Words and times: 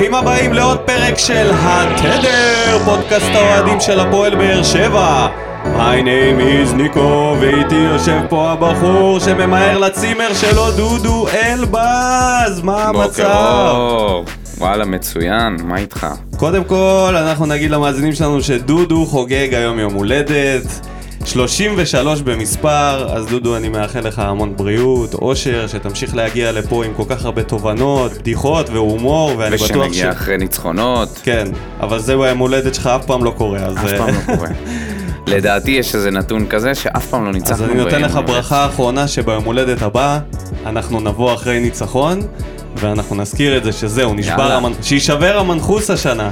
ברוכים 0.00 0.14
הבאים 0.14 0.52
לעוד 0.52 0.78
פרק 0.78 1.18
של 1.18 1.50
התדר, 1.54 2.78
פודקאסט 2.84 3.34
האוהדים 3.34 3.80
של 3.80 4.00
הפועל 4.00 4.34
באר 4.34 4.62
שבע. 4.62 5.28
My 5.64 6.02
name 6.02 6.40
is 6.40 6.74
ניקו, 6.74 7.36
ואיתי 7.40 7.74
יושב 7.74 8.20
פה 8.28 8.50
הבחור 8.50 9.20
שממהר 9.20 9.78
לצימר 9.78 10.34
שלו, 10.34 10.70
דודו 10.70 11.26
אלבז, 11.28 12.60
מה 12.62 12.82
המצב? 12.82 14.22
וואלה, 14.58 14.84
מצוין, 14.84 15.56
מה 15.64 15.78
איתך? 15.78 16.06
קודם 16.36 16.64
כל, 16.64 17.14
אנחנו 17.16 17.46
נגיד 17.46 17.70
למאזינים 17.70 18.12
שלנו 18.12 18.42
שדודו 18.42 19.06
חוגג 19.06 19.54
היום 19.54 19.78
יום 19.78 19.94
הולדת. 19.94 20.86
33 21.24 22.22
במספר, 22.22 23.16
אז 23.16 23.26
דודו 23.26 23.56
אני 23.56 23.68
מאחל 23.68 24.00
לך 24.00 24.18
המון 24.18 24.56
בריאות, 24.56 25.14
אושר, 25.14 25.66
שתמשיך 25.66 26.16
להגיע 26.16 26.52
לפה 26.52 26.84
עם 26.84 26.94
כל 26.94 27.02
כך 27.08 27.24
הרבה 27.24 27.42
תובנות, 27.42 28.12
בדיחות 28.12 28.70
והומור, 28.70 29.32
ואני 29.38 29.56
בטוח 29.56 29.68
ש... 29.68 29.70
ושנגיע 29.70 30.12
אחרי 30.12 30.38
ניצחונות, 30.38 31.20
כן, 31.22 31.46
אבל 31.80 31.98
זהו 31.98 32.24
היום 32.24 32.38
הולדת 32.38 32.74
שלך 32.74 32.86
אף 32.86 33.06
פעם 33.06 33.24
לא 33.24 33.30
קורה, 33.30 33.58
אז... 33.58 33.76
אף 33.76 33.90
פעם 33.98 34.08
לא 34.08 34.36
קורה. 34.36 34.48
לדעתי 35.26 35.70
יש 35.70 35.94
איזה 35.94 36.10
נתון 36.10 36.46
כזה 36.46 36.74
שאף 36.74 37.06
פעם 37.06 37.24
לא 37.24 37.32
ניצחנו. 37.32 37.64
אז 37.64 37.70
אני 37.70 37.74
נותן 37.74 38.02
לך. 38.02 38.20
ברכה 38.26 38.66
אחרונה 38.66 39.08
שביום 39.08 39.44
הולדת 39.44 39.82
הבא 39.82 40.18
אנחנו 40.66 41.00
נבוא 41.00 41.34
אחרי 41.34 41.60
ניצחון 41.60 42.20
ואנחנו 42.76 43.16
נזכיר 43.16 43.56
את 43.56 43.64
זה 43.64 43.72
שזהו, 43.72 44.14
נשבר. 44.14 44.52
המנ... 44.52 44.72
שיישבר 44.82 45.38
המנחוס 45.38 45.90
השנה. 45.90 46.30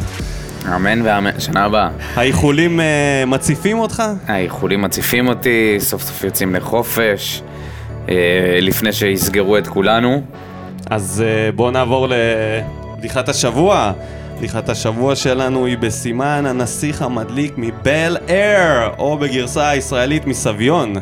אמן 0.76 1.02
ואמן, 1.02 1.30
שנה 1.40 1.64
הבאה. 1.64 1.88
האיחולים 2.14 2.80
אה, 2.80 3.24
מציפים 3.26 3.78
אותך? 3.78 4.02
האיחולים 4.26 4.82
מציפים 4.82 5.28
אותי, 5.28 5.76
סוף 5.78 6.02
סוף 6.02 6.24
יוצאים 6.24 6.54
לחופש, 6.54 7.42
אה, 8.08 8.14
לפני 8.60 8.92
שיסגרו 8.92 9.58
את 9.58 9.66
כולנו. 9.66 10.22
אז 10.90 11.24
אה, 11.26 11.52
בואו 11.52 11.70
נעבור 11.70 12.08
לבדיחת 12.08 13.28
השבוע. 13.28 13.92
בדיחת 14.38 14.68
השבוע 14.68 15.16
שלנו 15.16 15.66
היא 15.66 15.78
בסימן 15.78 16.44
הנסיך 16.46 17.02
המדליק 17.02 17.52
מבל 17.56 18.16
אייר, 18.28 18.88
או 18.98 19.18
בגרסה 19.18 19.68
הישראלית 19.68 20.26
מסביון. 20.26 20.94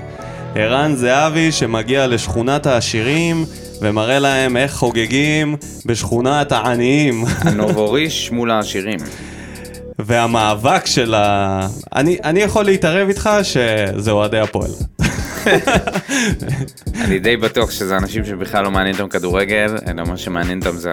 ערן 0.54 0.94
זהבי 0.94 1.52
שמגיע 1.52 2.06
לשכונת 2.06 2.66
העשירים 2.66 3.44
ומראה 3.80 4.18
להם 4.18 4.56
איך 4.56 4.72
חוגגים 4.72 5.56
בשכונת 5.86 6.52
העניים. 6.52 7.24
הנובוריש 7.40 8.30
מול 8.30 8.50
העשירים. 8.50 8.98
והמאבק 9.98 10.86
של 10.86 11.14
ה... 11.14 11.60
אני, 11.94 12.16
אני 12.24 12.40
יכול 12.40 12.64
להתערב 12.64 13.08
איתך 13.08 13.30
שזה 13.42 14.10
אוהדי 14.10 14.38
הפועל. 14.38 14.70
אני 17.04 17.18
די 17.18 17.36
בטוח 17.36 17.70
שזה 17.70 17.96
אנשים 17.96 18.24
שבכלל 18.24 18.64
לא 18.64 18.70
מעניין 18.70 18.94
אותם 18.94 19.08
כדורגל, 19.08 19.76
אלא 19.88 20.04
מה 20.04 20.16
שמעניין 20.16 20.58
אותם 20.58 20.76
זה 20.76 20.92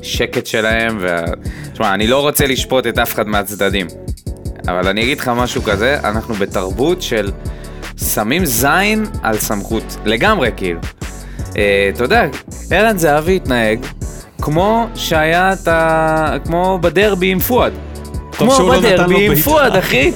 השקט 0.00 0.46
שלהם. 0.46 0.98
וה... 1.00 1.24
תשמע, 1.72 1.94
אני 1.94 2.06
לא 2.06 2.20
רוצה 2.20 2.46
לשפוט 2.46 2.86
את 2.86 2.98
אף 2.98 3.14
אחד 3.14 3.28
מהצדדים, 3.28 3.86
אבל 4.68 4.88
אני 4.88 5.02
אגיד 5.02 5.18
לך 5.18 5.28
משהו 5.28 5.62
כזה, 5.62 5.98
אנחנו 6.04 6.34
בתרבות 6.34 7.02
של 7.02 7.30
שמים 8.14 8.44
זין 8.44 9.04
על 9.22 9.38
סמכות, 9.38 9.96
לגמרי 10.04 10.50
כאילו. 10.56 10.80
אה, 11.56 11.90
אתה 11.94 12.04
יודע, 12.04 12.26
ערן 12.70 12.98
זהבי 12.98 13.36
התנהג 13.36 13.78
כמו 14.42 14.86
שהיה 14.94 15.52
את 15.52 15.68
ה... 15.68 16.36
כמו 16.44 16.78
בדרבי 16.82 17.30
עם 17.30 17.38
פואד. 17.38 17.72
כמו 18.38 18.58
לא 18.72 18.80
בדרבי 18.80 19.26
עם. 19.26 19.34
פואד, 19.34 19.76
אחי. 19.76 20.12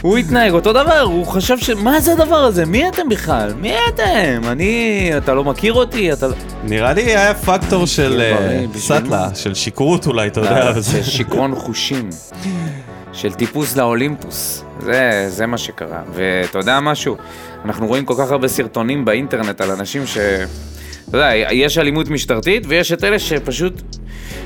הוא 0.00 0.18
התנהג 0.18 0.52
אותו 0.52 0.72
דבר, 0.72 1.00
הוא 1.00 1.26
חשב 1.26 1.58
ש... 1.58 1.70
מה 1.70 2.00
זה 2.00 2.12
הדבר 2.12 2.36
הזה? 2.36 2.66
מי 2.66 2.88
אתם 2.88 3.08
בכלל? 3.08 3.52
מי 3.60 3.72
אתם? 3.94 4.40
אני... 4.48 5.10
אתה 5.16 5.34
לא 5.34 5.44
מכיר 5.44 5.72
אותי? 5.72 6.12
אתה... 6.12 6.26
לא- 6.28 6.34
נראה 6.64 6.92
לי 6.92 7.02
היה 7.02 7.34
פקטור 7.34 7.86
של 7.86 8.20
אה, 8.20 8.36
בריא, 8.36 8.58
בשביל 8.68 8.82
סאטלה, 8.82 9.28
של 9.34 9.54
שכרות 9.54 10.06
אולי, 10.06 10.26
אתה 10.28 10.40
יודע. 10.40 10.72
של 10.72 10.78
וזה- 10.78 11.02
שיכרון 11.04 11.54
חושים. 11.54 12.10
של 13.12 13.32
טיפוס 13.32 13.76
לאולימפוס. 13.76 14.64
זה, 14.80 15.26
זה 15.28 15.46
מה 15.46 15.58
שקרה. 15.58 16.02
ואתה 16.14 16.58
יודע 16.58 16.80
משהו? 16.80 17.16
אנחנו 17.64 17.86
רואים 17.86 18.04
כל 18.04 18.14
כך 18.18 18.30
הרבה 18.30 18.48
סרטונים 18.48 19.04
באינטרנט 19.04 19.60
על 19.60 19.70
אנשים 19.70 20.06
ש... 20.06 20.18
אתה 21.08 21.16
יודע, 21.16 21.30
יש 21.52 21.78
אלימות 21.78 22.08
משטרתית 22.08 22.62
ויש 22.68 22.92
את 22.92 23.04
אלה 23.04 23.18
שפשוט 23.18 23.82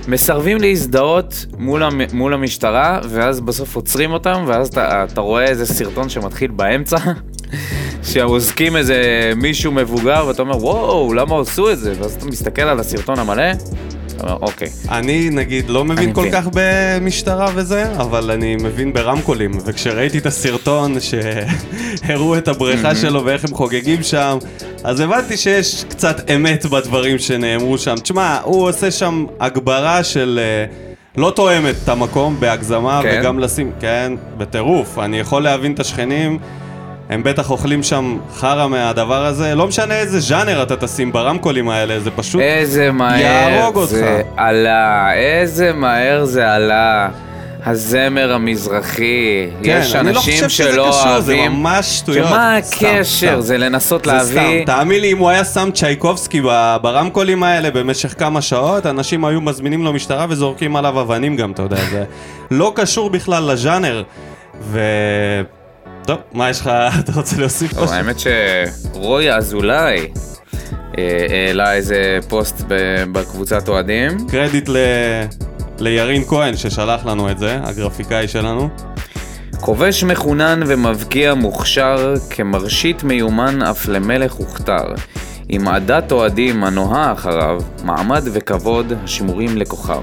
מסרבים 0.09 0.61
להזדהות 0.61 1.47
מול, 1.59 1.83
המ... 1.83 2.01
מול 2.13 2.35
המשטרה, 2.35 3.01
ואז 3.09 3.41
בסוף 3.41 3.77
עוצרים 3.77 4.13
אותם, 4.13 4.45
ואז 4.47 4.69
אתה, 4.69 5.05
אתה 5.05 5.21
רואה 5.21 5.45
איזה 5.45 5.67
סרטון 5.67 6.09
שמתחיל 6.09 6.51
באמצע, 6.51 6.97
שעוזקים 8.13 8.77
איזה 8.77 9.03
מישהו 9.37 9.73
מבוגר, 9.73 10.25
ואתה 10.29 10.43
אומר, 10.43 10.57
וואו, 10.57 11.15
למה 11.15 11.41
עשו 11.41 11.71
את 11.71 11.79
זה? 11.79 11.93
ואז 11.99 12.15
אתה 12.15 12.27
מסתכל 12.27 12.63
על 12.63 12.81
הסרטון 12.81 13.19
המלא, 13.19 13.53
אתה 14.21 14.33
אומר, 14.33 14.39
אוקיי. 14.43 14.69
אני 14.89 15.31
נגיד 15.31 15.71
לא 15.71 15.85
מבין 15.85 16.13
כל 16.13 16.21
מבין. 16.21 16.33
כך 16.33 16.49
במשטרה 16.53 17.49
וזה, 17.55 17.93
אבל 17.93 18.31
אני 18.31 18.57
מבין 18.57 18.93
ברמקולים, 18.93 19.51
וכשראיתי 19.65 20.19
את 20.19 20.27
הסרטון 20.27 20.95
שהראו 21.01 22.39
את 22.39 22.49
הבריכה 22.49 22.95
שלו 22.95 23.25
ואיך 23.25 23.45
הם 23.45 23.55
חוגגים 23.55 24.03
שם, 24.03 24.39
אז 24.85 25.01
הבנתי 25.01 25.37
שיש 25.37 25.85
קצת 25.89 26.31
אמת 26.31 26.67
בדברים 26.67 27.19
שנאמרו 27.19 27.79
שם. 27.79 27.95
תשמע, 28.03 28.39
הוא 28.45 28.69
עושה 28.69 28.91
שם 28.91 29.27
הגברה 29.41 30.05
של... 30.05 30.41
אה, 30.43 30.91
לא 31.17 31.33
תואמת 31.37 31.75
את 31.85 31.89
המקום 31.89 32.37
בהגזמה, 32.41 33.01
כן? 33.03 33.19
וגם 33.21 33.39
לשים, 33.39 33.73
כן, 33.81 34.13
בטירוף. 34.39 34.99
אני 34.99 35.19
יכול 35.19 35.43
להבין 35.43 35.73
את 35.73 35.81
השכנים, 35.81 36.39
הם 37.11 37.23
בטח 37.23 37.51
אוכלים 37.51 37.83
שם 37.83 38.19
חרא 38.35 38.69
מהדבר 38.69 39.27
הזה, 39.27 39.55
לא 39.55 39.67
משנה 39.67 39.95
איזה 39.95 40.21
ז'אנר 40.21 40.63
אתה 40.63 40.77
תשים 40.77 41.13
ברמקולים 41.13 41.69
האלה, 41.69 42.01
זה 42.01 42.11
פשוט... 42.11 42.41
איזה 42.41 42.93
מהר 42.93 43.21
יהרוג 43.21 43.77
אותך. 43.77 43.91
זה 43.91 44.23
עלה, 44.37 45.15
איזה 45.15 45.73
מהר 45.73 46.25
זה 46.25 46.55
עלה. 46.55 47.09
הזמר 47.67 48.33
המזרחי, 48.33 49.47
כן, 49.63 49.81
יש 49.83 49.95
אני 49.95 50.13
לא 50.13 50.19
אנשים 50.19 50.35
חושב 50.35 50.49
שזה 50.49 50.73
שלא 50.73 50.89
קשור, 50.89 51.21
זה 51.21 51.33
אוהבים. 51.33 51.53
ממש 51.53 51.87
שטויות. 51.99 52.29
שמה 52.29 52.57
הקשר? 52.57 53.03
סתם. 53.03 53.41
זה 53.41 53.59
לנסות 53.59 54.05
זה 54.05 54.13
להביא... 54.13 54.41
סתם, 54.41 54.65
תאמין 54.67 55.01
לי, 55.01 55.13
אם 55.13 55.19
הוא 55.19 55.31
היה 55.31 55.45
שם 55.45 55.69
צ'ייקובסקי 55.75 56.41
ברמקולים 56.83 57.43
האלה 57.43 57.71
במשך 57.71 58.15
כמה 58.19 58.43
שעות, 58.43 58.87
אנשים 58.87 59.25
היו 59.25 59.41
מזמינים 59.41 59.85
לו 59.85 59.93
משטרה 59.93 60.27
וזורקים 60.29 60.77
עליו 60.77 61.01
אבנים 61.01 61.37
גם, 61.37 61.53
אתה 61.53 61.63
יודע, 61.63 61.77
זה 61.91 62.05
לא 62.51 62.73
קשור 62.77 63.11
בכלל 63.11 63.53
לז'אנר. 63.53 64.03
ו... 64.61 64.81
טוב, 66.05 66.19
מה 66.33 66.51
יש 66.51 66.61
לך, 66.61 66.71
אתה 67.01 67.13
רוצה 67.13 67.37
להוסיף 67.39 67.73
משהו? 67.73 67.95
האמת 67.95 68.17
שרוי 68.19 69.33
אזולאי 69.33 70.09
אה, 70.99 71.27
העלה 71.31 71.75
איזה 71.75 72.19
פוסט 72.29 72.65
בקבוצת 73.13 73.69
אוהדים. 73.69 74.29
קרדיט 74.29 74.69
ל... 74.69 74.77
לירין 75.79 76.25
כהן 76.25 76.57
ששלח 76.57 77.07
לנו 77.07 77.31
את 77.31 77.39
זה, 77.39 77.59
הגרפיקאי 77.63 78.29
שלנו. 78.29 78.69
כובש 79.61 80.05
מחונן 80.05 80.61
ומבקיע 80.67 81.35
מוכשר, 81.35 82.15
כמרשית 82.31 83.05
מיומן 83.05 83.63
אף 83.63 83.89
למלך 83.89 84.33
הוכתר. 84.33 84.95
עם 85.49 85.69
עדת 85.69 86.13
אוהדים 86.13 86.65
הנוהה 86.65 87.13
אחריו, 87.13 87.61
מעמד 87.85 88.23
וכבוד 88.33 88.93
השמורים 89.05 89.57
לכוכב. 89.57 90.01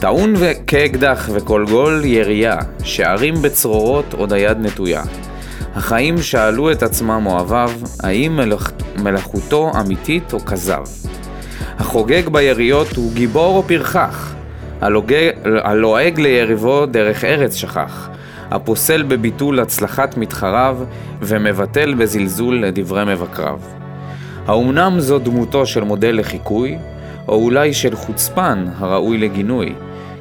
טעון 0.00 0.34
כאקדח 0.66 1.28
וכל 1.32 1.64
גול 1.70 2.04
ירייה, 2.04 2.56
שערים 2.84 3.34
בצרורות 3.42 4.14
עוד 4.14 4.32
היד 4.32 4.58
נטויה. 4.60 5.02
החיים 5.74 6.22
שאלו 6.22 6.72
את 6.72 6.82
עצמם 6.82 7.22
אוהביו, 7.26 7.70
האם 8.02 8.36
מלאכ... 8.36 8.70
מלאכותו 8.96 9.70
אמיתית 9.80 10.32
או 10.32 10.44
כזב. 10.44 10.82
החוגג 11.78 12.28
ביריות 12.28 12.96
הוא 12.96 13.12
גיבור 13.12 13.56
או 13.56 13.62
פרחח, 13.62 14.34
הלוגג, 14.80 15.30
הלועג 15.44 16.20
ליריבו 16.20 16.86
דרך 16.86 17.24
ארץ 17.24 17.54
שכח, 17.54 18.08
הפוסל 18.50 19.02
בביטול 19.02 19.60
הצלחת 19.60 20.16
מתחריו, 20.16 20.78
ומבטל 21.20 21.94
בזלזול 21.94 22.64
לדברי 22.64 23.04
מבקריו. 23.04 23.58
האומנם 24.46 25.00
זו 25.00 25.18
דמותו 25.18 25.66
של 25.66 25.84
מודל 25.84 26.18
לחיקוי, 26.18 26.78
או 27.28 27.34
אולי 27.34 27.72
של 27.72 27.96
חוצפן 27.96 28.66
הראוי 28.78 29.18
לגינוי, 29.18 29.74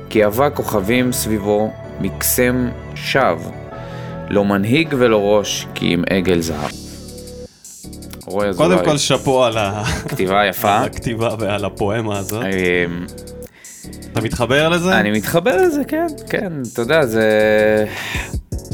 כי 0.10 0.24
הבא 0.24 0.50
כוכבים 0.54 1.12
סביבו 1.12 1.72
מקסם 2.00 2.70
שווא, 2.96 3.52
לא 4.30 4.46
מנהיג 4.46 4.88
ולא 4.98 5.22
ראש, 5.22 5.68
כי 5.76 5.94
עם 5.94 6.04
עגל 6.10 6.42
זהב. 6.42 6.70
רועי 8.26 8.50
אזולאי, 8.50 8.78
קודם 8.78 8.86
כל 8.86 8.98
שאפו 8.98 9.44
על 9.46 9.58
ה- 9.58 9.84
כתיבה 10.10 10.46
יפה. 10.46 10.78
על 10.78 10.84
הכתיבה 10.86 11.36
ועל 11.40 11.66
הפואמה 11.66 12.18
הזאת. 12.20 12.44
אמ, 12.44 13.06
אתה 14.12 14.22
מתחבר 14.22 14.70
לזה? 14.70 15.00
אני 15.00 15.12
מתחבר 15.12 15.58
לזה, 15.58 15.82
כן, 15.88 16.08
כן, 16.30 16.54
אתה 16.74 16.82
יודע, 16.82 17.06
זה... 17.06 17.86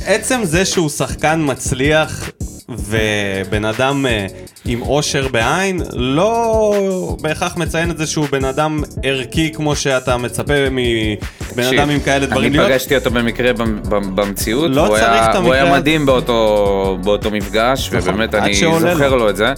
עצם 0.05 0.39
זה 0.43 0.65
שהוא 0.65 0.89
שחקן 0.89 1.41
מצליח 1.43 2.29
ובן 2.69 3.65
אדם 3.65 4.05
אה, 4.05 4.27
עם 4.65 4.81
אושר 4.81 5.27
בעין, 5.27 5.81
לא 5.93 6.73
בהכרח 7.21 7.57
מציין 7.57 7.91
את 7.91 7.97
זה 7.97 8.07
שהוא 8.07 8.25
בן 8.31 8.45
אדם 8.45 8.81
ערכי 9.03 9.51
כמו 9.53 9.75
שאתה 9.75 10.17
מצפה 10.17 10.53
מבן 10.71 11.63
אדם 11.77 11.89
עם 11.89 11.99
כאלה 11.99 12.25
דברים 12.25 12.49
אני 12.51 12.57
להיות. 12.57 12.71
פגשתי 12.71 12.95
אותו 12.95 13.11
במקרה 13.11 13.53
במ- 13.53 13.79
במ- 13.89 14.15
במציאות, 14.15 14.71
לא 14.71 14.85
צריך 14.89 15.03
היה- 15.03 15.37
הוא 15.37 15.53
היה 15.53 15.73
מדהים 15.73 16.05
באותו 16.05 16.97
באותו 17.03 17.31
מפגש, 17.31 17.87
נכון, 17.93 17.99
ובאמת 18.13 18.35
אני 18.35 18.53
זוכר. 18.79 19.15
לו 19.15 19.29
את 19.29 19.35
זה. 19.35 19.53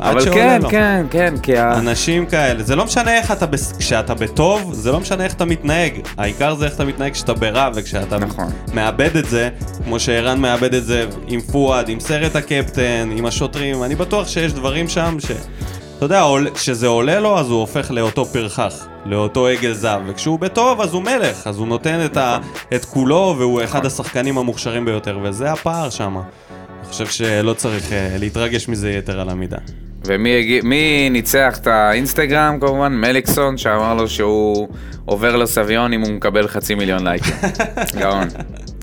אבל 0.00 0.24
כן, 0.34 0.60
לו. 0.62 0.68
כן, 0.68 1.06
כן, 1.10 1.34
כי 1.42 1.58
ה... 1.58 1.78
אנשים 1.78 2.26
כאלה, 2.26 2.62
זה 2.62 2.76
לא 2.76 2.84
משנה 2.84 3.16
איך 3.18 3.32
אתה, 3.32 3.46
בס- 3.46 3.72
כשאתה 3.78 4.14
בטוב, 4.14 4.72
זה 4.74 4.92
לא 4.92 5.00
משנה 5.00 5.24
איך 5.24 5.34
אתה 5.34 5.44
מתנהג. 5.44 5.92
העיקר 6.18 6.54
זה 6.54 6.64
איך 6.64 6.74
אתה 6.74 6.84
מתנהג 6.84 7.12
כשאתה 7.12 7.34
ברע, 7.34 7.70
וכשאתה 7.74 8.18
נכון. 8.18 8.50
מאבד 8.74 9.16
את 9.16 9.28
זה, 9.28 9.48
כמו 9.84 10.00
שערן 10.00 10.40
מאבד 10.40 10.74
את 10.74 10.84
זה 10.84 11.06
עם 11.28 11.40
פואד, 11.40 11.88
עם 11.88 12.00
סרט 12.00 12.36
הקפטן, 12.36 13.10
עם 13.16 13.26
השוטרים, 13.26 13.82
אני 13.82 13.94
בטוח 13.94 14.28
שיש 14.28 14.52
דברים 14.52 14.88
שם 14.88 15.16
ש... 15.20 15.30
אתה 15.96 16.04
יודע, 16.04 16.24
כשזה 16.54 16.86
עולה 16.86 17.20
לו, 17.20 17.38
אז 17.38 17.50
הוא 17.50 17.60
הופך 17.60 17.90
לאותו 17.90 18.24
פרחח, 18.24 18.86
לאותו 19.06 19.46
עגל 19.46 19.72
זהב, 19.72 20.02
וכשהוא 20.06 20.38
בטוב, 20.38 20.80
אז 20.80 20.94
הוא 20.94 21.02
מלך, 21.02 21.46
אז 21.46 21.58
הוא 21.58 21.66
נותן 21.68 22.04
את, 22.04 22.16
ה... 22.16 22.38
את 22.74 22.84
כולו, 22.84 23.34
והוא 23.38 23.64
אחד 23.64 23.86
השחקנים 23.86 24.38
המוכשרים 24.38 24.84
ביותר, 24.84 25.18
וזה 25.22 25.52
הפער 25.52 25.90
שם. 25.90 26.16
אני 26.16 26.88
חושב 26.88 27.06
שלא 27.06 27.52
צריך 27.52 27.92
אה, 27.92 28.16
להתרגש 28.18 28.68
מזה 28.68 28.90
יתר 28.90 29.20
על 29.20 29.28
המידה. 29.28 29.58
ומי 30.08 30.38
הגיע- 30.38 30.60
מי 30.64 31.08
ניצח 31.10 31.58
את 31.62 31.66
האינסטגרם 31.66 32.58
כמובן? 32.60 32.92
מליקסון, 32.92 33.58
שאמר 33.58 33.94
לו 33.94 34.08
שהוא 34.08 34.68
עובר 35.04 35.36
לסביון 35.36 35.92
אם 35.92 36.00
הוא 36.00 36.12
מקבל 36.12 36.48
חצי 36.48 36.74
מיליון 36.74 37.04
לייקים. 37.08 37.34
גאון, 38.00 38.28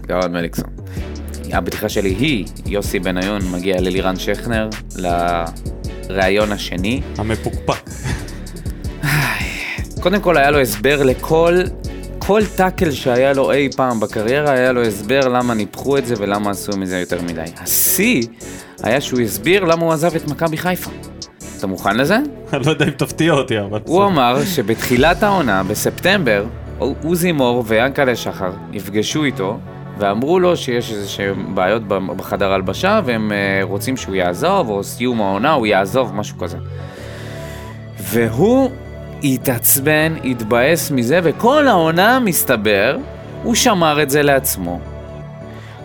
גאון 0.07 0.31
מליקסון. 0.31 0.69
הבדיחה 1.51 1.89
שלי 1.89 2.09
היא, 2.09 2.45
יוסי 2.65 2.99
בניון 2.99 3.41
מגיע 3.51 3.81
ללירן 3.81 4.15
שכנר, 4.19 4.69
לראיון 6.09 6.51
השני. 6.51 7.01
המפוקפק. 7.17 7.89
קודם 10.01 10.21
כל 10.21 10.37
היה 10.37 10.51
לו 10.51 10.59
הסבר 10.59 11.03
לכל, 11.03 11.55
כל 12.19 12.41
טאקל 12.55 12.91
שהיה 12.91 13.33
לו 13.33 13.51
אי 13.51 13.69
פעם 13.75 13.99
בקריירה, 13.99 14.51
היה 14.51 14.71
לו 14.71 14.83
הסבר 14.83 15.27
למה 15.27 15.53
ניפחו 15.53 15.97
את 15.97 16.05
זה 16.05 16.15
ולמה 16.17 16.51
עשו 16.51 16.77
מזה 16.77 16.99
יותר 16.99 17.21
מדי. 17.21 17.41
השיא 17.57 18.23
היה 18.83 19.01
שהוא 19.01 19.19
הסביר 19.19 19.63
למה 19.63 19.85
הוא 19.85 19.93
עזב 19.93 20.15
את 20.15 20.27
מכבי 20.27 20.57
חיפה. 20.57 20.91
אתה 21.57 21.67
מוכן 21.67 21.97
לזה? 21.97 22.17
אני 22.53 22.65
לא 22.65 22.71
יודע 22.71 22.85
אם 22.85 22.91
תפתיע 22.91 23.33
אותי, 23.33 23.59
אבל... 23.59 23.79
הוא 23.85 24.05
אמר 24.05 24.45
שבתחילת 24.45 25.23
העונה, 25.23 25.63
בספטמבר, 25.63 26.45
עוזי 27.03 27.31
מור 27.31 27.63
ויענקלה 27.67 28.15
שחר 28.15 28.51
נפגשו 28.71 29.23
איתו 29.23 29.59
ואמרו 29.97 30.39
לו 30.39 30.57
שיש 30.57 30.91
איזה 30.91 31.07
שהם 31.07 31.55
בעיות 31.55 31.87
בחדר 31.87 32.53
הלבשה 32.53 32.99
והם 33.05 33.31
אה, 33.31 33.59
רוצים 33.63 33.97
שהוא 33.97 34.15
יעזוב, 34.15 34.69
או 34.69 34.83
סיום 34.83 35.21
העונה 35.21 35.51
הוא 35.51 35.65
יעזוב, 35.65 36.15
משהו 36.15 36.37
כזה. 36.37 36.57
והוא 37.99 38.71
התעצבן, 39.23 40.13
התבאס 40.23 40.91
מזה, 40.91 41.19
וכל 41.23 41.67
העונה, 41.67 42.19
מסתבר, 42.19 42.97
הוא 43.43 43.55
שמר 43.55 44.03
את 44.03 44.09
זה 44.09 44.23
לעצמו. 44.23 44.79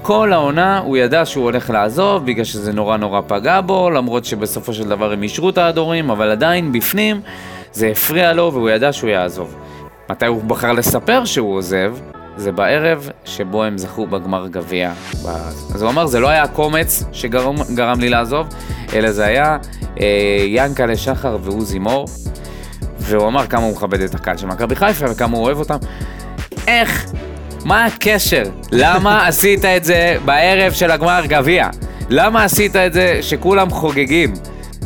כל 0.02 0.32
העונה 0.32 0.78
הוא 0.78 0.96
ידע 0.96 1.24
שהוא 1.24 1.44
הולך 1.44 1.70
לעזוב 1.70 2.26
בגלל 2.26 2.44
שזה 2.44 2.72
נורא 2.72 2.96
נורא 2.96 3.20
פגע 3.26 3.60
בו, 3.60 3.90
למרות 3.90 4.24
שבסופו 4.24 4.72
של 4.74 4.88
דבר 4.88 5.12
הם 5.12 5.22
אישרו 5.22 5.50
את 5.50 5.58
ההדורים, 5.58 6.10
אבל 6.10 6.30
עדיין 6.30 6.72
בפנים 6.72 7.20
זה 7.72 7.88
הפריע 7.88 8.32
לו 8.32 8.52
והוא 8.52 8.70
ידע 8.70 8.92
שהוא 8.92 9.10
יעזוב. 9.10 9.54
מתי 10.10 10.26
הוא 10.26 10.42
בחר 10.44 10.72
לספר 10.72 11.24
שהוא 11.24 11.56
עוזב? 11.56 11.94
זה 12.36 12.52
בערב 12.52 13.10
שבו 13.24 13.64
הם 13.64 13.78
זכו 13.78 14.06
בגמר 14.06 14.48
גביע. 14.48 14.92
אז 15.74 15.82
הוא 15.82 15.90
אמר, 15.90 16.06
זה 16.06 16.20
לא 16.20 16.28
היה 16.28 16.42
הקומץ 16.42 17.04
שגרם 17.12 17.54
גרם 17.74 18.00
לי 18.00 18.08
לעזוב, 18.08 18.46
אלא 18.94 19.12
זה 19.12 19.24
היה 19.24 19.58
אה, 20.00 20.44
ינקלה 20.46 20.96
שחר 20.96 21.36
ועוזי 21.40 21.78
מור. 21.78 22.06
והוא 22.98 23.28
אמר 23.28 23.46
כמה 23.46 23.62
הוא 23.62 23.72
מכבד 23.72 24.00
את 24.00 24.14
הקהל 24.14 24.36
של 24.36 24.46
מכבי 24.46 24.76
חיפה 24.76 25.06
וכמה 25.10 25.36
הוא 25.36 25.44
אוהב 25.44 25.58
אותם. 25.58 25.76
איך? 26.68 27.12
מה 27.64 27.84
הקשר? 27.84 28.42
למה 28.72 29.22
עשית 29.28 29.64
את 29.64 29.84
זה 29.84 30.16
בערב 30.24 30.72
של 30.72 30.90
הגמר 30.90 31.22
גביע? 31.26 31.68
למה 32.10 32.44
עשית 32.44 32.76
את 32.76 32.92
זה 32.92 33.18
שכולם 33.22 33.70
חוגגים? 33.70 34.32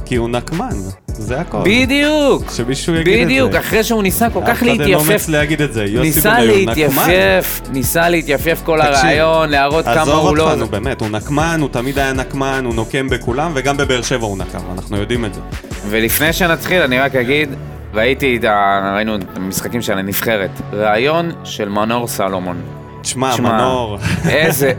כי 0.05 0.17
הוא 0.17 0.29
נקמן, 0.29 0.71
זה 1.07 1.41
הכל. 1.41 1.59
בדיוק! 1.65 2.51
שמישהו 2.57 2.95
יגיד 2.95 3.13
את 3.15 3.19
זה. 3.19 3.25
בדיוק, 3.25 3.55
אחרי 3.55 3.85
שהוא 3.85 4.03
ניסה 4.03 4.31
כל 4.31 4.41
כך 4.41 4.49
אף 4.49 4.57
אחד 4.57 4.67
אין 4.67 4.79
להתייפף. 4.79 5.09
אומץ 5.09 5.29
להגיד 5.29 5.63
את 5.63 5.73
זה. 5.73 5.85
יוסי 5.85 6.09
ניסה. 6.09 6.39
להתייפף, 6.41 7.61
ניסה 7.73 8.09
להתייפף 8.09 8.63
כל 8.65 8.79
תקשיב, 8.79 8.95
הרעיון, 8.95 9.49
להראות 9.51 9.85
כמה 9.85 10.03
עזוב 10.03 10.27
הוא 10.27 10.37
לא... 10.37 10.51
אותך, 10.51 10.59
נו 10.59 10.67
באמת, 10.67 11.01
הוא 11.01 11.09
נקמן, 11.09 11.59
הוא 11.61 11.69
תמיד 11.73 11.99
היה 11.99 12.13
נקמן, 12.13 12.63
הוא 12.65 12.75
נוקם 12.75 13.09
בכולם, 13.09 13.53
וגם 13.55 13.77
בבאר 13.77 14.03
שבע 14.03 14.27
הוא 14.27 14.39
נקם, 14.39 14.59
אנחנו 14.79 14.97
יודעים 14.97 15.25
את 15.25 15.35
זה. 15.35 15.41
ולפני 15.89 16.33
שנתחיל, 16.33 16.83
אני 16.83 16.99
רק 16.99 17.15
אגיד, 17.15 17.49
ראיתי 17.95 18.37
את 18.37 18.45
ה... 18.45 18.93
ראינו 18.97 19.17
את 19.17 19.21
המשחקים 19.37 19.83
של 19.83 19.99
הנבחרת. 19.99 20.51
ראיון 20.73 21.31
של 21.45 21.69
מנור 21.69 22.09
סלומון. 22.09 22.63
תשמע, 23.03 23.37
מנור, 23.37 23.99
איזה... 24.29 24.73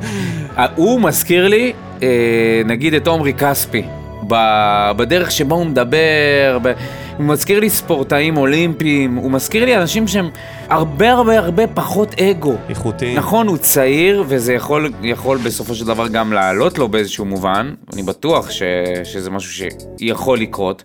הוא 0.75 1.01
מזכיר 1.01 1.47
לי, 1.47 1.73
אה, 2.03 2.07
נגיד, 2.65 2.93
את 2.93 3.07
עומרי 3.07 3.33
כספי. 3.33 3.83
בדרך 4.97 5.31
שבה 5.31 5.55
הוא 5.55 5.65
מדבר, 5.65 6.57
ב... 6.61 6.71
הוא 7.17 7.25
מזכיר 7.25 7.59
לי 7.59 7.69
ספורטאים 7.69 8.37
אולימפיים, 8.37 9.15
הוא 9.15 9.31
מזכיר 9.31 9.65
לי 9.65 9.77
אנשים 9.77 10.07
שהם 10.07 10.29
הרבה 10.69 11.11
הרבה 11.11 11.39
הרבה 11.39 11.67
פחות 11.67 12.15
אגו. 12.21 12.55
איכותי. 12.69 13.13
נכון, 13.15 13.47
הוא 13.47 13.57
צעיר, 13.57 14.23
וזה 14.27 14.53
יכול, 14.53 14.91
יכול 15.03 15.37
בסופו 15.37 15.75
של 15.75 15.85
דבר 15.85 16.07
גם 16.07 16.33
לעלות 16.33 16.77
לו 16.77 16.87
באיזשהו 16.87 17.25
מובן, 17.25 17.73
אני 17.93 18.03
בטוח 18.03 18.51
ש, 18.51 18.61
שזה 19.03 19.29
משהו 19.31 19.67
שיכול 19.99 20.39
לקרות, 20.39 20.83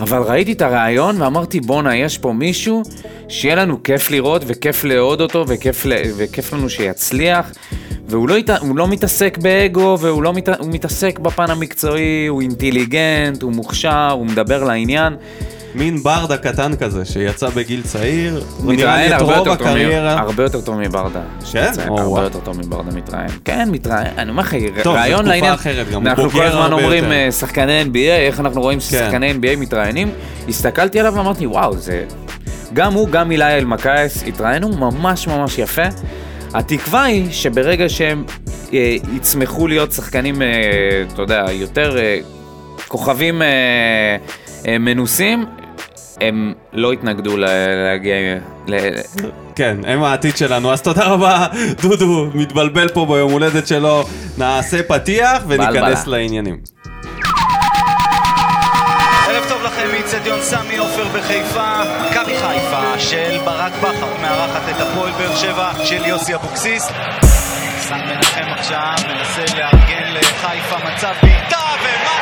אבל 0.00 0.22
ראיתי 0.22 0.52
את 0.52 0.62
הרעיון 0.62 1.22
ואמרתי, 1.22 1.60
בואנה, 1.60 1.96
יש 1.96 2.18
פה 2.18 2.32
מישהו 2.32 2.82
שיהיה 3.28 3.54
לנו 3.54 3.82
כיף 3.82 4.10
לראות, 4.10 4.42
וכיף 4.46 4.84
לאהוד 4.84 5.20
אותו, 5.20 5.44
וכיף, 5.48 5.86
וכיף 6.16 6.52
לנו 6.52 6.70
שיצליח, 6.70 7.50
והוא 8.08 8.28
לא, 8.28 8.38
ית- 8.38 8.50
הוא 8.50 8.76
לא 8.76 8.88
מתעסק 8.88 9.38
באגו, 9.38 9.96
והוא 10.00 10.22
לא 10.22 10.32
מת, 10.32 10.48
הוא 10.48 10.68
מתעסק 10.70 11.18
בפן 11.18 11.50
המקצועי, 11.50 12.26
הוא 12.26 12.40
אינטליגנט, 12.42 13.42
הוא 13.42 13.52
מוכשר, 13.52 14.10
הוא 14.12 14.26
מדבר 14.26 14.64
לעניין. 14.64 15.16
מין 15.74 16.02
ברדה 16.02 16.36
קטן 16.36 16.76
כזה, 16.76 17.04
שיצא 17.04 17.48
בגיל 17.48 17.82
צעיר, 17.82 18.44
הוא 18.56 18.72
נראה 18.72 18.96
לי 18.96 19.06
את 19.06 19.12
הרבה 19.12 19.36
רוב 19.36 19.46
יותר 19.46 19.58
טוב 19.58 19.66
הקריירה. 19.66 20.20
הרבה 20.20 20.42
יותר 20.42 20.60
טוב 20.60 20.78
מברדה. 20.80 21.20
או, 21.88 22.00
הרבה. 22.00 22.22
יותר 22.22 22.40
טוב 22.40 22.58
מברדה 22.58 22.90
מתראיין. 22.96 23.30
כן, 23.44 23.68
מתראיין, 23.70 24.06
אני 24.18 24.30
אומר 24.30 24.42
לך, 24.42 24.54
טוב, 24.82 24.96
רעיון 24.96 25.16
זו 25.16 25.22
תקופה 25.22 25.34
לעניין. 25.34 25.54
אחרת, 25.54 25.86
גם 25.90 26.02
הוא 26.02 26.08
אנחנו 26.10 26.22
כל 26.22 26.28
בוגר 26.30 26.46
הזמן 26.46 26.60
הרבה 26.60 26.74
אומרים 26.82 27.04
יותר. 27.04 27.16
אה, 27.16 27.32
שחקני 27.32 27.82
NBA, 27.82 27.96
איך 28.26 28.40
אנחנו 28.40 28.60
רואים 28.60 28.80
ששחקני 28.80 29.32
NBA 29.32 29.56
מתראיינים. 29.56 30.10
הסתכלתי 30.48 31.00
עליו 31.00 31.14
ואמרתי, 31.14 31.46
וואו, 31.46 31.76
זה... 31.76 32.04
גם 32.74 32.92
הוא, 32.92 33.08
גם 33.08 33.30
אילי 33.30 33.56
אלמקייס 33.58 34.22
התראיינו 34.26 34.68
ממש 34.68 35.28
ממש 35.28 35.58
יפה. 35.58 35.82
התקווה 36.54 37.02
היא 37.02 37.30
שברגע 37.30 37.88
שהם 37.88 38.24
אה, 38.72 38.96
יצמחו 39.12 39.68
להיות 39.68 39.92
שחקנים, 39.92 40.42
אה, 40.42 40.48
אתה 41.12 41.22
יודע, 41.22 41.44
יותר 41.50 41.98
אה, 41.98 42.18
כוכבים 42.88 43.42
אה, 43.42 44.16
אה, 44.68 44.78
מנוסים, 44.78 45.44
הם 46.20 46.52
לא 46.72 46.92
יתנגדו 46.92 47.36
ל- 47.36 47.44
להגיע... 47.84 48.14
ל- 48.66 48.76
כן, 49.56 49.76
הם 49.86 50.02
העתיד 50.04 50.36
שלנו, 50.36 50.72
אז 50.72 50.82
תודה 50.82 51.04
רבה, 51.04 51.46
דודו, 51.82 52.26
מתבלבל 52.34 52.88
פה 52.88 53.06
ביום 53.06 53.32
הולדת 53.32 53.66
שלו, 53.66 54.04
נעשה 54.38 54.82
פתיח 54.82 55.42
וניכנס. 55.48 56.06
לעניינים. 56.06 56.56
ערב 59.28 59.44
טוב 59.48 59.62
לכם 59.62 59.88
מאיצטדיון 59.92 60.38
סמי 60.42 60.76
עופר 60.76 61.04
בחיפה. 61.04 61.72
מכבי 62.10 62.36
חיפה 62.36 62.98
של 62.98 63.38
ברק 63.44 63.72
בכר 63.80 64.14
מארחת 64.22 64.68
את 64.76 64.80
הפועל 64.80 65.10
באר 65.12 65.36
שבע 65.36 65.70
של 65.84 66.06
יוסי 66.06 66.34
אבוקסיס. 66.34 66.88
סן 67.78 67.98
מנחם 68.06 68.46
עכשיו 68.52 68.94
מנסה 69.08 69.44
לארגן 69.58 70.12
לחיפה 70.12 70.76
מצב 70.76 71.12
בעיטה, 71.22 71.58
ומה 71.82 72.19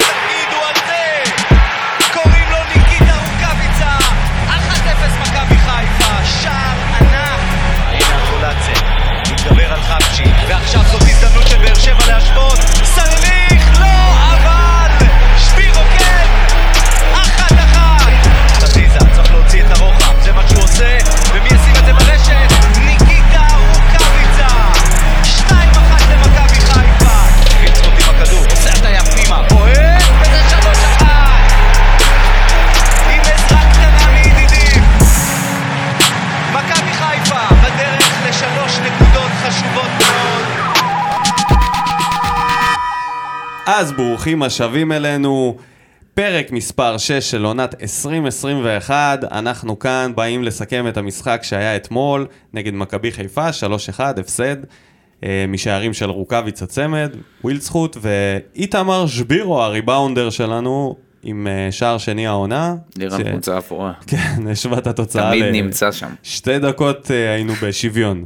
ברוכים 44.18 44.42
השבים 44.42 44.92
אלינו, 44.92 45.56
פרק 46.14 46.52
מספר 46.52 46.98
6 46.98 47.12
של 47.12 47.44
עונת 47.44 47.82
2021, 47.82 49.24
אנחנו 49.24 49.78
כאן 49.78 50.12
באים 50.14 50.44
לסכם 50.44 50.88
את 50.88 50.96
המשחק 50.96 51.40
שהיה 51.42 51.76
אתמול 51.76 52.26
נגד 52.54 52.74
מכבי 52.74 53.12
חיפה, 53.12 53.48
3-1, 53.96 54.00
הפסד, 54.20 54.56
אה, 55.24 55.44
משערים 55.48 55.94
של 55.94 56.10
רוקאביץ 56.10 56.62
הצמד, 56.62 57.10
ווילדסחוט, 57.44 57.96
ואיתמר 58.00 59.06
שבירו, 59.06 59.62
הריבאונדר 59.62 60.30
שלנו, 60.30 60.96
עם 61.22 61.46
אה, 61.46 61.72
שער 61.72 61.98
שני 61.98 62.26
העונה. 62.26 62.74
לירן 62.96 63.18
ש- 63.24 63.28
קבוצה 63.28 63.58
אפורה. 63.58 63.92
כן, 64.06 64.48
השווה 64.50 64.78
את 64.78 64.86
התוצאה. 64.86 65.30
תמיד 65.30 65.44
ל- 65.44 65.50
נמצא 65.50 65.92
שם. 65.92 66.10
שתי 66.22 66.58
דקות 66.58 67.10
אה, 67.10 67.34
היינו 67.34 67.52
בשוויון. 67.62 68.24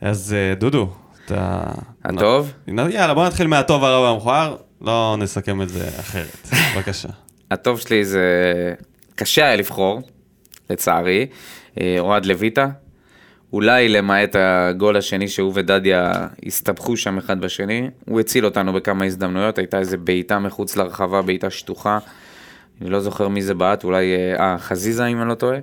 אז 0.00 0.34
אה, 0.38 0.54
דודו, 0.54 0.88
אתה... 1.24 1.62
הטוב? 2.04 2.52
יאללה, 2.68 3.14
בוא 3.14 3.26
נתחיל 3.26 3.46
מהטוב 3.46 3.84
הרע 3.84 4.00
והמכוער, 4.10 4.56
לא 4.80 5.16
נסכם 5.18 5.62
את 5.62 5.68
זה 5.68 5.88
אחרת. 6.00 6.48
בבקשה. 6.76 7.08
הטוב 7.50 7.80
שלי 7.80 8.04
זה... 8.04 8.24
קשה 9.14 9.46
היה 9.46 9.56
לבחור, 9.56 10.00
לצערי. 10.70 11.26
אה, 11.80 11.96
אוהד 11.98 12.26
לויטה. 12.26 12.68
אולי 13.52 13.88
למעט 13.88 14.36
הגול 14.38 14.96
השני 14.96 15.28
שהוא 15.28 15.52
ודדיה 15.54 16.12
הסתבכו 16.46 16.96
שם 16.96 17.18
אחד 17.18 17.40
בשני. 17.40 17.90
הוא 18.04 18.20
הציל 18.20 18.44
אותנו 18.44 18.72
בכמה 18.72 19.04
הזדמנויות, 19.04 19.58
הייתה 19.58 19.78
איזה 19.78 19.96
בעיטה 19.96 20.38
מחוץ 20.38 20.76
לרחבה, 20.76 21.22
בעיטה 21.22 21.50
שטוחה. 21.50 21.98
אני 22.80 22.90
לא 22.90 23.00
זוכר 23.00 23.28
מי 23.28 23.42
זה 23.42 23.54
בעט, 23.54 23.84
אולי... 23.84 24.14
אה, 24.14 24.40
אה, 24.40 24.58
חזיזה 24.58 25.06
אם 25.06 25.20
אני 25.20 25.28
לא 25.28 25.34
טועה. 25.34 25.58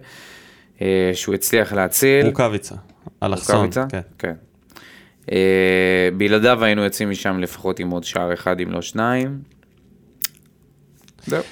אה, 0.82 1.12
שהוא 1.14 1.36
הצליח 1.36 1.74
להציל. 1.74 2.26
רוקאביצה. 2.26 2.76
אלכסון. 3.24 3.70
כן. 3.72 4.00
כן. 4.18 4.34
אה, 5.32 6.10
בלעדיו 6.18 6.64
היינו 6.64 6.84
יוצאים 6.84 7.10
משם 7.10 7.40
לפחות 7.40 7.80
עם 7.80 7.90
עוד 7.90 8.04
שער 8.04 8.34
אחד, 8.34 8.60
אם 8.60 8.72
לא 8.72 8.82
שניים. 8.82 9.40
זהו. 11.26 11.44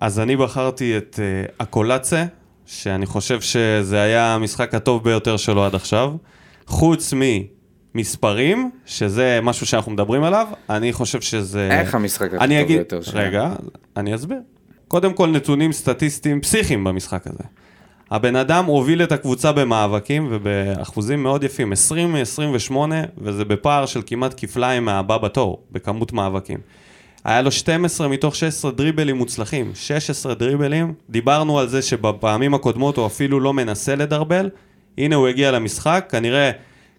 אז 0.00 0.20
אני 0.20 0.36
בחרתי 0.36 0.96
את 0.96 1.18
uh, 1.48 1.52
הקולאצה, 1.60 2.24
שאני 2.66 3.06
חושב 3.06 3.40
שזה 3.40 4.00
היה 4.00 4.34
המשחק 4.34 4.74
הטוב 4.74 5.04
ביותר 5.04 5.36
שלו 5.36 5.64
עד 5.64 5.74
עכשיו. 5.74 6.12
חוץ 6.66 7.14
ממספרים, 7.94 8.70
שזה 8.86 9.38
משהו 9.42 9.66
שאנחנו 9.66 9.92
מדברים 9.92 10.24
עליו, 10.24 10.46
אני 10.70 10.92
חושב 10.92 11.20
שזה... 11.20 11.68
איך 11.72 11.94
המשחק 11.94 12.34
הכי 12.34 12.44
אני 12.44 12.54
טוב 12.54 12.64
אגיד, 12.64 12.76
ביותר 12.76 13.02
שלו? 13.02 13.20
רגע, 13.20 13.52
אני 13.96 14.14
אסביר. 14.14 14.38
קודם 14.88 15.12
כל 15.14 15.30
נתונים 15.30 15.72
סטטיסטיים 15.72 16.40
פסיכיים 16.40 16.84
במשחק 16.84 17.26
הזה. 17.26 17.44
הבן 18.10 18.36
אדם 18.36 18.64
הוביל 18.64 19.02
את 19.02 19.12
הקבוצה 19.12 19.52
במאבקים 19.52 20.28
ובאחוזים 20.30 21.22
מאוד 21.22 21.44
יפים, 21.44 21.72
20 21.72 22.12
מ-28, 22.12 22.76
וזה 23.18 23.44
בפער 23.44 23.86
של 23.86 24.00
כמעט 24.06 24.34
כפליים 24.36 24.84
מהבא 24.84 25.18
בתור, 25.18 25.62
בכמות 25.72 26.12
מאבקים. 26.12 26.58
היה 27.24 27.42
לו 27.42 27.50
12 27.50 28.08
מתוך 28.08 28.36
16 28.36 28.70
דריבלים 28.70 29.16
מוצלחים, 29.16 29.70
16 29.74 30.34
דריבלים. 30.34 30.94
דיברנו 31.10 31.58
על 31.58 31.68
זה 31.68 31.82
שבפעמים 31.82 32.54
הקודמות 32.54 32.96
הוא 32.96 33.06
אפילו 33.06 33.40
לא 33.40 33.52
מנסה 33.52 33.94
לדרבל. 33.94 34.50
הנה 34.98 35.16
הוא 35.16 35.28
הגיע 35.28 35.50
למשחק, 35.50 36.06
כנראה 36.08 36.50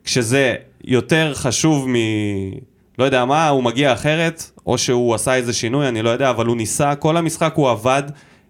כשזה 0.04 0.56
יותר 0.84 1.34
חשוב 1.34 1.90
מ... 1.90 1.96
לא 3.00 3.04
יודע 3.04 3.26
מה, 3.26 3.50
הוא 3.50 3.64
מגיע 3.64 3.94
אחרת, 3.94 4.52
או 4.66 4.78
שהוא 4.78 5.16
עשה 5.16 5.36
איזה 5.36 5.54
שינוי, 5.54 5.88
אני 5.88 6.02
לא 6.02 6.10
יודע, 6.10 6.30
אבל 6.30 6.46
הוא 6.46 6.58
ניסה, 6.58 6.96
כל 6.96 7.18
המשחק 7.18 7.54
הוא 7.56 7.70
עבד, 7.70 8.04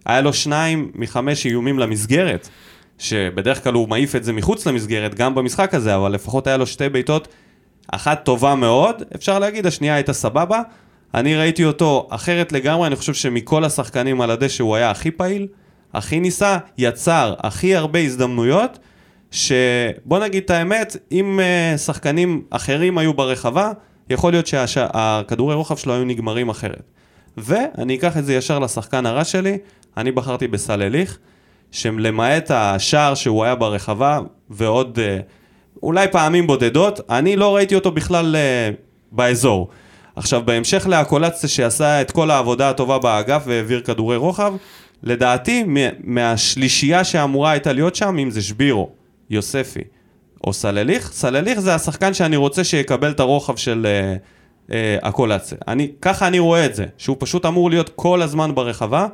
היה 0.08 0.22
לו 0.22 0.34
שניים 0.34 0.92
מחמש 0.96 1.46
איומים 1.46 1.80
למסגרת, 1.80 2.50
שבדרך 2.98 3.64
כלל 3.64 3.74
הוא 3.74 3.90
מעיף 3.90 4.16
את 4.16 4.24
זה 4.24 4.34
מחוץ 4.34 4.68
למסגרת, 4.68 5.16
גם 5.16 5.36
במשחק 5.36 5.74
הזה, 5.74 5.96
אבל 5.96 6.12
לפחות 6.12 6.48
היה 6.48 6.58
לו 6.58 6.68
שתי 6.68 6.90
בעיטות, 6.90 7.28
אחת 7.92 8.26
טובה 8.26 8.56
מאוד, 8.56 9.04
אפשר 9.16 9.40
להגיד, 9.40 9.66
השנייה 9.66 9.96
הייתה 9.96 10.14
סבבה. 10.14 10.62
אני 11.14 11.36
ראיתי 11.36 11.66
אותו 11.66 12.08
אחרת 12.12 12.52
לגמרי, 12.52 12.88
אני 12.88 12.96
חושב 12.96 13.14
שמכל 13.14 13.64
השחקנים 13.64 14.22
על 14.22 14.32
הדשא 14.32 14.64
הוא 14.64 14.76
היה 14.76 14.92
הכי 14.92 15.12
פעיל, 15.12 15.48
הכי 15.94 16.20
ניסה, 16.20 16.58
יצר 16.78 17.34
הכי 17.40 17.76
הרבה 17.76 18.00
הזדמנויות, 18.00 18.80
שבוא 19.32 20.20
נגיד 20.20 20.44
את 20.44 20.50
האמת, 20.50 20.98
אם 21.12 21.40
uh, 21.40 21.78
שחקנים 21.78 22.42
אחרים 22.50 22.98
היו 22.98 23.14
ברחבה, 23.14 23.72
יכול 24.10 24.34
להיות 24.34 24.48
שהכדורי 24.48 25.56
רוחב 25.56 25.76
שלו 25.76 25.94
היו 25.94 26.06
נגמרים 26.06 26.50
אחרת. 26.50 26.84
ואני 27.38 27.96
אקח 27.96 28.18
את 28.18 28.26
זה 28.26 28.34
ישר 28.34 28.60
לשחקן 28.60 29.06
הרע 29.06 29.24
שלי, 29.24 29.58
אני 29.98 30.12
בחרתי 30.12 30.48
בסלליך, 30.48 31.18
שלמעט 31.72 32.52
השער 32.52 33.16
שהוא 33.16 33.44
היה 33.44 33.56
ברחבה, 33.56 34.20
ועוד 34.50 35.00
uh, 35.00 35.22
אולי 35.84 36.08
פעמים 36.08 36.48
בודדות, 36.48 37.00
אני 37.10 37.36
לא 37.36 37.56
ראיתי 37.56 37.76
אותו 37.76 37.92
בכלל 37.92 38.36
uh, 38.36 38.76
באזור. 39.12 39.68
עכשיו, 40.16 40.42
בהמשך 40.46 40.88
לאקולציה 40.90 41.50
שעשה 41.50 42.02
את 42.02 42.12
כל 42.12 42.32
העבודה 42.32 42.70
הטובה 42.70 43.00
באגף 43.00 43.44
והעביר 43.46 43.82
כדורי 43.82 44.18
רוחב, 44.18 44.54
לדעתי, 45.04 45.66
מהשלישייה 46.04 47.04
שאמורה 47.04 47.52
הייתה 47.52 47.74
להיות 47.74 47.96
שם, 47.96 48.18
אם 48.20 48.32
זה 48.32 48.42
שבירו, 48.42 48.90
יוספי 49.30 49.82
או 50.44 50.54
סלליך, 50.54 51.12
סלליך 51.12 51.60
זה 51.60 51.76
השחקן 51.76 52.14
שאני 52.14 52.36
רוצה 52.36 52.64
שיקבל 52.64 53.12
את 53.12 53.20
הרוחב 53.20 53.56
של 53.56 53.88
אה, 53.90 54.16
אה, 54.72 54.98
הקולציה. 55.02 55.58
אני, 55.68 55.92
ככה 56.02 56.28
אני 56.28 56.40
רואה 56.40 56.66
את 56.66 56.76
זה, 56.76 56.86
שהוא 56.98 57.16
פשוט 57.20 57.46
אמור 57.46 57.70
להיות 57.70 57.90
כל 57.96 58.22
הזמן 58.22 58.56
ברחבה, 58.56 59.08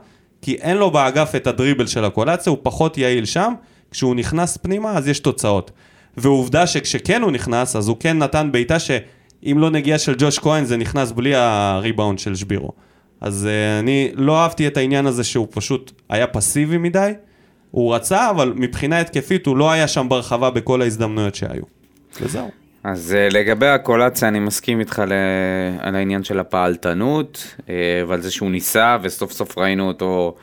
כי 0.43 0.53
אין 0.55 0.77
לו 0.77 0.91
באגף 0.91 1.35
את 1.35 1.47
הדריבל 1.47 1.87
של 1.87 2.05
הקולציה, 2.05 2.51
הוא 2.51 2.57
פחות 2.63 2.97
יעיל 2.97 3.25
שם, 3.25 3.53
כשהוא 3.91 4.15
נכנס 4.15 4.57
פנימה 4.57 4.97
אז 4.97 5.07
יש 5.07 5.19
תוצאות. 5.19 5.71
ועובדה 6.17 6.67
שכשכן 6.67 7.21
הוא 7.21 7.31
נכנס, 7.31 7.75
אז 7.75 7.87
הוא 7.87 7.97
כן 7.99 8.17
נתן 8.17 8.49
בעיטה 8.51 8.79
שאם 8.79 9.57
לא 9.59 9.69
נגיעה 9.69 9.99
של 9.99 10.15
ג'וש 10.17 10.39
כהן 10.39 10.65
זה 10.65 10.77
נכנס 10.77 11.11
בלי 11.11 11.35
הריבאונד 11.35 12.19
של 12.19 12.35
שבירו. 12.35 12.71
אז 13.21 13.47
uh, 13.47 13.79
אני 13.79 14.11
לא 14.13 14.41
אהבתי 14.41 14.67
את 14.67 14.77
העניין 14.77 15.05
הזה 15.05 15.23
שהוא 15.23 15.47
פשוט 15.49 15.91
היה 16.09 16.27
פסיבי 16.27 16.77
מדי. 16.77 17.11
הוא 17.71 17.95
רצה, 17.95 18.29
אבל 18.29 18.53
מבחינה 18.55 18.99
התקפית 18.99 19.45
הוא 19.45 19.57
לא 19.57 19.71
היה 19.71 19.87
שם 19.87 20.09
ברחבה 20.09 20.49
בכל 20.49 20.81
ההזדמנויות 20.81 21.35
שהיו. 21.35 21.63
וזהו. 22.21 22.62
אז 22.83 23.15
אה, 23.17 23.27
לגבי 23.31 23.67
הקולציה, 23.67 24.27
אני 24.27 24.39
מסכים 24.39 24.79
איתך 24.79 25.03
ל... 25.07 25.13
על 25.79 25.95
העניין 25.95 26.23
של 26.23 26.39
הפעלתנות, 26.39 27.55
אה, 27.69 27.75
ועל 28.07 28.21
זה 28.21 28.31
שהוא 28.31 28.51
ניסה, 28.51 28.97
וסוף 29.01 29.31
סוף 29.31 29.57
ראינו 29.57 29.87
אותו 29.87 30.35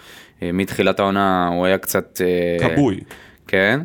אה, 0.42 0.50
מתחילת 0.52 1.00
העונה, 1.00 1.48
הוא 1.48 1.66
היה 1.66 1.78
קצת... 1.78 2.20
כבוי. 2.60 3.00
כן, 3.46 3.80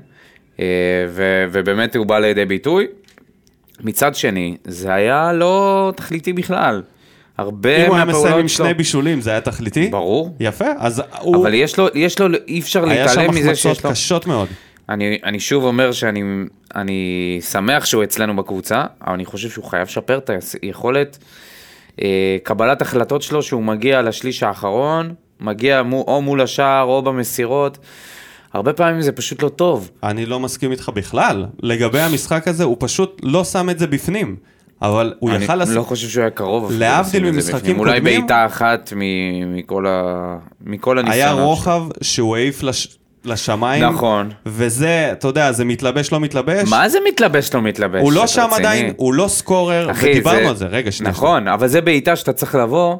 ו... 1.10 1.46
ובאמת 1.52 1.96
הוא 1.96 2.06
בא 2.06 2.20
לידי 2.20 2.46
ביטוי. 2.46 2.88
מצד 3.84 4.16
שני, 4.16 4.58
זה 4.64 4.94
היה 4.94 5.34
לא 5.34 5.94
תכליתי 5.96 6.34
בכלל. 6.34 6.82
הרבה 7.38 7.78
אם 7.78 7.88
הוא 7.88 7.96
היה 7.96 8.06
מסיים 8.06 8.22
מהפעולות 8.24 8.40
עם 8.40 8.48
שלו... 8.48 8.66
שני 8.66 8.74
בישולים 8.74 9.22
זה 9.22 9.30
היה 9.30 9.42
תכליתי? 9.42 9.88
ברור. 9.88 10.36
יפה, 10.40 10.66
אז 10.78 11.02
הוא... 11.20 11.42
אבל 11.42 11.54
יש 11.54 11.78
לו, 11.80 11.88
יש 11.94 12.20
לו, 12.20 12.28
אי 12.48 12.60
אפשר 12.60 12.90
היה 12.90 13.08
שם 13.08 13.20
להתעלם 13.20 13.30
מזה 13.30 13.40
החמצות 13.40 13.76
שיש 13.76 13.84
לו... 13.86 13.92
קשות 13.92 14.28
מאוד. 14.28 14.48
אני, 14.90 15.20
אני 15.24 15.40
שוב 15.40 15.64
אומר 15.64 15.92
שאני 15.92 16.24
אני 16.76 17.38
שמח 17.52 17.86
שהוא 17.86 18.04
אצלנו 18.04 18.36
בקבוצה, 18.36 18.84
אבל 19.02 19.14
אני 19.14 19.26
חושב 19.26 19.50
שהוא 19.50 19.66
חייב 19.66 19.88
לשפר 19.88 20.18
את 20.18 20.30
היכולת 20.62 21.18
אה, 22.02 22.38
קבלת 22.44 22.82
החלטות 22.82 23.22
שלו 23.22 23.44
שהוא 23.44 23.64
מגיע 23.64 24.02
לשליש 24.02 24.44
האחרון, 24.44 25.14
מגיע 25.40 25.84
מו, 25.84 26.04
או 26.08 26.22
מול 26.22 26.42
השער 26.42 26.84
או 26.84 27.02
במסירות. 27.02 27.78
הרבה 28.54 28.74
פעמים 28.74 29.02
זה 29.02 29.12
פשוט 29.12 29.44
לא 29.44 29.50
טוב. 29.50 29.92
אני 30.04 30.26
לא 30.26 30.40
מסכים 30.40 30.72
איתך 30.72 30.90
בכלל. 30.94 31.46
לגבי 31.64 32.00
המשחק 32.00 32.48
הזה, 32.48 32.64
הוא 32.64 32.78
פשוט 32.80 33.22
לא 33.24 33.44
שם 33.44 33.70
את 33.70 33.80
זה 33.80 33.88
בפנים. 33.88 34.36
אבל 34.82 35.14
הוא 35.20 35.30
אני 35.32 35.44
יכל 35.44 35.56
לשים... 35.56 35.76
לא 35.76 35.82
חושב 35.84 36.08
שהוא 36.10 36.22
היה 36.22 36.30
קרוב. 36.32 36.72
להבדיל 36.74 37.32
ממשחקים 37.32 37.58
בפנים. 37.60 37.80
אולי 37.80 37.92
קודמים- 38.00 38.20
בעיטה 38.22 38.46
אחת 38.46 38.94
מ- 38.96 39.56
מכל, 39.56 39.86
ה... 39.88 40.38
מכל 40.62 41.00
הניסיונות. 41.00 41.38
היה. 41.38 41.46
רוחב 41.46 41.84
שהוא 42.02 42.36
העיף 42.36 42.64
לש... 42.64 42.98
לשמיים. 43.26 43.84
נכון. 43.84 44.30
וזה, 44.46 45.10
אתה 45.12 45.28
יודע, 45.28 45.52
זה 45.52 45.66
מתלבש 45.66 46.12
לא 46.12 46.20
מתלבש. 46.20 46.70
מה 46.70 46.90
זה 46.90 46.98
מתלבש 47.08 47.54
לא 47.54 47.62
מתלבש? 47.62 48.02
הוא 48.02 48.14
לא 48.14 48.28
שם 48.28 48.42
רציני? 48.52 48.68
עדיין, 48.68 48.94
הוא 48.98 49.14
לא 49.14 49.28
סקורר, 49.28 49.92
אחי, 49.92 50.12
ודיברנו 50.12 50.50
על 50.50 50.56
זה. 50.56 50.66
רגע, 50.66 50.92
שנייה. 50.92 51.12
נכון, 51.12 51.48
אבל 51.48 51.68
זה 51.68 51.82
בעיטה 51.82 52.16
שאתה 52.16 52.34
צריך 52.34 52.56
לבוא, 52.56 52.98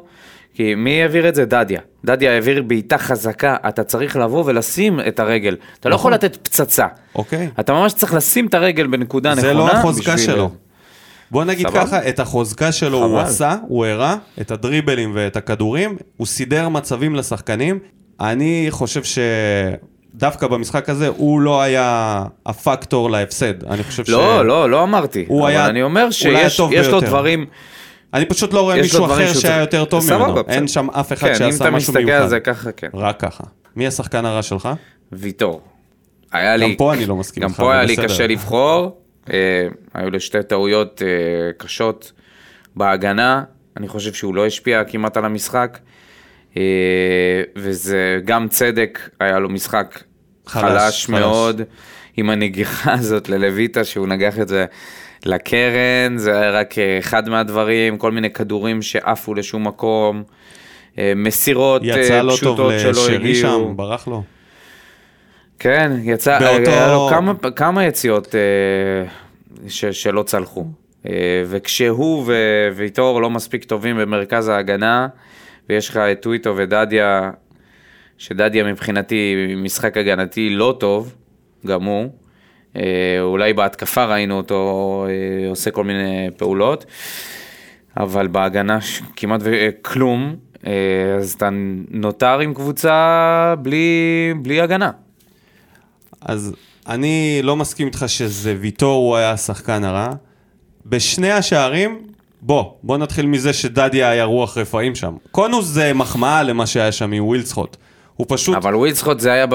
כי 0.54 0.74
מי 0.74 1.02
העביר 1.02 1.28
את 1.28 1.34
זה? 1.34 1.44
דדיה. 1.44 1.80
דדיה 2.04 2.32
העביר 2.32 2.62
בעיטה 2.62 2.98
חזקה, 2.98 3.56
אתה 3.68 3.84
צריך 3.84 4.16
לבוא 4.16 4.42
ולשים 4.46 5.00
את 5.08 5.20
הרגל. 5.20 5.56
אתה 5.80 5.88
לא 5.88 5.94
יכול 5.94 6.14
לתת 6.14 6.36
פצצה. 6.36 6.86
אוקיי. 7.14 7.48
אתה 7.60 7.72
ממש 7.72 7.92
צריך 7.92 8.14
לשים 8.14 8.46
את 8.46 8.54
הרגל 8.54 8.86
בנקודה 8.86 9.32
נכונה. 9.32 9.48
זה 9.48 9.54
לא 9.54 9.70
החוזקה 9.70 10.18
שלו. 10.18 10.50
בוא 11.30 11.44
נגיד 11.44 11.68
סבבה. 11.68 11.86
ככה, 11.86 12.08
את 12.08 12.20
החוזקה 12.20 12.72
שלו 12.72 12.98
הוא 12.98 13.18
חבל. 13.18 13.28
עשה, 13.28 13.56
הוא 13.68 13.86
הראה, 13.86 14.16
את 14.40 14.50
הדריבלים 14.50 15.12
ואת 15.14 15.36
הכדורים, 15.36 15.96
הוא 16.16 16.26
סידר 16.26 16.68
מצבים 16.68 17.14
לשחקנים. 17.14 17.78
אני 18.20 18.66
חושב 18.70 19.02
שדווקא 20.16 20.46
במשחק 20.46 20.88
הזה 20.88 21.08
הוא 21.08 21.40
לא 21.40 21.62
היה 21.62 22.22
הפקטור 22.46 23.10
להפסד. 23.10 23.64
אני 23.64 23.82
חושב 23.82 24.04
ש... 24.04 24.08
לא, 24.08 24.46
לא, 24.46 24.70
לא 24.70 24.82
אמרתי. 24.82 25.24
הוא 25.28 25.40
אבל 25.42 25.48
היה 25.50 25.66
אני 25.66 25.82
אומר 25.82 26.10
שיש 26.10 26.58
לו. 26.88 27.00
דברים... 27.00 27.46
אני 28.14 28.24
פשוט 28.24 28.52
לא 28.52 28.60
רואה 28.60 28.76
מישהו 28.76 29.04
אחר 29.06 29.14
שהיה 29.16 29.34
צריך- 29.34 29.56
יותר 29.60 29.84
טוב 29.84 30.02
סבבה, 30.02 30.18
ממנו. 30.18 30.34
בסדר. 30.34 30.52
אין 30.54 30.68
שם 30.68 30.90
אף 30.90 31.12
אחד 31.12 31.26
כן, 31.26 31.44
אם 31.44 31.52
שעשה 31.52 31.64
אתה 31.64 31.70
משהו 31.70 31.92
מסתכל 31.92 31.98
על 31.98 32.04
מיוחד. 32.04 32.26
זה 32.26 32.40
ככה, 32.40 32.72
כן. 32.72 32.88
רק 32.94 33.20
ככה. 33.20 33.44
מי 33.76 33.86
השחקן 33.86 34.24
הרע 34.24 34.42
שלך? 34.42 34.68
ויטור. 35.12 35.60
היה 36.32 36.56
לי... 36.56 36.74
פה 36.78 36.92
אני 36.94 37.06
לא 37.06 37.16
מסכים 37.16 37.42
גם 37.42 37.48
איתך, 37.48 37.60
פה 37.60 37.66
אבל 37.66 37.72
היה 37.74 37.82
לי 37.84 37.92
בסדר. 37.92 38.04
קשה 38.04 38.26
לבחור. 38.26 38.96
אה, 39.32 39.66
היו 39.94 40.10
לו 40.10 40.20
שתי 40.20 40.42
טעויות 40.42 41.02
אה, 41.02 41.08
קשות 41.58 42.12
בהגנה. 42.76 43.42
אני 43.76 43.88
חושב 43.88 44.12
שהוא 44.12 44.34
לא 44.34 44.46
השפיע 44.46 44.84
כמעט 44.84 45.16
על 45.16 45.24
המשחק. 45.24 45.78
אה, 46.56 46.62
וזה 47.56 48.20
גם 48.24 48.48
צדק, 48.48 48.98
היה 49.20 49.38
לו 49.38 49.48
משחק 49.48 50.02
חלש, 50.46 50.62
חלש, 50.62 51.06
חלש. 51.06 51.08
מאוד. 51.08 51.60
עם 52.16 52.30
הנגיחה 52.30 52.92
הזאת 53.00 53.28
ללויטה, 53.28 53.84
שהוא 53.84 54.06
נגח 54.06 54.38
את 54.38 54.48
זה 54.48 54.64
לקרן, 55.26 56.16
זה 56.16 56.40
היה 56.40 56.50
רק 56.50 56.78
אה, 56.78 56.98
אחד 56.98 57.28
מהדברים, 57.28 57.98
כל 57.98 58.12
מיני 58.12 58.30
כדורים 58.30 58.82
שעפו 58.82 59.34
לשום 59.34 59.66
מקום. 59.66 60.22
אה, 60.98 61.12
מסירות 61.16 61.82
אה, 61.82 61.88
יצא 62.00 62.20
לא 62.22 62.30
טוב 62.30 62.36
פשוטות 62.36 62.72
שלא 62.80 62.90
לשרי 62.90 63.14
הגיעו. 63.16 63.34
שם, 63.34 63.76
ברח 63.76 64.08
לו. 64.08 64.22
כן, 65.58 65.92
יצא, 66.02 66.38
באותו- 66.38 66.70
היה 66.70 66.88
לו 66.92 67.06
כמה, 67.10 67.32
כמה 67.56 67.84
יציאות 67.84 68.34
ש, 69.68 69.84
שלא 69.84 70.22
צלחו. 70.22 70.66
וכשהוא 71.46 72.24
וויטור 72.76 73.20
לא 73.22 73.30
מספיק 73.30 73.64
טובים 73.64 73.96
במרכז 73.96 74.48
ההגנה, 74.48 75.08
ויש 75.68 75.88
לך 75.88 75.96
את 75.96 76.22
טוויטו 76.22 76.56
ודדיה, 76.56 77.30
שדדיה 78.18 78.64
מבחינתי 78.64 79.54
משחק 79.56 79.96
הגנתי 79.96 80.50
לא 80.50 80.76
טוב, 80.80 81.14
גם 81.66 81.84
הוא. 81.84 82.10
אה, 82.76 83.20
אולי 83.20 83.52
בהתקפה 83.52 84.04
ראינו 84.04 84.36
אותו 84.36 85.06
אה, 85.08 85.48
עושה 85.48 85.70
כל 85.70 85.84
מיני 85.84 86.28
פעולות, 86.36 86.86
אבל 87.96 88.26
בהגנה 88.26 88.78
כמעט 89.16 89.40
אה, 90.66 91.14
אז 91.18 91.32
אתה 91.32 91.48
נותר 91.90 92.38
עם 92.40 92.54
קבוצה 92.54 93.54
בלי, 93.62 94.34
בלי 94.42 94.60
הגנה. 94.60 94.90
אז 96.20 96.54
אני 96.88 97.40
לא 97.42 97.56
מסכים 97.56 97.86
איתך 97.86 98.04
שזה 98.06 98.54
ויטור 98.60 99.08
הוא 99.08 99.16
היה 99.16 99.30
השחקן 99.30 99.84
הרע. 99.84 100.08
בשני 100.86 101.30
השערים, 101.30 102.06
בוא, 102.46 102.64
בוא 102.82 102.98
נתחיל 102.98 103.26
מזה 103.26 103.52
שדדיה 103.52 104.08
היה 104.08 104.24
רוח 104.24 104.58
רפאים 104.58 104.94
שם. 104.94 105.12
קונוס 105.30 105.66
זה 105.66 105.92
מחמאה 105.94 106.42
למה 106.42 106.66
שהיה 106.66 106.92
שם 106.92 107.12
עם 107.12 107.24
ווילדסחוט. 107.24 107.76
הוא 108.16 108.26
פשוט... 108.28 108.56
אבל 108.56 108.74
ווילדסחוט 108.74 109.20
זה 109.20 109.32
היה 109.32 109.46
ב... 109.50 109.54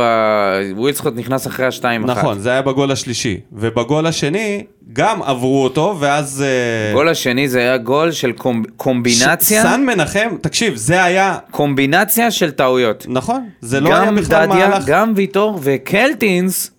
ווילדסחוט 0.75 1.13
נכנס 1.15 1.47
אחרי 1.47 1.65
השתיים 1.65 2.09
אחת. 2.09 2.17
נכון, 2.17 2.39
זה 2.39 2.51
היה 2.51 2.61
בגול 2.61 2.91
השלישי. 2.91 3.39
ובגול 3.53 4.07
השני, 4.07 4.63
גם 4.93 5.23
עברו 5.23 5.63
אותו, 5.63 5.95
ואז... 5.99 6.43
אה, 6.47 6.93
גול 6.93 7.09
השני 7.09 7.47
זה 7.47 7.59
היה 7.59 7.77
גול 7.77 8.11
של 8.11 8.31
קומב... 8.31 8.65
קומבינציה, 8.77 9.63
סאן 9.63 9.85
מנחם, 9.85 10.29
תקשיב, 10.41 10.75
זה 10.75 11.03
היה... 11.03 11.37
קומבינציה 11.51 12.31
של 12.31 12.51
טעויות. 12.51 13.05
נכון, 13.09 13.49
זה 13.61 13.79
לא 13.79 13.95
היה 13.95 14.05
גם 14.05 14.15
בכלל 14.15 14.45
דדיה, 14.45 14.69
מהלך... 14.69 14.83
גם 14.87 15.13
ויטור 15.15 15.59
וקלטינס 15.63 16.71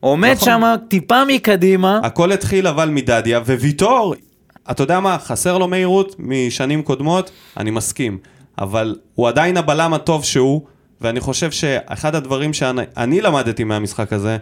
עומד 0.00 0.32
נכון. 0.32 0.44
שם 0.44 0.74
טיפה 0.88 1.24
מקדימה. 1.24 2.00
הכל 2.02 2.32
התחיל 2.32 2.66
אבל 2.66 2.88
מדדיה, 2.88 3.38
וויטור, 3.38 4.14
אתה 4.70 4.82
יודע 4.82 5.00
מה, 5.00 5.18
חסר 5.18 5.58
לו 5.58 5.68
מהירות 5.68 6.16
משנים 6.18 6.82
קודמות, 6.82 7.30
אני 7.56 7.70
מסכים. 7.70 8.18
אבל 8.58 8.96
הוא 9.14 9.28
עדיין 9.28 9.56
הבלם 9.56 9.94
הטוב 9.94 10.24
שהוא, 10.24 10.62
ואני 11.00 11.20
חושב 11.20 11.50
שאחד 11.50 12.14
הדברים 12.14 12.52
שאני 12.52 12.82
אני 12.96 13.20
למדתי 13.20 13.64
מהמשחק 13.64 14.12
הזה, 14.12 14.36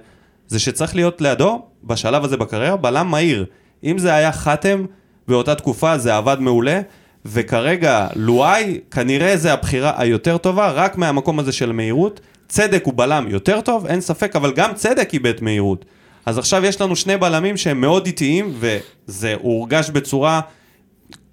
זה 0.49 0.59
שצריך 0.59 0.95
להיות 0.95 1.21
לידו, 1.21 1.63
בשלב 1.85 2.25
הזה 2.25 2.37
בקריירה, 2.37 2.77
בלם 2.77 3.07
מהיר. 3.07 3.47
אם 3.85 3.99
זה 3.99 4.15
היה 4.15 4.33
חתם, 4.33 4.85
באותה 5.29 5.55
תקופה 5.55 5.99
זה 5.99 6.17
עבד 6.17 6.37
מעולה, 6.41 6.81
וכרגע 7.27 8.07
לואי, 8.17 8.81
כנראה 8.91 9.37
זה 9.37 9.53
הבחירה 9.53 9.93
היותר 9.97 10.39
טובה, 10.39 10.71
רק 10.71 10.99
מהמקום 10.99 11.39
הזה 11.39 11.53
של 11.53 11.73
מהירות. 11.73 12.21
צדק 12.49 12.83
הוא 12.85 12.95
בלם 12.97 13.27
יותר 13.29 13.61
טוב, 13.61 13.87
אין 13.87 14.01
ספק, 14.01 14.37
אבל 14.37 14.53
גם 14.53 14.75
צדק 14.75 15.11
איבד 15.13 15.43
מהירות. 15.43 15.85
אז 16.27 16.39
עכשיו 16.39 16.65
יש 16.65 16.81
לנו 16.81 16.97
שני 16.97 17.17
בלמים 17.17 17.57
שהם 17.57 17.81
מאוד 17.81 18.07
איטיים, 18.07 18.55
וזה 18.59 19.35
הורגש 19.43 19.91
בצורה... 19.91 20.41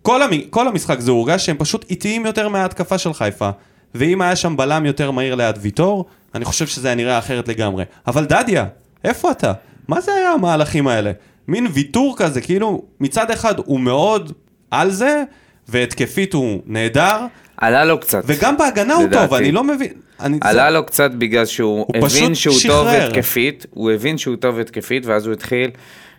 כל, 0.02 0.22
המ... 0.22 0.32
כל 0.50 0.68
המשחק 0.68 1.00
זה 1.00 1.12
הורגש 1.12 1.46
שהם 1.46 1.58
פשוט 1.58 1.86
איטיים 1.90 2.26
יותר 2.26 2.50
מההתקפה 2.50 2.98
של 2.98 3.14
חיפה. 3.14 3.50
ואם 3.96 4.22
היה 4.22 4.36
שם 4.36 4.58
בלם 4.58 4.86
יותר 4.86 5.12
מהיר 5.12 5.36
ליד 5.36 5.56
ויטור, 5.62 6.06
אני 6.36 6.46
חושב 6.46 6.68
שזה 6.68 6.88
היה 6.88 6.96
נראה 6.96 7.18
אחרת 7.18 7.48
לגמרי. 7.48 7.84
אבל 8.08 8.26
דדיה, 8.26 8.66
איפה 9.04 9.32
אתה? 9.32 9.54
מה 9.88 10.02
זה 10.02 10.12
היה 10.14 10.32
המהלכים 10.32 10.88
האלה? 10.88 11.12
מין 11.48 11.68
ויתור 11.74 12.16
כזה, 12.18 12.42
כאילו, 12.42 12.84
מצד 13.00 13.32
אחד 13.32 13.56
הוא 13.66 13.80
מאוד 13.80 14.34
על 14.72 14.92
זה, 14.92 15.24
והתקפית 15.68 16.34
הוא 16.34 16.62
נהדר, 16.66 17.26
עלה 17.64 17.86
לו 17.86 18.00
קצת. 18.00 18.24
וגם 18.26 18.58
בהגנה 18.58 18.94
הוא 18.94 19.04
לדעתי. 19.04 19.28
טוב, 19.28 19.34
אני 19.34 19.52
לא 19.52 19.64
מבין. 19.64 19.94
אני... 20.20 20.38
עלה 20.42 20.70
לו 20.70 20.86
קצת 20.86 21.12
בגלל 21.12 21.46
שהוא 21.46 21.86
הוא 21.88 22.08
הבין 22.08 22.36
שהוא 22.36 22.54
טוב 22.68 22.88
שחרר. 22.88 23.08
התקפית, 23.08 23.66
הוא 23.70 23.92
הבין 23.92 24.18
שהוא 24.18 24.36
טוב 24.36 24.60
התקפית, 24.60 25.06
ואז 25.06 25.26
הוא 25.26 25.34
התחיל 25.34 25.72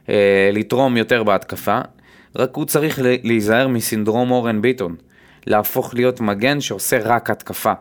אה, 0.09 0.51
לתרום 0.53 0.97
יותר 0.97 1.23
בהתקפה. 1.23 1.81
רק 2.37 2.57
הוא 2.57 2.64
צריך 2.64 2.99
להיזהר 3.23 3.68
מסינדרום 3.68 4.31
אורן 4.31 4.62
ביטון. 4.62 4.97
להפוך 5.47 5.95
להיות 5.95 6.21
מגן 6.21 6.61
שעושה 6.61 6.99
רק 7.05 7.31
התקפה, 7.31 7.73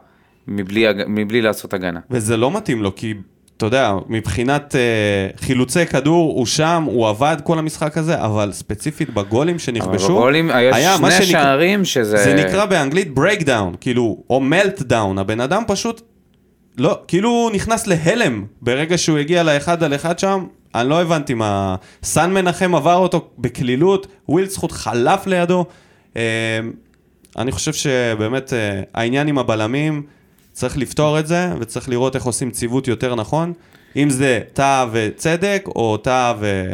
מבלי, 0.47 0.85
מבלי 1.07 1.41
לעשות 1.41 1.73
הגנה. 1.73 1.99
וזה 2.11 2.37
לא 2.37 2.51
מתאים 2.51 2.83
לו, 2.83 2.95
כי 2.95 3.13
אתה 3.63 3.75
יודע, 3.75 3.93
מבחינת 4.07 4.75
uh, 4.75 5.41
חילוצי 5.41 5.85
כדור, 5.85 6.33
הוא 6.33 6.45
שם, 6.45 6.83
הוא 6.85 7.07
עבד 7.07 7.37
כל 7.43 7.59
המשחק 7.59 7.97
הזה, 7.97 8.21
אבל 8.21 8.51
ספציפית 8.51 9.09
בגולים 9.09 9.59
שנכבשו, 9.59 10.05
אבל 10.05 10.15
בגולים 10.15 10.49
היה 10.49 10.97
שני 10.97 11.11
שנקרא- 11.11 11.25
שערים 11.25 11.85
שזה... 11.85 12.17
זה 12.17 12.33
נקרא 12.33 12.65
באנגלית 12.65 13.07
breakdown, 13.17 13.77
כאילו, 13.81 14.23
או 14.29 14.41
meltdown, 14.51 15.19
הבן 15.19 15.39
אדם 15.39 15.63
פשוט, 15.67 16.01
לא, 16.77 16.99
כאילו 17.07 17.29
הוא 17.29 17.51
נכנס 17.51 17.87
להלם 17.87 18.45
ברגע 18.61 18.97
שהוא 18.97 19.17
הגיע 19.17 19.43
לאחד 19.43 19.83
על 19.83 19.95
אחד 19.95 20.19
שם, 20.19 20.45
אני 20.75 20.89
לא 20.89 21.01
הבנתי 21.01 21.33
מה... 21.33 21.75
סאן 22.03 22.33
מנחם 22.33 22.75
עבר 22.75 22.95
אותו 22.95 23.27
בקלילות, 23.37 24.07
ווילדסחוט 24.29 24.71
חלף 24.71 25.27
לידו. 25.27 25.65
אה, 26.17 26.21
אני 27.37 27.51
חושב 27.51 27.73
שבאמת 27.73 28.53
אה, 28.53 28.81
העניין 28.93 29.27
עם 29.27 29.37
הבלמים, 29.37 30.03
צריך 30.53 30.77
לפתור 30.77 31.19
את 31.19 31.27
זה, 31.27 31.47
וצריך 31.59 31.89
לראות 31.89 32.15
איך 32.15 32.23
עושים 32.23 32.51
ציוות 32.51 32.87
יותר 32.87 33.15
נכון. 33.15 33.53
אם 33.95 34.09
זה 34.09 34.39
טאה 34.53 34.85
וצדק, 34.91 35.63
או 35.67 35.97
טאה 35.97 36.33
ו... 36.39 36.73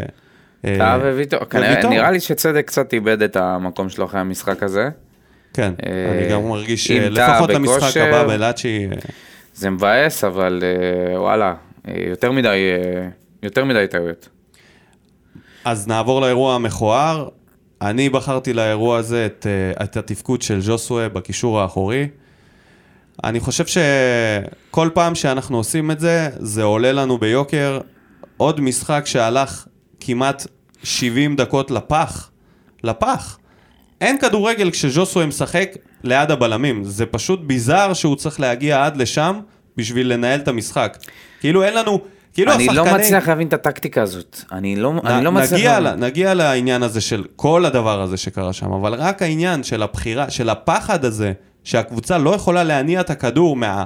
אה, 0.65 0.75
טאה 0.77 0.97
וויטור. 0.97 1.39
נראה 1.89 2.11
לי 2.11 2.19
שצדק 2.19 2.67
קצת 2.67 2.93
איבד 2.93 3.21
את 3.21 3.35
המקום 3.35 3.89
שלו 3.89 4.05
אחרי 4.05 4.19
המשחק 4.19 4.63
הזה. 4.63 4.89
כן, 5.53 5.73
אה, 5.85 6.17
אני 6.17 6.29
גם 6.31 6.49
מרגיש 6.49 6.87
שלפחות 6.87 7.49
למשחק. 7.49 7.97
הבא 7.97 8.27
בלאצ'י... 8.27 8.87
אה, 8.91 8.97
זה 9.55 9.69
מבאס, 9.69 10.23
אבל 10.23 10.63
אה, 10.63 11.21
וואלה, 11.21 11.53
אה, 11.87 11.93
יותר 12.09 12.31
מדי, 12.31 12.47
אה, 12.47 13.07
יותר 13.43 13.65
מדי 13.65 13.85
טעויות. 13.89 14.29
אז 15.65 15.87
נעבור 15.87 16.21
לאירוע 16.21 16.55
המכוער. 16.55 17.27
אני 17.81 18.09
בחרתי 18.09 18.53
לאירוע 18.53 18.97
הזה 18.97 19.25
את, 19.25 19.47
אה, 19.49 19.83
את 19.83 19.97
התפקוד 19.97 20.41
של 20.41 20.61
ז'וסווה 20.61 21.09
בקישור 21.09 21.61
האחורי. 21.61 22.07
אני 23.23 23.39
חושב 23.39 23.65
שכל 23.65 24.89
פעם 24.93 25.15
שאנחנו 25.15 25.57
עושים 25.57 25.91
את 25.91 25.99
זה, 25.99 26.29
זה 26.37 26.63
עולה 26.63 26.91
לנו 26.91 27.17
ביוקר. 27.17 27.79
עוד 28.37 28.61
משחק 28.61 29.03
שהלך 29.05 29.65
כמעט 29.99 30.47
70 30.83 31.35
דקות 31.35 31.71
לפח. 31.71 32.29
לפח. 32.83 33.37
אין 34.01 34.17
כדורגל 34.19 34.71
כשז'וסווה 34.71 35.25
משחק 35.25 35.69
ליד 36.03 36.31
הבלמים. 36.31 36.83
זה 36.83 37.05
פשוט 37.05 37.39
ביזאר 37.43 37.93
שהוא 37.93 38.15
צריך 38.15 38.39
להגיע 38.39 38.85
עד 38.85 38.97
לשם 38.97 39.39
בשביל 39.77 40.13
לנהל 40.13 40.39
את 40.39 40.47
המשחק. 40.47 40.97
כאילו 41.39 41.63
אין 41.63 41.73
לנו... 41.73 41.99
כאילו 42.33 42.53
אני 42.53 42.63
השחקני... 42.63 42.91
לא 42.91 42.97
מצליח 42.97 43.27
להבין 43.27 43.47
את 43.47 43.53
הטקטיקה 43.53 44.01
הזאת. 44.01 44.41
אני 44.51 44.75
לא 44.75 44.93
אני 45.05 45.25
לא 45.25 45.31
מצליח 45.31 45.53
נגיע, 45.53 45.79
להבין. 45.79 45.99
לה, 45.99 46.07
נגיע 46.07 46.33
לעניין 46.33 46.83
הזה 46.83 47.01
של 47.01 47.23
כל 47.35 47.65
הדבר 47.65 48.01
הזה 48.01 48.17
שקרה 48.17 48.53
שם, 48.53 48.71
אבל 48.71 48.93
רק 48.93 49.21
העניין 49.21 49.63
של 49.63 49.83
הבחירה, 49.83 50.29
של 50.29 50.49
הפחד 50.49 51.05
הזה, 51.05 51.33
שהקבוצה 51.69 52.17
לא 52.17 52.35
יכולה 52.35 52.63
להניע 52.63 53.01
את 53.01 53.09
הכדור 53.09 53.55
מה... 53.55 53.83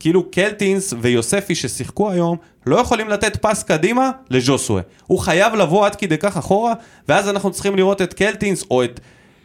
כאילו 0.00 0.30
קלטינס 0.30 0.94
ויוספי 1.00 1.54
ששיחקו 1.54 2.10
היום, 2.10 2.36
לא 2.66 2.76
יכולים 2.76 3.08
לתת 3.08 3.36
פס 3.36 3.62
קדימה 3.62 4.10
לז'וסווה. 4.30 4.82
הוא 5.06 5.18
חייב 5.18 5.54
לבוא 5.54 5.86
עד 5.86 5.94
כדי 5.94 6.18
כך 6.18 6.36
אחורה, 6.36 6.72
ואז 7.08 7.28
אנחנו 7.28 7.50
צריכים 7.50 7.76
לראות 7.76 8.02
את 8.02 8.14
קלטינס 8.14 8.64
או 8.70 8.84
את 8.84 9.00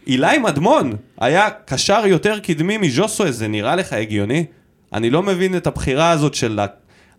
אילי 0.07 0.37
מדמון. 0.37 0.95
היה 1.19 1.49
קשר 1.65 2.05
יותר 2.05 2.39
קדמי 2.39 2.77
מז'וסווה, 2.77 3.31
זה 3.31 3.47
נראה 3.47 3.75
לך 3.75 3.93
הגיוני? 3.93 4.45
אני 4.93 5.09
לא 5.09 5.23
מבין 5.23 5.57
את 5.57 5.67
הבחירה 5.67 6.09
הזאת 6.09 6.33
של... 6.33 6.59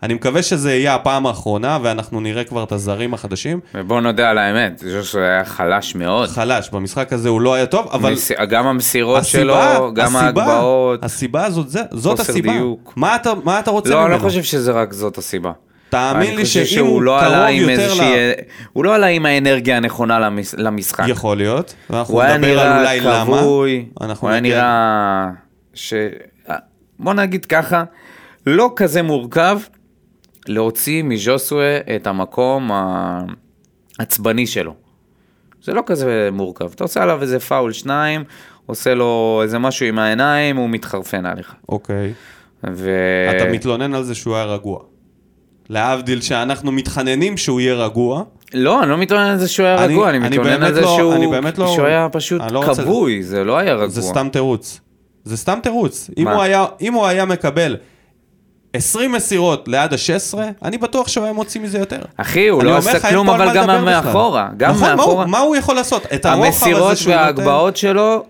אני 0.03 0.15
מקווה 0.15 0.43
שזה 0.43 0.75
יהיה 0.75 0.95
הפעם 0.95 1.27
האחרונה, 1.27 1.79
ואנחנו 1.83 2.21
נראה 2.21 2.45
כבר 2.45 2.63
את 2.63 2.73
הזרים 2.73 3.15
החדשים. 3.15 3.61
ובוא 3.75 4.01
נודה 4.01 4.31
על 4.31 4.39
האמת, 4.39 4.79
ז'וסו 4.87 5.19
היה 5.19 5.45
חלש 5.45 5.95
מאוד. 5.95 6.29
חלש, 6.29 6.71
במשחק 6.71 7.13
הזה 7.13 7.29
הוא 7.29 7.41
לא 7.41 7.55
היה 7.55 7.67
טוב, 7.67 7.89
אבל 7.93 8.13
מס- 8.13 8.31
גם 8.49 8.67
המסירות 8.67 9.19
הסיבה, 9.21 9.75
שלו, 9.77 9.95
גם 9.95 10.17
ההגבהות. 10.17 11.05
הסיבה 11.05 11.45
הזאת, 11.45 11.69
זה, 11.69 11.81
זאת 11.93 12.21
הסיבה. 12.21 12.53
דיוק. 12.53 12.93
מה 12.97 13.17
אתה, 13.17 13.33
מה 13.45 13.59
אתה 13.59 13.71
רוצה 13.71 13.91
לא, 13.91 13.97
ממנו? 14.01 14.15
אני 14.15 14.23
לא 14.23 14.29
חושב 14.29 14.43
שזה 14.43 14.73
רק 14.73 14.93
זאת 14.93 15.19
הסיבה. 15.19 15.53
תאמין 15.91 16.37
לי 16.37 16.47
שאם 16.47 16.85
הוא 16.87 17.03
לא 17.03 17.19
קרוב 17.21 17.35
עם 17.35 17.61
יותר 17.69 17.83
איזושהי... 17.83 18.17
ל... 18.17 18.33
הוא 18.73 18.85
לא 18.85 18.95
עלה 18.95 19.07
עם 19.07 19.27
האנרגיה 19.27 19.77
הנכונה 19.77 20.19
למש- 20.19 20.55
למשחק. 20.59 21.05
יכול 21.09 21.37
להיות, 21.37 21.75
ואנחנו 21.91 22.15
הוא 22.15 22.23
היה 22.23 22.37
נדבר 22.37 22.61
על 22.61 22.69
נראה 22.69 22.81
אולי 22.81 23.01
למה. 23.01 23.25
כבוי, 23.39 23.87
אנחנו 24.01 24.29
הוא 24.29 24.33
היה 24.33 24.41
נגיע- 24.41 24.57
נראה 24.57 25.27
ש... 25.75 25.95
בוא 26.99 27.15
נגיד 27.15 27.45
ככה, 27.45 27.85
לא 28.47 28.73
כזה 28.77 29.03
מורכב 29.03 29.59
להוציא 30.49 31.03
מז'וסווה 31.03 31.79
את 31.97 32.07
המקום 32.07 32.71
העצבני 33.99 34.47
שלו. 34.47 34.75
זה 35.63 35.73
לא 35.75 35.83
כזה 35.87 36.29
מורכב. 36.33 36.71
אתה 36.75 36.85
עושה 36.85 37.03
עליו 37.03 37.23
איזה 37.23 37.41
פאול 37.41 37.73
שניים, 37.73 38.25
עושה 38.67 38.95
לו 38.95 39.41
איזה 39.43 39.59
משהו 39.59 39.87
עם 39.87 39.99
העיניים, 39.99 40.57
הוא 40.57 40.71
מתחרפן 40.71 41.27
עליך. 41.27 41.55
אוקיי. 41.69 42.13
ו... 42.73 42.91
אתה 43.37 43.45
מתלונן 43.53 43.95
על 43.95 44.03
זה 44.05 44.15
שהוא 44.15 44.37
היה 44.37 44.45
רגוע. 44.45 44.79
להבדיל 45.69 46.21
שאנחנו 46.21 46.73
מתחננים 46.73 47.37
שהוא 47.37 47.61
יהיה 47.61 47.75
רגוע. 47.75 48.23
לא, 48.55 48.83
אני 48.83 48.91
לא 48.91 48.99
מתלונן 48.99 49.23
על 49.31 49.37
זה 49.39 49.49
שהוא 49.49 49.67
היה 49.67 49.85
אני- 49.85 49.93
רגוע, 49.95 50.09
אני 50.11 50.19
אני 50.19 50.29
מתלונן 50.29 50.63
על 50.63 50.75
זה 50.75 50.81
לא- 50.81 50.87
שהוא 50.97 51.15
לא- 51.59 51.67
שהוא 51.75 51.87
היה 51.87 52.09
פשוט 52.13 52.43
לא 52.51 52.65
כבוי, 52.77 53.23
זה 53.23 53.45
לא 53.45 53.59
היה 53.59 53.75
רגוע. 53.75 53.89
זה 53.89 54.03
סתם 54.03 54.29
תירוץ. 54.33 54.81
זה 55.25 55.37
סתם 55.37 55.59
תירוץ. 55.63 56.11
אם? 56.19 56.29
הוא, 56.29 56.43
היה, 56.43 56.67
אם 56.81 56.93
הוא 56.95 57.07
היה 57.07 57.25
מקבל 57.25 57.77
20 58.77 59.13
מסירות 59.13 59.69
ליד 59.69 59.93
ה-16, 59.93 60.39
אני 60.63 60.79
בטוח 60.79 61.09
שהוא 61.09 61.25
היה 61.25 61.33
מוציא 61.33 61.61
מזה 61.61 61.79
יותר. 61.79 62.01
אחי, 62.17 62.49
הוא 62.49 62.63
לא 62.65 62.77
עשה 62.77 63.11
כלום, 63.11 63.31
אבל 63.31 63.55
גם. 63.55 63.85
מאחורה. 63.85 64.49
גם 64.57 64.71
נכון, 64.71 64.83
מה 64.83 64.93
הוא- 64.93 64.97
מאחורה. 64.99 65.27
מה 65.27 65.39
הוא 65.39 65.57
יכול 65.57 65.75
לעשות? 65.75 66.07
את 66.15 66.27
הרוחב 66.27 66.39
הזה 66.47 66.47
המסירות 66.67 66.97
שהוא 66.97 67.13
נותן... 67.15 67.23
וההגבהות 67.23 67.77
שלו 67.77 68.25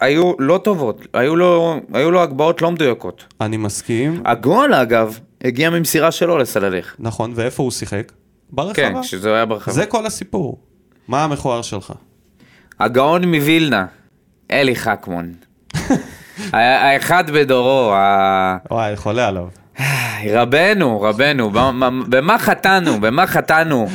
היו 0.00 0.32
לא 0.38 0.60
טובות, 0.64 1.06
היו 1.14 1.36
לו, 1.36 1.76
היו 1.92 2.10
לו 2.10 2.22
הגבהות 2.22 2.62
לא 2.62 2.70
מדויקות. 2.70 3.24
אני 3.40 3.56
מסכים. 3.56 4.22
הגול, 4.24 4.74
אגב, 4.74 5.18
הגיע 5.44 5.70
ממסירה 5.70 6.10
שלו 6.10 6.38
לסלליך. 6.38 6.96
נכון, 6.98 7.32
ואיפה 7.34 7.62
הוא 7.62 7.70
שיחק? 7.70 8.12
ברחבה. 8.50 8.74
כן, 8.74 9.02
כשזה 9.02 9.34
היה 9.34 9.44
ברחבה. 9.46 9.74
זה 9.74 9.86
כל 9.86 10.06
הסיפור. 10.06 10.58
מה 11.08 11.24
המכוער 11.24 11.62
שלך? 11.62 11.92
הגאון 12.80 13.24
מווילנה, 13.34 13.86
אלי 14.50 14.76
חכמון. 14.76 15.32
האחד 16.52 17.30
בדורו, 17.30 17.92
ה- 17.94 18.56
וואי, 18.70 18.96
חולה 18.96 19.28
עליו. 19.28 19.48
רבנו, 20.32 21.00
רבנו, 21.00 21.50
במה- 22.08 22.38
חטאנו, 22.38 23.00
במה 23.00 23.26
חטאנו? 23.26 23.88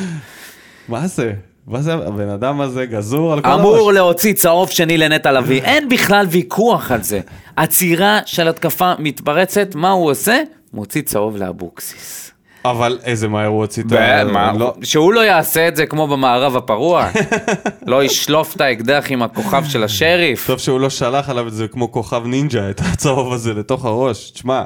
מה 0.89 1.08
זה? 1.08 1.34
מה 1.67 1.82
זה? 1.82 1.93
הבן 1.93 2.30
אדם 2.30 2.62
הזה 2.62 2.86
גזור 2.86 3.34
על 3.34 3.41
כל 3.41 3.50
אמור 3.50 3.93
להוציא 3.93 4.34
צהוב 4.34 4.69
שני 4.69 4.98
לנטע 4.98 5.32
לביא, 5.32 5.62
אין 5.62 5.89
בכלל 5.89 6.26
ויכוח 6.30 6.91
על 6.91 7.04
זה. 7.04 7.19
עצירה 7.56 8.19
של 8.26 8.48
התקפה 8.48 8.93
מתפרצת, 9.00 9.76
מה 9.76 9.91
הוא 9.91 10.12
עושה? 10.12 10.39
מוציא 10.74 11.02
צהוב 11.02 11.38
לאבוקסיס. 11.38 12.32
אבל 12.65 13.00
איזה 13.04 13.28
מהר 13.28 13.45
הוא 13.48 13.58
הוציא 13.62 13.84
את 13.88 13.91
ה... 13.91 14.24
לא- 14.54 14.74
שהוא 14.84 15.13
לא 15.13 15.19
יעשה 15.26 15.67
את 15.67 15.76
זה 15.76 15.86
כמו 15.86 16.08
במערב 16.08 16.56
הפרוע? 16.56 17.10
לא 17.88 18.04
ישלוף 18.04 18.56
את 18.56 18.62
האקדח 18.62 19.06
עם 19.10 19.21
הכוכב 19.24 19.63
של 19.65 19.84
השריף? 19.84 20.48
טוב 20.48 20.60
שהוא 20.60 20.80
לא 20.80 20.89
שלח 20.89 21.30
עליו 21.30 21.48
את 21.48 21.54
זה 21.54 21.67
כמו 21.67 21.91
כוכב 21.91 22.24
נינג'ה, 22.26 22.69
את 22.69 22.82
הצהוב 22.93 23.34
הזה 23.34 23.54
לתוך 23.54 23.86
הראש. 23.86 24.32
תשמע. 24.32 24.63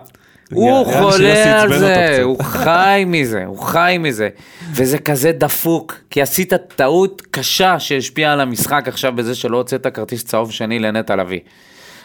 הוא 0.54 0.86
חולה 0.86 1.62
על 1.62 1.80
זה, 1.80 2.22
הוא. 2.24 2.44
חי 2.44 3.04
מזה, 3.08 3.46
הוא 3.46 3.60
חי 3.60 3.96
מזה. 4.00 4.30
וזה 4.74 4.98
כזה 4.98 5.32
דפוק, 5.32 5.96
כי 6.10 6.22
עשית 6.22 6.54
טעות 6.76 7.22
קשה 7.32 7.80
שהשפיעה 7.80 8.34
על 8.34 8.42
המשחק 8.42 8.84
עכשיו 8.88 9.14
בזה 9.16 9.36
שלא 9.36 9.58
הוצאת 9.58 9.88
כרטיס 9.88 10.24
צהוב 10.24 10.52
שני 10.52 10.80
לנטע 10.80 11.16
לביא. 11.16 11.40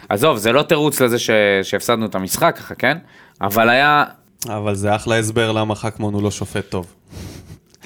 עזוב, 0.09 0.37
זה 0.37 0.53
לא 0.53 0.63
תירוץ 0.63 1.01
לזה 1.01 1.19
ש... 1.19 1.31
שהפסדנו 1.63 2.07
את 2.07 2.15
המשחק 2.15 2.55
ככה, 2.59 2.75
כן? 2.75 2.99
אבל 3.41 3.69
היה 3.69 4.05
אבל 4.49 4.75
זה 4.75 4.97
אחלה 4.97 5.19
הסבר 5.19 5.53
למה 5.53 5.75
חכמון 5.75 6.15
הוא 6.15 6.23
לא 6.23 6.31
שופט 6.31 6.69
טוב. 6.69 6.95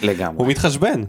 לגמרי. 0.03 0.37
הוא 0.37 0.47
מתחשבן. 0.47 1.03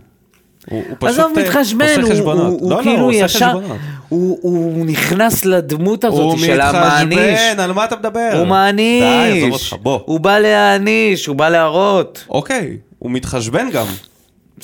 הוא 0.70 0.84
הוא 0.90 0.96
פשוט 1.00 1.20
עזוב, 1.20 1.32
אה, 1.38 1.44
מתחשבן, 1.44 1.86
עושה 1.90 2.02
הוא- 2.02 2.12
חשבונות. 2.12 2.48
הוא 2.48 2.60
הוא 2.62 2.72
לא, 2.72 2.78
לא, 2.78 2.84
כאילו 2.84 3.00
הוא 3.02 3.10
עושה 3.10 3.26
ישר, 3.26 3.46
חשבונות. 3.48 3.78
הוא- 4.10 4.40
הוא 4.42 4.86
נכנס 4.86 5.46
לדמות 5.46 6.06
הוא 6.06 6.14
הזאת 6.34 6.46
של 6.46 6.62
המעניש. 6.62 7.18
מתחשבן, 7.20 7.60
על 7.60 7.72
מה 7.74 7.86
אתה 7.86 7.96
מדבר? 7.96 8.30
הוא 8.34 8.44
די, 8.44 8.50
מעניש, 8.50 9.44
עזוב 9.44 9.52
אותך, 9.54 9.84
בוא. 9.84 10.00
הוא 10.06 10.20
בא 10.20 10.40
להעניש, 10.40 11.26
הוא 11.26 11.36
בא 11.36 11.50
להראות. 11.50 12.26
אוקיי, 12.30 12.78
הוא 13.00 13.12
מתחשבן 13.12 13.70
גם. 13.72 13.86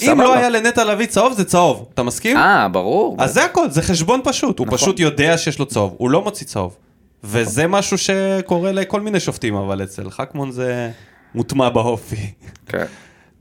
אם 0.01 0.07
סבבה. 0.07 0.23
לא 0.23 0.33
היה 0.33 0.49
לנטע 0.49 0.83
לביא 0.83 1.05
צהוב, 1.05 1.33
זה 1.33 1.43
צהוב. 1.45 1.85
אתה 1.93 2.03
מסכים? 2.03 2.37
אה, 2.37 2.67
ברור. 2.67 3.15
אז 3.19 3.33
זה 3.33 3.43
הכל, 3.45 3.69
זה 3.69 3.81
חשבון 3.81 4.21
פשוט. 4.23 4.59
הוא 4.59 4.67
נכון. 4.67 4.77
פשוט 4.77 4.99
יודע 4.99 5.37
שיש 5.37 5.59
לו 5.59 5.65
צהוב, 5.65 5.95
הוא 5.97 6.09
לא 6.09 6.21
מוציא 6.21 6.45
צהוב. 6.47 6.75
וזה 7.23 7.67
משהו 7.67 7.97
שקורה 7.97 8.71
לכל 8.71 9.01
מיני 9.01 9.19
שופטים, 9.19 9.55
אבל 9.55 9.83
אצל 9.83 10.09
חכמון 10.09 10.51
זה 10.51 10.89
מוטמע 11.35 11.69
באופי. 11.69 12.31
כן. 12.67 12.85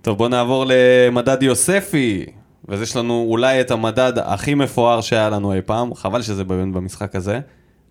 טוב, 0.03 0.19
בוא 0.19 0.29
נעבור 0.29 0.65
למדד 0.69 1.43
יוספי. 1.43 2.27
ואז 2.69 2.83
יש 2.83 2.97
לנו 2.97 3.27
אולי 3.29 3.61
את 3.61 3.71
המדד 3.71 4.13
הכי 4.17 4.55
מפואר 4.55 5.01
שהיה 5.01 5.31
לנו 5.31 5.53
אי 5.53 5.63
פעם, 5.63 5.95
חבל 5.95 6.23
שזה 6.23 6.45
באמת 6.45 6.75
במשחק 6.75 7.17
הזה. 7.17 7.41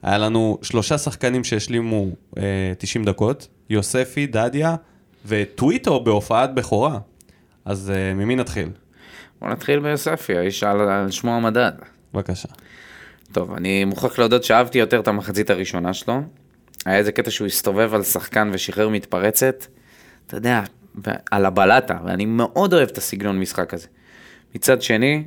היה 0.04 0.18
לנו 0.18 0.58
שלושה 0.62 0.98
שחקנים 0.98 1.44
שהשלימו 1.44 2.08
אה, 2.38 2.74
90 2.78 3.06
דקות, 3.06 3.48
יוספי, 3.70 4.28
דדיה 4.28 4.76
וטוויטו 5.26 6.00
בהופעת 6.00 6.54
בכורה. 6.54 7.00
אז 7.66 7.92
אה, 7.96 8.14
ממי 8.14 8.36
נתחיל? 8.36 8.70
בוא 9.42 9.50
נתחיל 9.50 9.80
ביוספי, 9.80 10.38
האיש 10.38 10.64
על 10.64 10.82
על 10.82 11.12
שמו 11.12 11.32
המדד. 11.32 11.72
בבקשה. 12.14 12.50
טוב, 13.32 13.54
אני 13.54 13.86
מוכרח 13.86 14.20
להודות 14.20 14.44
שאהבתי 14.44 14.78
יותר 14.78 15.00
את 15.00 15.08
המחצית 15.08 15.50
הראשונה 15.50 15.94
שלו. 15.94 16.22
היה 16.86 16.98
איזה 16.98 17.12
קטע 17.12 17.32
שהוא 17.32 17.48
הסתובב 17.48 17.94
על 17.94 18.04
שחקן 18.04 18.50
ושחרר 18.54 18.90
מתפרצת. 18.90 19.66
אתה 20.28 20.38
יודע, 20.38 20.64
על 21.32 21.46
הבלטה, 21.46 21.98
ואני 22.06 22.26
מאוד 22.26 22.74
אוהב 22.74 22.90
את 22.90 22.98
הסגנון 22.98 23.40
משחק 23.40 23.74
הזה. 23.74 23.88
מצד 24.56 24.82
שני, 24.82 25.24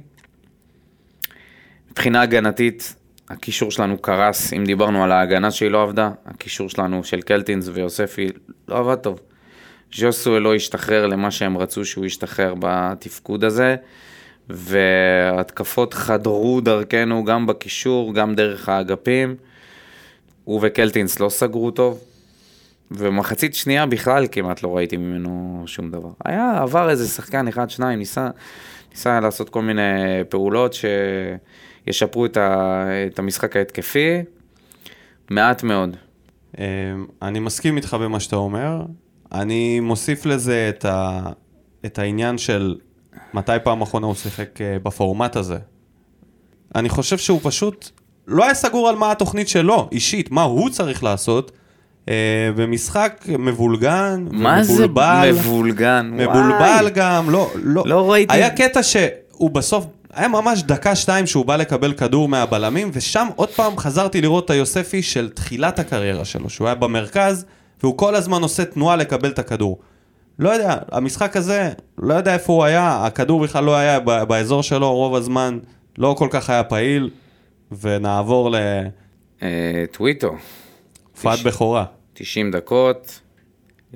מבחינה 1.91 2.23
הגנתית, 2.23 2.95
הקישור 3.29 3.71
שלנו 3.71 3.99
קרס, 3.99 4.53
אם 4.53 4.65
דיברנו 4.65 5.05
על 5.05 5.13
ההגנה 5.13 5.51
שהיא 5.51 5.71
לא 5.71 5.83
עבדה, 5.83 6.11
הקישור 6.27 6.69
שלנו 6.69 7.05
של 7.05 7.23
קלטינס 7.23 7.69
ויוספי 7.73 8.29
לא 8.69 8.79
עבד 8.79 8.95
טוב. 8.95 9.21
ז'וסוי 9.95 10.41
לא 10.41 10.55
השתחרר 10.55 11.07
למה 11.07 11.31
שהם 11.31 11.59
רצו 11.59 11.85
שהוא 11.85 12.07
ישתחרר 12.07 12.55
בתפקוד 12.59 13.45
הזה, 13.45 13.77
והתקפות 14.49 15.95
חדרו 15.95 16.61
דרכנו 16.61 17.25
גם 17.25 17.47
בקישור, 17.47 18.15
גם 18.15 18.35
דרך 18.35 18.69
האגפים. 18.69 19.37
הוא 20.45 20.61
וקלטינס 20.63 21.21
לא 21.21 21.29
סגרו 21.29 21.71
טוב, 21.71 22.05
ומחצית 22.91 23.55
שנייה 23.55 23.87
בכלל 23.87 24.27
כמעט 24.33 24.63
לא 24.63 24.77
ראיתי 24.77 24.97
ממנו 24.97 25.63
שום 25.67 25.91
דבר. 25.91 26.11
היה, 26.25 26.59
עבר 26.63 26.91
איזה 26.91 27.09
שחקן 27.09 27.49
אחד, 27.49 27.71
שניים, 27.71 27.99
ניסה, 27.99 28.31
ניסה 28.97 29.21
לעשות 29.21 29.51
כל 29.51 29.63
מיני 29.63 29.83
פעולות 30.29 30.75
שישפרו 31.87 32.27
את, 32.27 32.37
ה, 32.37 32.85
את 33.07 33.19
המשחק 33.19 33.57
ההתקפי, 33.57 34.23
מעט 35.31 35.63
מאוד. 35.63 35.97
אמ, 36.59 36.65
אני 37.23 37.41
מסכים 37.41 37.77
איתך 37.77 37.95
במה 37.95 38.21
שאתה 38.21 38.37
אומר. 38.37 38.83
אני 39.33 39.81
מוסיף 39.81 40.27
לזה 40.27 40.67
את, 40.69 40.85
ה... 40.85 41.23
את 41.87 41.99
העניין 41.99 42.39
של 42.39 42.77
מתי 43.35 43.53
פעם 43.65 43.83
אחרונה 43.83 44.07
הוא 44.07 44.15
שיחק 44.15 44.61
אה, 44.61 44.79
בפורמט 44.79 45.37
הזה. 45.37 45.59
אני 46.75 46.89
חושב 46.89 47.19
שהוא 47.19 47.41
פשוט 47.43 47.91
לא 48.27 48.45
היה 48.45 48.55
סגור 48.55 48.89
על 48.89 48.97
מה 48.97 49.13
התוכנית 49.13 49.49
שלו, 49.49 49.89
אישית, 49.93 50.31
מה 50.31 50.43
הוא 50.43 50.71
צריך 50.71 51.05
לעשות. 51.05 51.53
אה, 52.09 52.51
במשחק 52.57 53.25
מבולגן, 53.39 54.27
מה 54.31 54.63
זה 54.63 54.73
ומבולבל, 54.73 55.33
מבולגן? 55.33 56.11
מבולבל 56.13 56.81
וואי. 56.81 56.91
גם, 56.95 57.31
לא, 57.31 57.51
לא. 57.63 57.83
לא 57.87 58.13
ראיתי. 58.13 58.35
היה 58.35 58.51
קטע 58.51 58.83
שהוא 58.83 59.51
בסוף, 59.51 59.87
היה 60.15 60.29
ממש 60.29 60.63
דקה-שתיים 60.63 61.27
שהוא 61.27 61.45
בא 61.45 61.57
לקבל 61.57 61.93
כדור 61.93 62.29
מהבלמים, 62.29 62.91
ושם 62.93 63.29
עוד 63.37 63.49
פעם 63.49 63.77
חזרתי 63.77 64.21
לראות 64.21 64.45
את 64.45 64.51
היוספי 64.51 65.03
של 65.03 65.29
תחילת 65.29 65.79
הקריירה 65.79 66.25
שלו, 66.25 66.49
שהוא 66.49 66.67
היה 66.67 66.75
במרכז, 66.75 67.45
והוא 67.83 67.99
כל 67.99 68.15
הזמן 68.15 68.43
עושה 68.43 68.65
תנועה 68.65 68.97
לקבל 68.97 69.31
את 69.31 69.39
הכדור. 69.39 69.79
לא 70.39 70.51
יודע, 70.51 70.77
המשחק 70.93 71.37
הזה, 71.37 71.71
לא 71.99 72.15
יודע 72.15 72.35
איפה 72.35 72.53
הוא 72.53 72.65
היה, 72.65 73.07
הכדור 73.07 73.41
בכלל 73.41 73.65
לא 73.65 73.77
היה 73.77 74.01
באזור 74.01 74.63
שלו 74.63 74.95
רוב 74.95 75.15
הזמן, 75.15 75.59
לא 75.99 76.15
כל 76.19 76.29
כך 76.31 76.51
היה 76.51 76.65
פעיל, 76.65 77.11
ונעבור 77.81 78.57
אה, 79.43 79.85
טוויטו, 79.93 80.35
להופעת 81.15 81.43
בכורה. 81.43 81.85
90 82.17 82.51
דקות, 82.51 83.21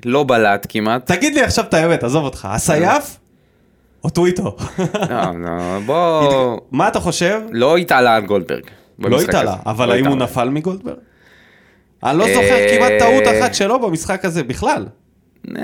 לא 0.05 0.25
בלט 0.25 0.67
כמעט. 0.69 1.07
תגיד 1.13 1.35
לי 1.35 1.43
עכשיו 1.43 1.65
את 1.65 1.75
האמת, 1.75 2.05
עזוב 2.05 2.25
אותך, 2.25 2.49
הסייף 2.51 3.17
או 4.05 4.11
טוויטו? 4.11 4.57
לא, 4.79 5.17
לא, 5.39 5.79
בוא... 5.87 6.59
מה 6.71 6.89
אתה 6.89 7.01
חושב? 7.01 7.41
לא 7.51 7.77
התעלה 7.77 8.17
על 8.17 8.27
גולדברג. 8.27 8.63
לא 8.99 9.21
התעלה. 9.21 9.57
אבל 9.67 9.89
לא 9.89 9.93
האם 9.93 10.07
הוא. 10.07 10.17
נפל 10.17 10.49
מגולדברג? 10.49 10.97
אני 12.03 12.19
לא 12.19 12.27
זוכר 12.35 12.41
אה, 12.41 12.77
כמעט 12.77 12.93
טעות 12.99 13.23
אחת 13.27 13.55
שלו 13.55 13.81
במשחק 13.81 14.25
הזה 14.25 14.43
בכלל. 14.43 14.87
אה, 15.57 15.63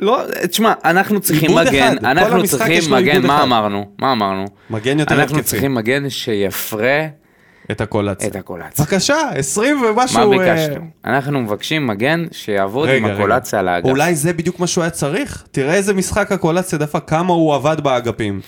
לא, 0.00 0.20
תשמע, 0.50 0.72
אנחנו 0.84 1.20
צריכים 1.20 1.54
מגן, 1.54 1.96
אנחנו 2.04 2.44
צריכים 2.44 2.82
מגן, 2.90 3.26
מה. 3.26 3.42
אמרנו? 3.42 3.86
מה 3.98 4.12
אמרנו? 4.12 4.44
מגן 4.70 4.98
יותר 4.98 5.14
אנחנו 5.14 5.36
התקפי. 5.36 5.50
צריכים 5.50 5.74
מגן 5.74 6.10
שיפרה 6.10 7.06
את 7.70 7.80
הקולציה. 7.80 8.28
את 8.28 8.36
הקולציה. 8.36 8.84
בבקשה, 8.84 9.16
20 9.34 9.82
ומשהו... 9.82 10.30
מה 10.30 10.36
אה, 10.36 10.54
ביקשתם? 10.54 10.80
אנחנו 11.04 11.40
מבקשים 11.40 11.86
מגן 11.86 12.24
שיעבוד 12.32 12.88
עם 12.88 12.94
רגע, 12.94 13.06
רגע. 13.06 13.14
הקולציה 13.14 13.58
על 13.58 13.68
האגף. 13.68 13.88
אולי 13.88 14.14
זה 14.14 14.32
בדיוק 14.32 14.60
מה 14.60 14.66
שהוא 14.66 14.82
היה 14.82 14.90
צריך? 14.90 15.44
תראה 15.50 15.74
איזה 15.74 15.94
משחק 15.94 16.32
הקולציה 16.32 16.78
דפק, 16.78 17.02
כמה 17.06 17.32
הוא 17.32 17.54
עבד 17.54 17.76
באגפים. 17.80 18.40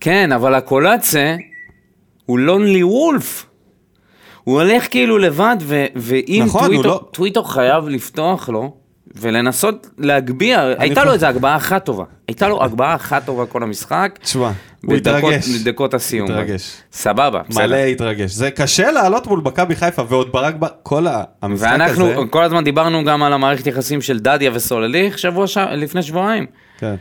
כן, 0.00 0.32
אבל 0.32 0.54
הקולציה 0.54 1.36
הוא 2.26 2.38
לונלי 2.38 2.82
וולף. 2.82 3.46
הוא 4.44 4.60
הולך 4.60 4.90
כאילו 4.90 5.18
לבד, 5.18 5.56
ואם 5.96 6.42
נכון, 6.46 6.60
הוא 6.60 6.68
טוויטו, 6.68 6.88
לא- 6.88 7.08
טוויטו 7.12 7.44
חייב 7.44 7.88
לפתוח 7.88 8.48
לו 8.48 8.76
ולנסות 9.16 9.86
להגביה, 9.98 10.74
הייתה 10.78 11.04
לו 11.04 11.12
איזו 11.12 11.26
הגבהה 11.26 11.56
אחת 11.56 11.84
טובה. 11.84 12.04
הייתה 12.28 12.48
לו 12.48 12.64
הגבהה 12.64 12.94
אחת 12.94 13.24
טובה 13.26 13.46
כל 13.46 13.62
המשחק. 13.62 14.18
תשמע, 14.22 14.50
הוא 14.84 14.94
התרגש. 14.94 15.48
בדקות 15.48 15.94
הסיום. 15.94 16.30
התרגש. 16.30 16.76
סבבה, 16.92 17.42
בסדר. 17.48 17.66
מלא 17.66 17.76
התרגש. 17.76 18.30
זה 18.30 18.50
קשה 18.50 18.90
לעלות 18.90 19.26
מול 19.26 19.40
מכבי 19.44 19.76
חיפה, 19.76 20.02
ועוד 20.08 20.32
ברק, 20.32 20.54
ב- 20.58 20.66
כל 20.82 21.06
המשחק 21.42 21.66
הזה... 21.66 22.02
ואנחנו 22.04 22.30
כל 22.30 22.44
הזמן 22.44 22.64
דיברנו 22.64 23.04
גם 23.04 23.22
על 23.22 23.32
המערכת 23.32 23.66
יחסים 23.66 24.00
של 24.00 24.18
דדיה 24.18 24.50
וסולליך 24.54 25.18
שבוע 25.18 25.46
ש... 25.46 25.56
לפני 25.56 26.02
שבועיים. 26.02 26.46
כן. 26.78 26.94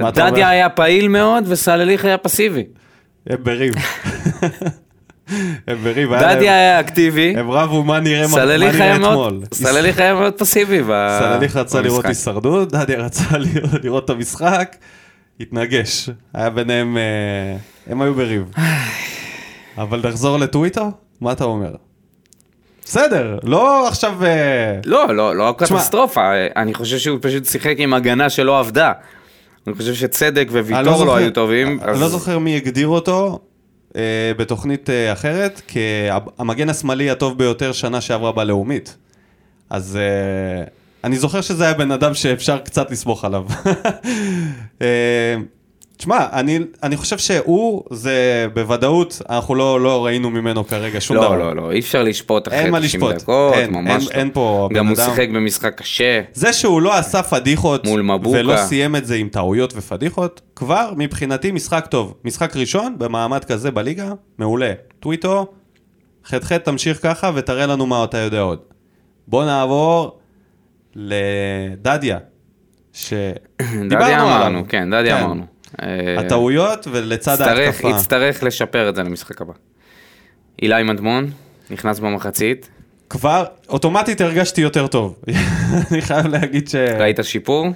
דדיה 0.00 0.48
היה 0.48 0.68
פעיל 0.68 1.08
מאוד 1.08 1.44
וסלליך 1.46 2.04
היה 2.04 2.18
פסיבי. 2.18 2.64
הם 3.26 3.38
בריב. 3.42 3.74
הם 5.66 5.76
בריב, 5.82 6.14
דדיה 6.14 6.54
היה 6.56 6.80
אקטיבי, 6.80 7.34
הם 7.36 7.50
רבו 7.50 7.82
מה 7.82 8.00
נראה 8.00 8.24
אתמול. 8.24 9.42
סלליך 9.54 9.98
היה 9.98 10.14
מאוד 10.14 10.34
פסיבי 10.38 10.82
ב- 10.88 11.18
סלליך 11.20 11.56
רצה 11.56 11.80
לראות 11.80 11.96
במשחק. 12.04 12.08
הישרדות, 12.08 12.72
דדיה 12.72 12.98
רצה 12.98 13.24
לראות- 13.82 14.04
את 14.04 14.10
המשחק, 14.10 14.76
התנגש. 15.40 16.10
היה 16.34 16.50
ביניהם, 16.50 16.96
אה, 16.96 17.56
הם 17.92 18.02
היו 18.02 18.14
בריב. 18.14 18.44
אבל 19.78 20.00
נחזור 20.08 20.38
לטוויטר? 20.38 20.84
מה 21.20 21.32
אתה 21.32 21.44
אומר? 21.44 21.70
בסדר, 22.84 23.38
לא 23.42 23.88
עכשיו... 23.88 24.24
אה, 24.24 24.78
לא, 24.84 25.14
לא, 25.14 25.36
לא 25.36 25.54
קטסטרופה, 25.58 26.30
אני 26.56 26.74
חושב 26.74 26.98
שהוא 26.98 27.18
פשוט 27.22 27.44
שיחק 27.46 27.74
עם 27.78 27.94
הגנה 27.94 28.30
שלא 28.30 28.58
עבדה. 28.60 28.92
אני 29.66 29.74
חושב 29.74 29.94
שצדק 29.94 30.46
אני 30.50 30.60
וויטור 30.60 31.04
לא 31.04 31.16
היו 31.16 31.30
טובים. 31.30 31.80
אני 31.82 32.00
לא 32.00 32.08
זוכר 32.08 32.38
מי 32.38 32.56
הגדיר 32.56 32.88
אותו 32.88 33.38
בתוכנית 34.36 34.90
אה, 34.90 35.12
אחרת, 35.12 35.60
כהמגן 35.68 36.68
השמאלי 36.68 37.10
הטוב 37.10 37.38
ביותר 37.38 37.72
שנה 37.72 38.00
שעברה 38.00 38.32
בלאומית. 38.32 38.96
אז 39.70 39.96
אה, 39.96 40.64
אני 41.04 41.16
זוכר 41.16 41.40
שזה 41.40 41.64
היה 41.64 41.74
בן 41.74 41.90
אדם 41.90 42.14
שאפשר 42.14 42.58
קצת 42.58 42.90
לסמוך 42.90 43.24
עליו. 43.24 43.46
תשמע, 45.96 46.26
אני, 46.32 46.58
אני 46.82 46.96
חושב 46.96 47.18
שהוא, 47.18 47.82
זה 47.90 48.12
בוודאות, 48.54 49.22
אנחנו 49.30 49.54
לא, 49.54 49.80
לא 49.80 50.04
ראינו 50.06 50.30
ממנו 50.30 50.66
כרגע 50.66 51.00
שום 51.00 51.16
דבר. 51.16 51.30
לא, 51.30 51.38
לא, 51.38 51.56
לא, 51.56 51.72
אי 51.72 51.78
אפשר 51.78 52.02
לשפוט 52.02 52.48
אחרי 52.48 52.58
אין 52.58 52.70
מה 52.70 52.80
90 52.80 53.02
לשפוט. 53.02 53.22
דקות, 53.22 53.54
אין, 53.54 53.72
ממש 53.72 53.90
אין, 54.08 54.14
לא. 54.14 54.20
אין 54.20 54.30
פה 54.32 54.68
גם 54.74 54.84
בן 54.86 54.92
הוא 54.92 54.96
אדם- 54.96 55.10
שיחק 55.10 55.28
במשחק 55.28 55.74
קשה. 55.80 56.20
זה 56.32 56.52
שהוא 56.52 56.82
לא 56.82 56.98
עשה 56.98 57.22
פדיחות 57.22 57.86
מול 57.86 58.02
מבוקה. 58.02 58.38
ולא 58.38 58.56
סיים 58.56 58.96
את 58.96 59.06
זה 59.06 59.14
עם 59.14 59.28
טעויות 59.28 59.72
ופדיחות, 59.76 60.40
כבר 60.56 60.92
מבחינתי 60.96 61.52
משחק 61.52 61.86
טוב. 61.90 62.14
משחק 62.24 62.56
ראשון 62.56 62.94
במעמד 62.98 63.44
כזה 63.44 63.70
בליגה, 63.70 64.12
מעולה. 64.38 64.72
טוויטו, 65.00 65.46
ח"ח 66.26 66.52
תמשיך 66.52 66.98
ככה 67.02 67.30
ותראה 67.34 67.66
לנו 67.66 67.86
מה 67.86 68.04
אתה 68.04 68.18
יודע 68.18 68.40
עוד. 68.40 68.58
בוא 69.28 69.44
נעבור 69.44 70.18
לדדיה, 70.94 72.18
שדיברנו 72.92 73.88
דדיה 73.88 74.06
עליו. 74.22 74.36
אמרנו, 74.36 74.62
כן, 74.68 74.90
דדיה 74.90 75.20
אמרנו. 75.24 75.53
אה, 75.82 76.20
הטעויות 76.20 76.86
ולצד 76.90 77.40
ההתקפה. 77.40 77.90
יצטרך 77.90 78.42
לשפר 78.42 78.88
את 78.88 78.94
זה 78.94 79.02
למשחק 79.02 79.40
הבא. 79.40 79.52
אילי 80.62 80.82
מדמון, 80.82 81.30
נכנס 81.70 81.98
במחצית, 81.98 82.68
כבר, 83.10 83.44
אוטומטית 83.68 84.20
הרגשתי 84.20 84.60
יותר 84.60 84.86
טוב. 84.86 85.18
אני 85.90 86.02
חייב 86.02 86.26
להגיד 86.26 86.68
ש... 86.68 86.74
ראית 86.74 87.18
שיפור? 87.22 87.66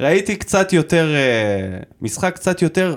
ראיתי 0.00 0.36
קצת 0.36 0.72
יותר, 0.72 1.14
אה, 1.14 1.78
משחק 2.02 2.34
קצת 2.34 2.62
יותר, 2.62 2.96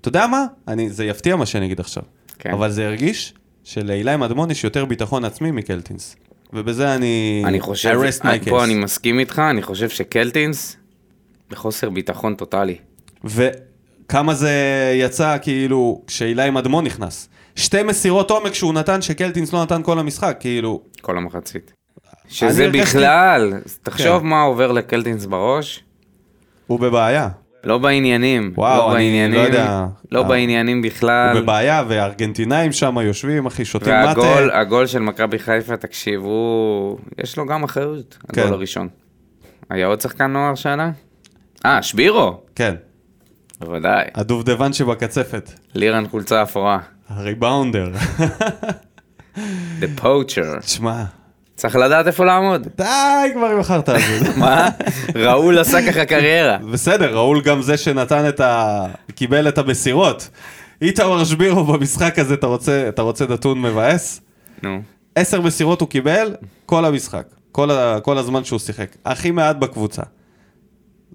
אתה 0.00 0.08
יודע 0.08 0.26
מה? 0.26 0.44
אני, 0.68 0.90
זה 0.90 1.04
יפתיע 1.04 1.36
מה 1.36 1.46
שאני 1.46 1.66
אגיד 1.66 1.80
עכשיו. 1.80 2.02
כן. 2.38 2.50
אבל 2.50 2.70
זה 2.70 2.86
הרגיש 2.86 3.34
שלאילי 3.64 4.16
מדמון 4.16 4.50
יש 4.50 4.64
יותר 4.64 4.84
ביטחון 4.84 5.24
עצמי 5.24 5.50
מקלטינס. 5.50 6.16
ובזה 6.52 6.94
אני... 6.94 7.42
אני 7.44 7.60
חושב, 7.60 7.98
I 8.02 8.20
rest 8.20 8.22
my 8.22 8.50
פה 8.50 8.60
case. 8.60 8.64
אני 8.64 8.74
מסכים 8.74 9.18
איתך, 9.18 9.38
אני 9.50 9.62
חושב 9.62 9.88
שקלטינס 9.88 10.76
בחוסר 11.50 11.90
ביטחון 11.90 12.34
טוטאלי. 12.34 12.76
וכמה 14.06 14.34
זה 14.34 14.50
יצא 14.94 15.36
כאילו 15.42 16.02
כשאילי 16.06 16.50
מדמון 16.50 16.84
נכנס. 16.84 17.28
שתי 17.56 17.82
מסירות 17.82 18.30
עומק 18.30 18.54
שהוא 18.54 18.74
נתן 18.74 19.02
שקלטינס 19.02 19.52
לא 19.52 19.62
נתן 19.62 19.82
כל 19.82 19.98
המשחק, 19.98 20.36
כאילו... 20.40 20.82
כל 21.00 21.16
המחצית. 21.18 21.72
שזה 22.28 22.64
הרגשתי- 22.64 22.80
בכלל, 22.98 23.52
תחשוב 23.82 24.20
כן. 24.20 24.26
מה 24.26 24.42
עובר 24.42 24.72
לקלטינס 24.72 25.26
בראש, 25.26 25.84
הוא 26.66 26.80
בבעיה. 26.80 27.28
לא 27.64 27.78
בעניינים, 27.78 28.52
וואו, 28.56 28.78
לא 28.78 28.86
אני 28.86 28.94
בעניינים, 29.04 29.34
לא 29.40 29.46
יודע. 29.46 29.86
לא 30.12 30.18
אה. 30.22 30.28
בעניינים 30.28 30.82
בכלל, 30.82 31.30
הוא 31.32 31.40
בבעיה, 31.40 31.82
והארגנטינאים 31.88 32.72
שם 32.72 32.96
יושבים, 33.02 33.46
אחי, 33.46 33.64
שותים 33.64 33.92
והגול 33.92 34.44
מטה. 34.46 34.58
הגול 34.60 34.86
של 34.86 34.98
מכבי 34.98 35.38
חיפה, 35.38 35.76
תקשיב, 35.76 36.20
הוא, 36.20 36.98
יש 37.22 37.36
לו 37.36 37.46
גם 37.46 37.64
אחריות, 37.64 38.18
כן. 38.32 38.40
הגול 38.40 38.52
הראשון. 38.54 38.88
היה 39.70 39.86
עוד 39.86 40.00
שחקן 40.00 40.26
נוער 40.26 40.54
שעלה? 40.54 40.90
אה, 41.66 41.82
שבירו, 41.82 42.40
כן, 42.54 42.74
בוודאי, 43.60 44.04
הדובדבן 44.14 44.72
שבקצפת. 44.72 45.50
לירן 45.74 46.08
חולצה 46.08 46.42
אפורה, 46.42 46.78
הריבאונדר. 47.08 47.90
The 49.80 50.00
Poacher, 50.00 50.60
תשמע, 50.60 51.04
צריך 51.56 51.76
לדעת 51.76 52.06
איפה 52.06 52.24
לעמוד. 52.24 52.68
די 52.76 53.32
כבר 53.34 53.46
עם 53.46 53.60
החרטא 53.60 53.90
הזאת. 53.90 54.36
מה? 54.36 54.68
ראול 55.14 55.58
עשה 55.58 55.92
ככה 55.92 56.04
קריירה. 56.04 56.58
בסדר, 56.72 57.14
ראול 57.16 57.40
גם 57.42 57.62
זה 57.62 57.76
שנתן 57.76 58.28
את 58.28 58.40
ה... 58.40 58.84
קיבל 59.14 59.48
את 59.48 59.58
המסירות. 59.58 60.28
איתמר 60.82 61.24
שבירו 61.24 61.64
במשחק 61.64 62.18
הזה, 62.18 62.34
אתה 62.34 62.46
רוצה, 62.46 62.86
אתה 62.88 63.02
רוצה 63.02 63.24
נתון 63.26 63.62
מבאס? 63.62 64.20
נו, 64.62 64.80
עשר 65.14 65.40
מסירות 65.40 65.80
הוא 65.80 65.88
קיבל 65.88 66.36
כל 66.66 66.84
המשחק. 66.84 67.26
כל, 67.52 67.70
ה... 67.70 68.00
כל 68.00 68.18
הזמן 68.18 68.44
שהוא 68.44 68.58
שיחק. 68.58 68.88
הכי 69.04 69.30
מעט 69.30 69.56
בקבוצה. 69.56 70.02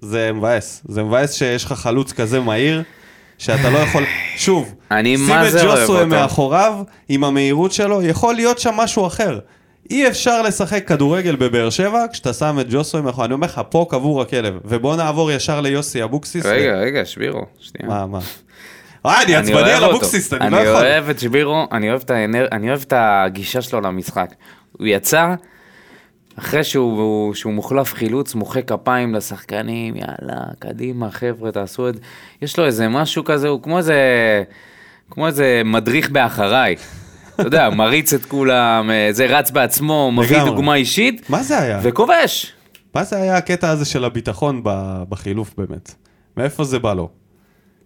זה 0.02 0.32
מבאס. 0.32 0.82
זה 0.88 1.02
מבאס 1.02 1.32
שיש 1.32 1.64
לך 1.64 1.72
חלוץ 1.72 2.12
כזה 2.12 2.40
מהיר, 2.40 2.82
שאתה 3.38 3.70
לא 3.70 3.78
יכול... 3.78 4.04
שוב, 4.36 4.74
שים 5.04 5.30
את 5.30 5.64
ג'וסווה. 5.64 6.04
מאחוריו, 6.04 6.74
עם 7.08 7.24
המהירות 7.24 7.72
שלו, 7.72 8.02
יכול 8.02 8.34
להיות 8.34 8.58
שם 8.58 8.74
משהו 8.74 9.06
אחר. 9.06 9.38
אי 9.90 10.08
אפשר 10.08 10.42
לשחק 10.42 10.88
כדורגל 10.88 11.36
בבאר 11.36 11.70
שבע 11.70 12.04
כשאתה 12.12 12.32
שם 12.32 12.56
את 12.60 12.66
ג'וסווה 12.70 13.02
מאחוריו. 13.02 13.26
אני 13.26 13.34
אומר 13.34 13.46
לך, 13.46 13.60
פה 13.68 13.86
קבור 13.90 14.22
הכלב. 14.22 14.58
ובוא 14.64 14.96
נעבור 14.96 15.32
ישר 15.32 15.60
ליוסי 15.60 16.04
אבוקסיס. 16.04 16.46
רגע, 16.46 16.76
רגע, 16.76 17.04
שבירו, 17.04 17.46
שנייה. 17.60 17.88
מה, 17.88 18.06
מה? 18.06 18.18
אה, 19.06 19.22
אני 19.22 19.36
עצבני 19.36 19.72
על. 19.72 19.84
אבוקסיס, 19.84 20.32
אני 20.32 20.52
לא 20.52 20.58
אני 20.58 20.66
יכול. 20.66 20.80
אוהב 20.80 21.08
את 21.08 21.20
שבירו, 21.20 21.66
אני 21.72 21.90
אוהב 21.90 22.00
את 22.04 22.10
האנר... 22.10 22.46
אני 22.52 22.68
אוהב 22.68 22.80
את 22.86 22.92
הגישה 22.96 23.62
שלו 23.62 23.80
למשחק. 23.80 24.34
הוא 24.72 24.86
יצא, 24.86 25.34
אחרי 26.38 26.64
שהוא, 26.64 27.34
שהוא 27.34 27.52
מוחלף 27.52 27.94
חילוץ, 27.94 28.34
מוחא 28.34 28.60
כפיים 28.66 29.14
לשחקנים, 29.14 29.94
יאללה, 29.96 30.40
קדימה, 30.58 31.10
חבר'ה, 31.10 31.52
תעשו 31.52 31.88
את 31.88 31.94
זה. 31.94 32.00
יש 32.42 32.58
לו 32.58 32.64
איזה 32.66 32.88
משהו 32.88 33.24
כזה, 33.24 33.48
הוא 33.48 33.62
כמו 33.62 33.78
איזה, 33.78 33.94
כמו 35.10 35.26
איזה 35.26 35.62
מדריך 35.64 36.10
באחריי. 36.10 36.76
אתה 37.34 37.42
יודע, 37.42 37.70
מריץ 37.76 38.12
את 38.12 38.24
כולם, 38.24 38.90
אה, 38.90 39.08
זה 39.10 39.26
רץ 39.26 39.50
בעצמו, 39.50 40.12
מביא. 40.12 40.44
דוגמה 40.44 40.74
אישית, 40.74 41.30
מה 41.30 41.42
זה 41.42 41.58
היה? 41.58 41.80
וכובש. 41.82 42.52
מה 42.94 43.04
זה 43.04 43.16
היה 43.16 43.36
הקטע 43.36 43.70
הזה 43.70 43.84
של 43.84 44.04
הביטחון 44.04 44.60
בחילוף 45.08 45.54
באמת? 45.58 45.94
מאיפה 46.36 46.64
זה 46.64 46.78
בא 46.78 46.94
לו? 46.94 47.08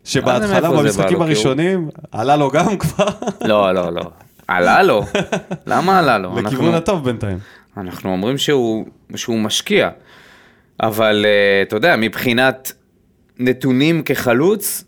שבהתחלה 0.05 0.71
במשחקים? 0.71 1.09
כי 1.09 1.15
הוא- 1.15 1.25
הראשונים, 1.25 1.89
עלה 2.13 2.37
לו 2.37 2.51
גם 2.51 2.79
כבר 2.79 3.07
לא, 3.45 3.75
לא, 3.75 3.93
לא. 3.93 4.03
עלה 4.49 4.83
לו. 4.83 5.05
למה 5.67 5.99
עלה 5.99 6.19
לו? 6.19 6.29
לכיוון 6.37 6.51
אנחנו- 6.65 6.77
הטוב 6.77 7.05
בינתיים. 7.05 7.39
אנחנו 7.77 8.13
אומרים 8.13 8.39
שהוא, 8.39 8.87
שהוא 9.17 9.39
משקיע, 9.39 9.91
אבל 10.81 11.25
uh, 11.25 11.69
אתה 11.69 11.77
יודע, 11.77 11.97
מבחינת 11.97 12.73
נתונים 13.39 14.03
כחלוץ, 14.03 14.85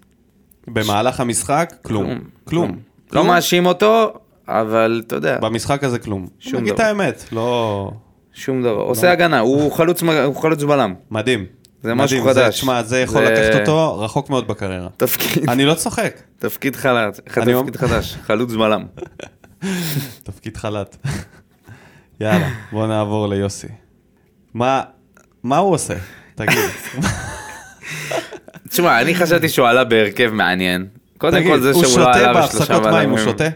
במהלך 0.67 1.21
המשחק, 1.21 1.75
כלום. 1.83 2.19
כלום. 2.45 2.79
לא 3.13 3.25
מאשים 3.25 3.67
אותו, 3.67 4.13
אבל 4.49 5.03
אתה 5.07 5.17
יודע, 5.17 5.39
במשחק 5.39 5.85
הזה 5.85 5.99
כלום. 5.99 6.27
שום 6.39 6.61
נגיד 6.61 6.73
את 6.73 6.79
דבר. 6.79 6.87
האמת, 6.89 7.25
לא... 7.33 7.91
שום 8.35 8.63
דבר. 8.63 8.71
עושה 8.81 9.13
הגנה, 9.13 9.39
הוא 9.39 9.73
חלוץ, 9.73 10.03
הוא 10.03 10.37
חלוץ 10.37 10.63
בלם. 10.63 10.95
מדהים. 11.11 11.47
זה 11.83 11.95
משהו 11.95 12.19
מדהים. 12.21 12.35
חדש. 12.35 12.55
תשמע, 12.55 12.83
זה 12.83 13.01
יכול 13.01 13.25
זה- 13.27 13.33
לקחת 13.33 13.61
אותו 13.61 13.99
רחוק 14.01 14.31
מאוד 14.31 14.49
בקריירה. 14.49 14.89
תפקיד, 14.97 15.49
אני 15.51 15.65
לא 15.65 15.75
צוחק, 15.75 16.21
תפקיד 16.39 16.77
חלץ, 16.77 17.21
תפקיד 17.21 17.77
חדש, 17.77 18.17
חלוץ 18.23 18.53
בלם. 18.53 18.85
תפקיד 20.23 20.57
חל"ת. 20.57 20.97
יאללה, 22.21 22.49
בוא 22.73 22.87
נעבור 22.87 23.29
ליוסי. 23.29 23.67
מה, 24.55 24.83
מה 25.43 25.57
הוא 25.57 25.75
עושה? 25.75 25.95
תגיד. 26.35 26.59
תשמע, 28.69 29.01
אני 29.01 29.15
חשבתי 29.15 29.49
שהוא 29.49 29.69
עלה 29.69 29.85
בהרכב 29.85 30.31
מעניין. 30.33 30.87
קודם 31.19 31.45
כל 31.45 31.61
זה 31.61 31.71
הוא 31.71 31.85
שהוא 31.85 31.99
לא 31.99 32.05
שותה 32.07 32.19
עלה 32.19 32.35
בהפסקות 32.35 32.69
בשלושה 32.69 32.91
מים, 32.91 33.11
הוא 33.11 33.19
בלמים. 33.19 33.33
שותה? 33.33 33.49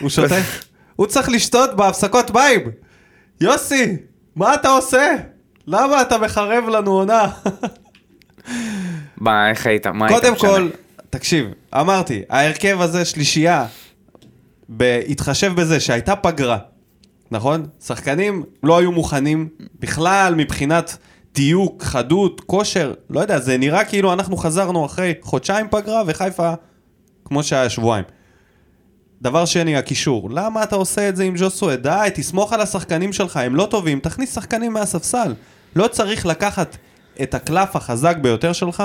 הוא 0.00 0.10
שותה? 0.10 0.34
הוא 0.96 1.06
צריך 1.06 1.28
לשתות 1.28 1.76
בהפסקות 1.76 2.30
מים! 2.30 2.60
יוסי, 3.40 3.96
מה 4.36 4.54
אתה 4.54 4.68
עושה? 4.68 5.14
למה 5.66 6.02
אתה 6.02 6.18
מחרב 6.18 6.68
לנו 6.68 6.90
עונה? 6.90 7.26
מה, 9.16 9.50
איך 9.50 9.66
היית? 9.66 9.86
מה 9.86 10.06
היית 10.08 10.20
קודם? 10.20 10.36
כל, 10.36 10.68
תקשיב, 11.10 11.46
אמרתי, 11.74 12.22
ההרכב 12.30 12.80
הזה 12.80 13.04
שלישייה, 13.04 13.66
בהתחשב 14.68 15.52
בזה 15.54 15.80
שהייתה 15.80 16.16
פגרה, 16.16 16.58
נכון? 17.30 17.66
שחקנים 17.80 18.42
לא 18.62 18.78
היו 18.78 18.92
מוכנים 18.92 19.48
בכלל 19.80 20.34
מבחינת 20.34 20.96
דיוק, 21.34 21.82
חדות, 21.82 22.40
כושר, 22.40 22.94
לא 23.10 23.20
יודע, 23.20 23.38
זה 23.38 23.58
נראה 23.58 23.84
כאילו 23.84 24.12
אנחנו 24.12 24.36
חזרנו 24.36 24.86
אחרי 24.86 25.14
חודשיים 25.20 25.66
פגרה 25.70 26.02
וחיפה 26.06 26.54
כמו 27.24 27.42
שהיה 27.42 27.70
שבועיים. 27.70 28.04
דבר 29.22 29.44
שני, 29.44 29.76
הקישור. 29.76 30.30
למה 30.30 30.62
אתה 30.62 30.76
עושה 30.76 31.08
את 31.08 31.16
זה 31.16 31.24
עם 31.24 31.34
ג'וסווה? 31.36 31.76
די, 31.76 32.08
תסמוך 32.14 32.52
על 32.52 32.60
השחקנים 32.60 33.12
שלך, 33.12 33.36
הם 33.36 33.56
לא 33.56 33.66
טובים, 33.70 34.00
תכניס 34.00 34.34
שחקנים 34.34 34.72
מהספסל. 34.72 35.34
לא 35.76 35.88
צריך 35.88 36.26
לקחת 36.26 36.76
את 37.22 37.34
הקלף 37.34 37.76
החזק 37.76 38.16
ביותר 38.16 38.52
שלך 38.52 38.82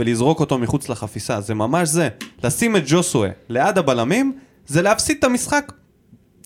ולזרוק 0.00 0.40
אותו 0.40 0.58
מחוץ 0.58 0.88
לחפיסה, 0.88 1.40
זה 1.40 1.54
ממש 1.54 1.88
זה. 1.88 2.08
לשים 2.44 2.76
את 2.76 2.82
ג'וסווה 2.86 3.28
ליד 3.48 3.78
הבלמים, 3.78 4.38
זה 4.66 4.82
להפסיד 4.82 5.16
את 5.18 5.24
המשחק 5.24 5.72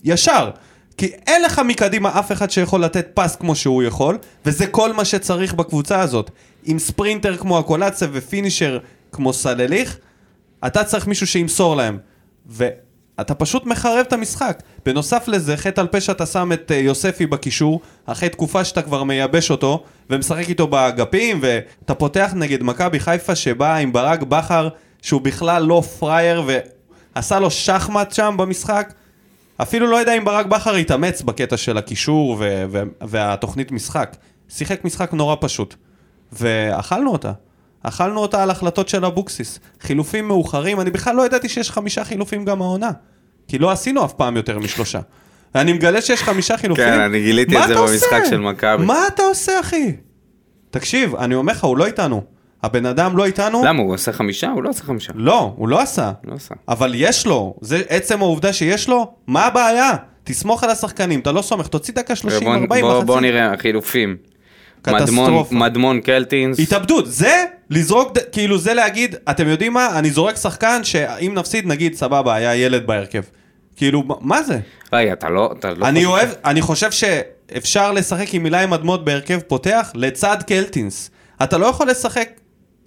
ישר. 0.03 0.49
כי 1.01 1.11
אין 1.27 1.41
לך 1.41 1.59
מקדימה 1.59 2.19
אף 2.19 2.31
אחד 2.31 2.51
שיכול 2.51 2.83
לתת 2.83 3.07
פס 3.13 3.35
כמו 3.35 3.55
שהוא 3.55 3.83
יכול, 3.83 4.17
וזה 4.45 4.67
כל 4.67 4.93
מה 4.93 5.05
שצריך 5.05 5.53
בקבוצה 5.53 5.99
הזאת. 5.99 6.31
עם 6.63 6.79
ספרינטר 6.79 7.37
כמו 7.37 7.59
הקולציה 7.59 8.07
ופינישר 8.11 8.79
כמו 9.11 9.33
סלליך, 9.33 9.97
אתה 10.67 10.83
צריך 10.83 11.07
מישהו 11.07 11.27
שימסור 11.27 11.75
להם. 11.75 11.97
ואתה 12.45 13.35
פשוט 13.35 13.65
מחרב 13.65 14.05
את 14.07 14.13
המשחק. 14.13 14.63
בנוסף 14.85 15.27
לזה, 15.27 15.57
חטא 15.57 15.81
על 15.81 15.87
פשע 15.87 16.11
אתה 16.11 16.25
שם 16.25 16.51
את 16.53 16.71
אה, 16.71 16.77
יוספי 16.77 17.25
בקישור, 17.25 17.81
אחרי 18.05 18.29
תקופה 18.29 18.63
שאתה 18.63 18.81
כבר 18.81 19.03
מייבש 19.03 19.51
אותו, 19.51 19.83
ומשחק 20.09 20.49
איתו 20.49 20.67
באגפים, 20.67 21.39
ואתה 21.41 21.95
פותח 21.95 22.31
נגד 22.35 22.63
מכבי 22.63 22.99
חיפה 22.99 23.35
שבאה 23.35 23.77
עם 23.77 23.93
ברק 23.93 24.23
בכר, 24.23 24.69
שהוא 25.01 25.21
בכלל 25.21 25.63
לא 25.63 25.83
פראייר, 25.99 26.43
ועשה 27.15 27.39
לו 27.39 27.51
שחמט 27.51 28.11
שם 28.11 28.35
במשחק. 28.37 28.93
אפילו 29.61 29.87
לא 29.87 29.97
יודע 29.97 30.13
אם 30.13 30.25
ברק 30.25 30.45
בכר 30.45 30.75
התאמץ 30.75 31.21
בקטע 31.21 31.57
של 31.57 31.77
הקישור 31.77 32.37
ו- 32.39 32.63
ו- 32.71 32.83
והתוכנית 33.01 33.71
משחק. 33.71 34.15
שיחק 34.49 34.85
משחק 34.85 35.13
נורא 35.13 35.35
פשוט. 35.39 35.75
ואכלנו 36.31 37.11
אותה. 37.11 37.31
אכלנו 37.83 38.19
אותה 38.19 38.43
על 38.43 38.49
החלטות 38.49 38.89
של 38.89 39.05
אבוקסיס. 39.05 39.59
חילופים 39.81 40.27
מאוחרים, 40.27 40.81
אני 40.81 40.91
בכלל 40.91 41.15
לא 41.15 41.25
ידעתי 41.25 41.49
שיש 41.49 41.71
חמישה 41.71 42.03
חילופים 42.03 42.45
גם 42.45 42.61
העונה. 42.61 42.91
כי 43.47 43.57
לא 43.57 43.71
עשינו 43.71 44.05
אף 44.05 44.13
פעם 44.13 44.35
יותר 44.35 44.59
משלושה. 44.59 44.99
ואני 45.55 45.73
מגלה 45.73 46.01
שיש 46.01 46.23
חמישה 46.23 46.57
חילופים. 46.57 46.85
כן, 46.85 46.99
אני 46.99 47.21
גיליתי 47.21 47.57
את 47.57 47.67
זה 47.67 47.75
במשחק 47.75 48.13
עושה? 48.13 48.29
של 48.29 48.39
מכבי. 48.39 48.85
מה 48.85 49.07
אתה 49.07 49.23
עושה, 49.23 49.59
אחי? 49.59 49.95
תקשיב, 50.69 51.15
אני 51.15 51.35
אומר 51.35 51.53
לך, 51.53 51.63
הוא 51.63 51.77
לא 51.77 51.85
איתנו. 51.85 52.23
הבן 52.63 52.85
אדם 52.85 53.17
לא 53.17 53.25
איתנו. 53.25 53.61
למה, 53.65 53.81
הוא 53.81 53.93
עושה 53.93 54.11
חמישה? 54.11 54.49
הוא 54.51 54.63
לא 54.63 54.69
עושה 54.69 54.83
חמישה. 54.83 55.11
לא, 55.15 55.53
הוא 55.55 55.67
לא 55.67 55.79
עשה. 55.81 56.11
לא 56.23 56.33
עשה. 56.35 56.55
אבל 56.67 56.91
יש 56.95 57.25
לו, 57.25 57.55
זה 57.61 57.81
עצם 57.89 58.21
העובדה 58.21 58.53
שיש 58.53 58.89
לו, 58.89 59.11
מה 59.27 59.45
הבעיה? 59.45 59.91
תסמוך 60.23 60.63
על 60.63 60.69
השחקנים, 60.69 61.19
אתה 61.19 61.31
לא 61.31 61.41
סומך, 61.41 61.67
תוציא 61.67 61.93
דקה 61.93 62.15
30, 62.15 62.43
בוא- 62.43 62.55
40, 62.55 62.85
בוא- 62.85 62.91
מחצית. 62.93 63.05
בוא 63.07 63.19
נראה, 63.21 63.53
החילופים. 63.53 64.17
קטסטרופה. 64.81 65.11
מדמון- 65.11 65.45
מדמון 65.51 66.01
קלטינס. 66.01 66.59
התאבדות, 66.59 67.05
זה 67.07 67.31
לזרוק, 67.69 68.17
כאילו 68.31 68.57
זה 68.57 68.73
להגיד, 68.73 69.15
אתם 69.29 69.47
יודעים 69.47 69.73
מה, 69.73 69.99
אני 69.99 70.09
זורק 70.11 70.35
שחקן 70.35 70.83
שאם 70.83 71.31
נפסיד 71.35 71.67
נגיד 71.67 71.93
סבבה, 71.95 72.35
היה 72.35 72.55
ילד 72.55 72.87
בהרכב. 72.87 73.21
כאילו, 73.75 74.03
מה- 74.21 74.43
זה? 74.43 74.59
רגע, 74.93 75.13
אתה 75.13 75.29
לא... 75.29 75.53
אתה 75.59 75.73
לא 75.73 75.85
אני 75.87 75.99
חושב- 76.05 76.09
אוהב, 76.09 76.29
אני 76.45 76.61
חושב 76.61 76.91
שאפשר 76.91 77.91
לשחק 77.91 78.33
עם 78.33 78.43
מילה 78.43 78.63
עם 78.63 78.73
אדמות 78.73 79.05
בהרכב 79.05 79.39
פותח 79.39 79.91
לצד 79.95 80.37
קלטינס. 80.47 81.11
אתה 81.43 81.57
לא 81.57 81.65
יכול 81.65 81.89
לשחק 81.89 82.29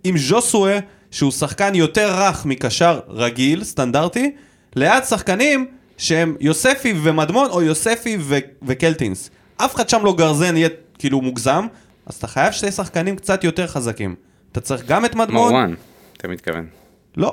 עם 0.05 0.19
ז'וסואה, 0.19 0.79
שהוא 1.11 1.31
שחקן 1.33 1.75
יותר 1.75 2.14
רך 2.19 2.47
מקשר 2.47 3.01
רגיל, 3.09 3.64
סטנדרטי, 3.64 4.33
ליד 4.77 5.05
שחקנים 5.05 5.67
שהם 5.99 6.37
יוספי 6.40 6.95
ומדמון, 7.03 7.51
או 7.51 7.62
יוספי 7.62 8.17
ו- 8.21 8.38
וקלטינס. 8.62 9.31
אף 9.57 9.75
אחד 9.75 9.88
שם 9.88 10.05
לא 10.05 10.14
גרזן, 10.17 10.57
יהיה 10.57 10.69
כאילו 10.99 11.21
מוגזם, 11.21 11.67
אז 12.07 12.14
אתה 12.14 12.27
חייב 12.27 12.53
שתי 12.53 12.73
שחקנים 12.73 13.17
קצת 13.17 13.45
יותר 13.45 13.67
חזקים. 13.67 14.14
אתה 14.53 14.61
צריך 14.61 14.87
גם 14.87 15.05
את 15.05 15.14
מדמון... 15.14 15.53
מרואן, 15.53 15.75
אתה 16.17 16.29
מתכוון. 16.29 16.67
לא. 17.17 17.33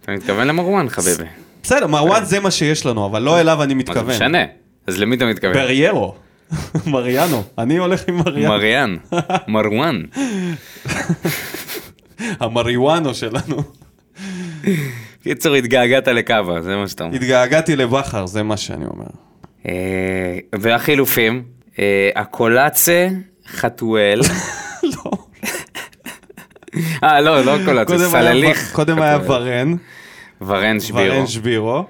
אתה 0.00 0.12
מתכוון 0.12 0.46
למרואן, 0.46 0.88
חביבי. 0.88 1.24
בסדר, 1.62 1.86
מרואן 1.86 2.24
זה 2.24 2.40
מה 2.40 2.50
שיש 2.50 2.86
לנו, 2.86 3.06
אבל 3.06 3.22
לא 3.22 3.40
אליו 3.40 3.62
אני 3.62 3.74
מה 3.74 3.82
זה 3.86 3.90
מתכוון. 3.90 4.14
משנה? 4.14 4.44
אז 4.86 4.98
למי 4.98 5.16
אתה 5.16 5.24
מתכוון? 5.24 5.54
בריירו. 5.54 6.14
מריאנו. 6.86 7.42
אני 7.58 7.76
הולך 7.76 8.02
עם 8.08 8.16
מריאנו. 8.16 8.48
מריאן. 8.48 8.96
מרואן. 9.48 10.02
המריואנו 12.18 13.14
שלנו. 13.14 13.62
קיצור, 15.22 15.54
התגעגעת 15.54 16.08
לקאבה, 16.08 16.60
זה 16.60 16.76
מה 16.76 16.88
שאתה 16.88 17.04
אומר. 17.04 17.16
התגעגעתי 17.16 17.76
לבכר, 17.76 18.26
זה 18.26 18.42
מה 18.42 18.56
שאני 18.56 18.84
אומר. 18.84 19.06
אה, 19.68 20.38
והחילופים, 20.54 21.42
אה, 21.78 22.10
הקולאצה, 22.16 23.08
חתואל. 23.46 24.20
לא. 24.94 25.10
אה, 27.04 27.20
לא, 27.20 27.44
לא 27.44 27.56
קולאצה, 27.64 27.98
סלליך. 27.98 28.72
קודם 28.72 29.02
היה. 29.02 29.18
ורן, 29.26 29.74
ורן 30.40 30.80
שבירו. 30.80 31.16
ורן 31.16 31.26
שבירו. 31.26 31.84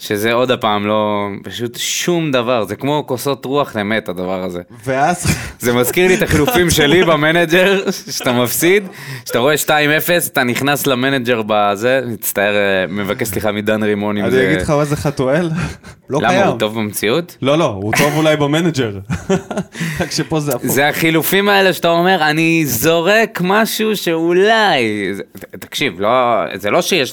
שזה 0.00 0.32
עוד 0.32 0.50
הפעם 0.50 0.86
לא, 0.86 1.28
פשוט 1.42 1.78
שום 1.78 2.30
דבר, 2.30 2.64
זה 2.64 2.76
כמו 2.76 3.04
כוסות 3.06 3.44
רוח 3.44 3.76
למת 3.76 4.08
הדבר 4.08 4.42
הזה. 4.44 4.60
ואז... 4.84 5.26
זה 5.58 5.72
מזכיר 5.72 6.08
לי 6.08 6.14
את 6.14 6.22
החילופים 6.22 6.70
שלי 6.76 7.04
במנג'ר, 7.04 7.90
שאתה 8.10 8.32
מפסיד, 8.32 8.86
שאתה 9.26 9.38
רואה 9.38 9.54
2-0, 9.66 9.68
אתה 10.26 10.44
נכנס 10.44 10.86
למנג'ר 10.86 11.42
בזה, 11.46 12.00
מצטער, 12.06 12.54
אה, 12.56 12.86
מבקש 12.88 13.28
סליחה 13.28 13.52
מדן 13.52 13.82
רימון 13.82 14.16
אם 14.16 14.24
אני 14.24 14.30
זה... 14.30 14.46
אגיד 14.48 14.60
לך 14.60 14.70
מה 14.70 14.84
זה 14.84 14.96
חתואל? 14.96 15.50
לא 16.10 16.18
למה, 16.18 16.28
קיים. 16.28 16.46
הוא 16.46 16.58
טוב 16.58 16.74
במציאות? 16.74 17.36
לא, 17.42 17.58
לא, 17.58 17.64
הוא 17.64 17.92
טוב 17.98 18.16
אולי 18.16 18.36
במנג'ר. 18.36 18.98
רק 20.00 20.10
שפה 20.10 20.40
זה 20.40 20.54
הפוך. 20.54 20.70
זה 20.70 20.88
החילופים 20.88 21.48
האלה 21.48 21.72
שאתה 21.72 21.88
אומר, 21.88 22.30
אני 22.30 22.66
זורק 22.66 23.40
משהו 23.44 23.96
שאולי... 23.96 25.12
תקשיב, 25.50 26.00
לא, 26.00 26.10
זה 26.54 26.70
לא 26.70 26.82
שיש. 26.82 27.12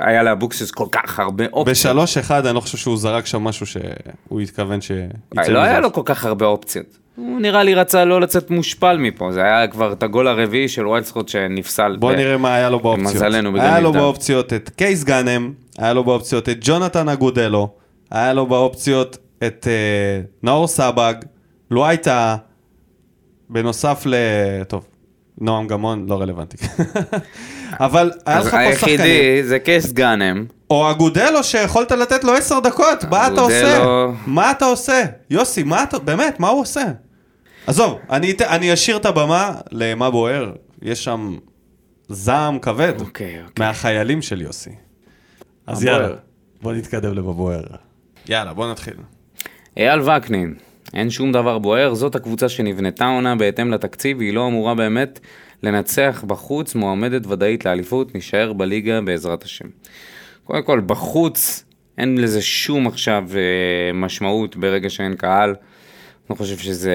היה 0.00 0.22
לאבוקסיס 0.22 0.70
כל 0.70 0.86
כך 0.92 1.18
הרבה 1.18 1.44
אופציות. 1.52 1.68
בשלוש 1.68 2.13
אחד 2.18 2.46
אני 2.46 2.54
לא 2.54 2.60
חושב 2.60 2.78
שהוא 2.78 2.96
זרק 2.96 3.26
שם 3.26 3.42
משהו 3.44 3.66
שהוא 3.66 4.40
התכוון 4.40 4.80
שיצא 4.80 5.48
לא 5.48 5.58
היה. 5.58 5.80
לו 5.80 5.92
כל 5.92 6.02
כך 6.04 6.24
הרבה 6.24 6.46
אופציות. 6.46 6.98
הוא 7.16 7.40
נראה 7.40 7.62
לי 7.62 7.74
רצה 7.74 8.04
לא 8.04 8.20
לצאת 8.20 8.50
מושפל 8.50 8.96
מפה, 8.96 9.32
זה 9.32 9.42
היה 9.42 9.66
כבר 9.66 9.92
את 9.92 10.02
הגול 10.02 10.28
הרביעי 10.28 10.68
של 10.68 10.86
ויילסקוט 10.86 11.28
שנפסל. 11.28 11.96
בוא 11.96 12.12
ב- 12.12 12.16
נראה 12.16 12.36
מה 12.36 12.54
היה 12.54 12.70
לו 12.70 12.80
באופציות. 12.80 13.14
למזלנו, 13.14 13.52
בגלל 13.52 13.66
היה 13.66 13.80
לו. 13.80 13.92
באופציות 13.92 14.52
את 14.52 14.70
קייס 14.76 15.04
גאנם, 15.04 15.52
היה 15.78 15.92
לו 15.92 16.04
באופציות 16.04 16.48
את 16.48 16.56
ג'ונתן 16.60 17.08
אגודלו, 17.08 17.68
היה 18.10 18.32
לו 18.32 18.46
באופציות 18.46 19.18
את 19.46 19.66
אה, 19.70 20.20
נאור 20.42 20.66
סבג, 20.68 21.14
לא 21.70 21.86
הייתה, 21.86 22.36
בנוסף 23.50 24.02
ל... 24.06 24.14
טוב, 24.68 24.86
נועם 25.40 25.66
גמון 25.66 26.06
לא 26.08 26.20
רלוונטי. 26.20 26.56
אבל 27.80 28.10
היה 28.26 28.38
לך 28.40 28.44
פה 28.44 28.50
שחקנים. 28.50 29.00
היחידי 29.00 29.42
זה 29.44 29.58
קייס 29.58 29.92
גאנם, 29.92 30.44
או 30.70 30.90
אגודלו 30.90 31.44
שיכולת 31.44 31.92
לתת 31.92 32.24
לו 32.24 32.34
עשר 32.34 32.60
דקות, 32.60 33.04
מה 33.10 33.26
אתה 33.26 33.40
עושה? 33.40 33.84
מה 34.26 34.50
אתה 34.50 34.64
עושה? 34.64 35.04
יוסי, 35.30 35.62
מה 35.62 35.82
אתה, 35.82 35.98
באמת, 35.98 36.40
מה 36.40 36.48
הוא 36.48 36.60
עושה? 36.60 36.84
עזוב, 37.66 37.98
אני, 38.10 38.34
אני 38.48 38.72
אשאיר 38.72 38.96
את 38.96 39.06
הבמה 39.06 39.54
למה 39.70 40.10
בוער, 40.10 40.52
יש 40.82 41.04
שם 41.04 41.36
זעם 42.08 42.58
כבד 42.58 43.00
אוקיי, 43.00 43.42
אוקיי. 43.42 43.66
מהחיילים 43.66 44.22
של 44.22 44.42
יוסי. 44.42 44.70
אז 45.66 45.84
מה 45.84 45.90
יאללה? 45.90 46.16
בוא 46.62 46.72
נתקדם 46.72 47.14
למה 47.14 47.32
בוער. 47.32 47.62
יאללה, 48.28 48.52
בוא 48.52 48.70
נתחיל. 48.70 48.94
אייל 49.76 50.00
וקנין, 50.00 50.54
אין 50.94 51.10
שום 51.10 51.32
דבר 51.32 51.58
בוער, 51.58 51.94
זאת 51.94 52.14
הקבוצה 52.14 52.48
שנבנתה 52.48 53.06
עונה 53.06 53.36
בהתאם 53.36 53.70
לתקציב, 53.70 54.20
היא 54.20 54.32
לא 54.32 54.46
אמורה 54.46 54.74
באמת 54.74 55.20
לנצח 55.62 56.24
בחוץ, 56.26 56.74
מועמדת 56.74 57.26
ודאית 57.26 57.64
לאליפות, 57.64 58.14
נשאר 58.14 58.52
בליגה 58.52 59.00
בעזרת 59.00 59.42
השם. 59.42 59.68
קודם 60.44 60.62
כל, 60.62 60.80
בחוץ 60.80 61.64
אין 61.98 62.18
לזה 62.18 62.42
שום 62.42 62.86
עכשיו 62.86 63.24
אה, 63.34 63.92
משמעות 63.94 64.56
ברגע 64.56 64.90
שאין 64.90 65.14
קהל, 65.14 65.54
לא 66.30 66.34
חושב 66.34 66.58
שזה, 66.58 66.94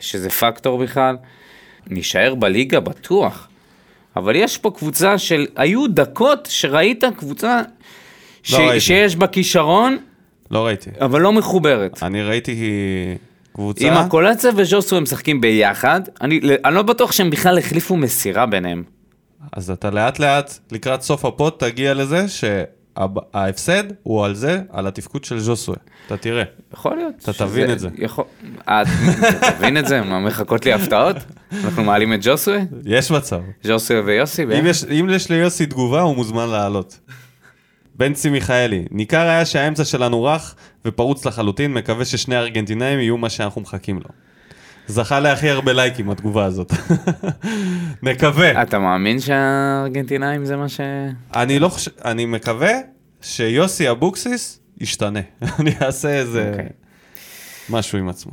שזה 0.00 0.30
פקטור 0.30 0.78
בכלל. 0.78 1.16
נשאר 1.90 2.34
בליגה 2.34 2.80
בטוח, 2.80 3.48
אבל 4.16 4.36
יש 4.36 4.58
פה 4.58 4.70
קבוצה 4.70 5.18
של, 5.18 5.46
היו 5.56 5.86
דקות 5.86 6.48
שראית 6.50 7.04
קבוצה 7.16 7.62
ש, 8.42 8.54
ראיתי. 8.54 8.80
שיש 8.80 9.16
בה 9.16 9.26
כישרון, 9.26 9.98
לא 10.50 10.66
ראיתי. 10.66 10.90
אבל 11.00 11.20
לא 11.20 11.32
מחוברת. 11.32 12.02
אני 12.02 12.22
ראיתי 12.22 12.54
קבוצה... 13.52 13.88
אם 13.88 13.92
הקולציה 13.92 14.50
וז'וסו 14.56 14.96
הם 14.96 15.02
משחקים 15.02 15.40
ביחד, 15.40 16.00
אני, 16.20 16.40
אני 16.64 16.74
לא 16.74 16.82
בטוח 16.82 17.12
שהם 17.12 17.30
בכלל 17.30 17.58
החליפו 17.58 17.96
מסירה 17.96 18.46
ביניהם. 18.46 18.82
אז 19.52 19.70
אתה 19.70 19.90
לאט 19.90 20.18
לאט, 20.18 20.58
לקראת 20.72 21.02
סוף 21.02 21.24
הפוד, 21.24 21.52
תגיע 21.58 21.94
לזה 21.94 22.26
שההפסד 22.28 23.84
הוא 24.02 24.24
על 24.24 24.34
זה, 24.34 24.60
על 24.70 24.86
התפקוד 24.86 25.24
של 25.24 25.38
ז'וסווה. 25.38 25.76
אתה 26.06 26.16
תראה. 26.16 26.42
יכול 26.72 26.96
להיות. 26.96 27.14
אתה 27.22 27.32
תבין 27.32 27.70
את 27.70 27.78
זה. 27.78 27.88
יכול... 27.98 28.24
אה, 28.68 28.82
אתה 28.82 29.50
תבין 29.56 29.78
את 29.78 29.88
זה? 29.88 30.02
מה, 30.02 30.20
מחכות 30.20 30.64
לי 30.64 30.72
הפתעות? 30.72 31.16
אנחנו 31.64 31.84
מעלים 31.84 32.14
את 32.14 32.18
ג'וסוי? 32.22 32.58
יש 32.84 33.10
מצב. 33.10 33.40
ג'וסוי 33.66 34.00
ויוסי? 34.00 34.42
אם 34.42 34.48
ביחד? 34.48 34.66
יש, 34.66 34.84
אם 34.84 35.08
יש 35.10 35.30
ליוסי 35.30 35.66
תגובה, 35.66 36.00
הוא 36.00 36.16
מוזמן 36.16 36.48
לעלות. 36.48 36.98
בנצי 37.96 38.30
מיכאלי, 38.30 38.84
ניכר 38.90 39.20
היה 39.20 39.44
שהאמצע 39.44 39.84
שלנו 39.84 40.24
רך 40.24 40.54
ופרוץ 40.84 41.26
לחלוטין, 41.26 41.74
מקווה 41.74 42.04
ששני 42.04 42.36
הארגנטינאים 42.36 43.00
יהיו 43.00 43.16
מה 43.16 43.30
שאנחנו 43.30 43.60
מחכים 43.60 43.96
לו. 43.96 44.08
זכה 44.86 45.20
להכי 45.20 45.50
הרבה 45.50 45.72
לייקים 45.72 46.10
התגובה 46.10 46.44
הזאת. 46.44 46.72
נקווה. 48.02 48.62
אתה 48.62 48.78
מאמין 48.78 49.20
שהארגנטינאים 49.20 50.44
זה 50.44 50.56
מה 50.56 50.68
ש... 50.68 50.80
אני 51.34 51.58
לא 51.58 51.68
חושב, 51.68 51.90
אני 52.04 52.26
מקווה 52.26 52.72
שיוסי 53.20 53.90
אבוקסיס 53.90 54.60
ישתנה. 54.80 55.20
אני 55.58 55.70
אעשה 55.82 56.08
איזה 56.08 56.50
אוקיי. 56.50 56.68
משהו 57.70 57.98
עם 57.98 58.08
עצמו. 58.08 58.32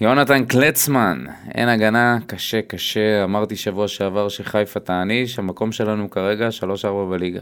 יונתן 0.00 0.44
קלצמן, 0.44 1.24
אין 1.54 1.68
הגנה, 1.68 2.18
קשה 2.26 2.62
קשה, 2.62 3.24
אמרתי 3.24 3.56
שבוע 3.56 3.88
שעבר 3.88 4.28
שחיפה 4.28 4.80
תעניש, 4.80 5.38
המקום 5.38 5.72
שלנו 5.72 6.10
כרגע 6.10 6.48
3-4 6.82 6.86
בליגה. 7.10 7.40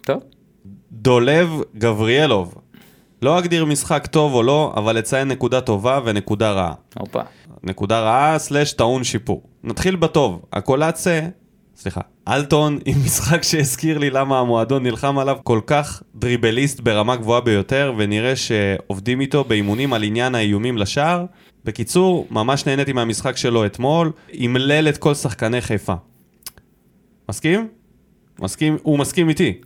טוב, 0.00 0.22
דולב 0.92 1.48
גבריאלוב. 1.76 2.54
לא 3.22 3.38
אגדיר 3.38 3.64
משחק 3.64 4.06
טוב 4.06 4.34
או 4.34 4.42
לא, 4.42 4.74
אבל 4.76 4.96
לציין 4.96 5.28
נקודה 5.28 5.60
טובה 5.60 6.00
ונקודה 6.04 6.52
רעה. 6.52 6.74
הופה. 6.98 7.20
נקודה 7.62 8.00
רעה 8.00 8.38
סלש 8.38 8.72
טעון 8.72 9.04
שיפור. 9.04 9.42
נתחיל 9.64 9.96
בטוב, 9.96 10.42
הקולאצה, 10.52 11.20
סליחה, 11.76 12.00
אלטון 12.28 12.78
עם 12.86 12.96
משחק 13.04 13.42
שהזכיר 13.42 13.98
לי 13.98 14.10
למה 14.10 14.38
המועדון 14.40 14.82
נלחם 14.82 15.18
עליו 15.18 15.36
כל 15.42 15.60
כך 15.66 16.02
דריבליסט 16.14 16.80
ברמה 16.80 17.16
גבוהה 17.16 17.40
ביותר, 17.40 17.92
ונראה 17.96 18.36
שעובדים 18.36 19.20
איתו 19.20 19.44
באימונים 19.44 19.92
על 19.92 20.02
עניין 20.02 20.34
האיומים 20.34 20.78
לשער. 20.78 21.24
בקיצור, 21.64 22.26
ממש 22.30 22.66
נהניתי 22.66 22.92
מהמשחק 22.92 23.36
שלו 23.36 23.66
אתמול, 23.66 24.12
אמלל 24.44 24.88
את 24.88 24.98
כל 24.98 25.14
שחקני 25.14 25.60
חיפה. 25.60 25.94
מסכים? 27.28 27.68
מסכים? 28.40 28.76
הוא 28.82 28.98
מסכים 28.98 29.28
איתי. 29.28 29.60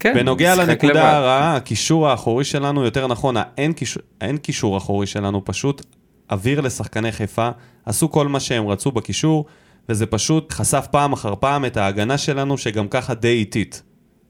כן, 0.00 0.14
בנוגע 0.14 0.54
לנקודה 0.54 0.92
לבד. 0.92 1.00
הרעה, 1.00 1.56
הקישור 1.56 2.08
האחורי 2.08 2.44
שלנו, 2.44 2.84
יותר 2.84 3.06
נכון, 3.06 3.36
האין 3.36 3.72
קישור, 3.72 4.02
אין 4.20 4.36
קישור 4.36 4.76
אחורי 4.76 5.06
שלנו, 5.06 5.44
פשוט 5.44 5.82
אוויר 6.30 6.60
לשחקני 6.60 7.12
חיפה, 7.12 7.48
עשו 7.86 8.10
כל 8.10 8.28
מה 8.28 8.40
שהם 8.40 8.66
רצו 8.66 8.92
בקישור, 8.92 9.44
וזה 9.88 10.06
פשוט 10.06 10.52
חשף 10.52 10.86
פעם 10.90 11.12
אחר 11.12 11.34
פעם 11.40 11.64
את 11.64 11.76
ההגנה 11.76 12.18
שלנו, 12.18 12.58
שגם 12.58 12.88
ככה 12.88 13.14
די 13.14 13.28
איטית. 13.28 13.82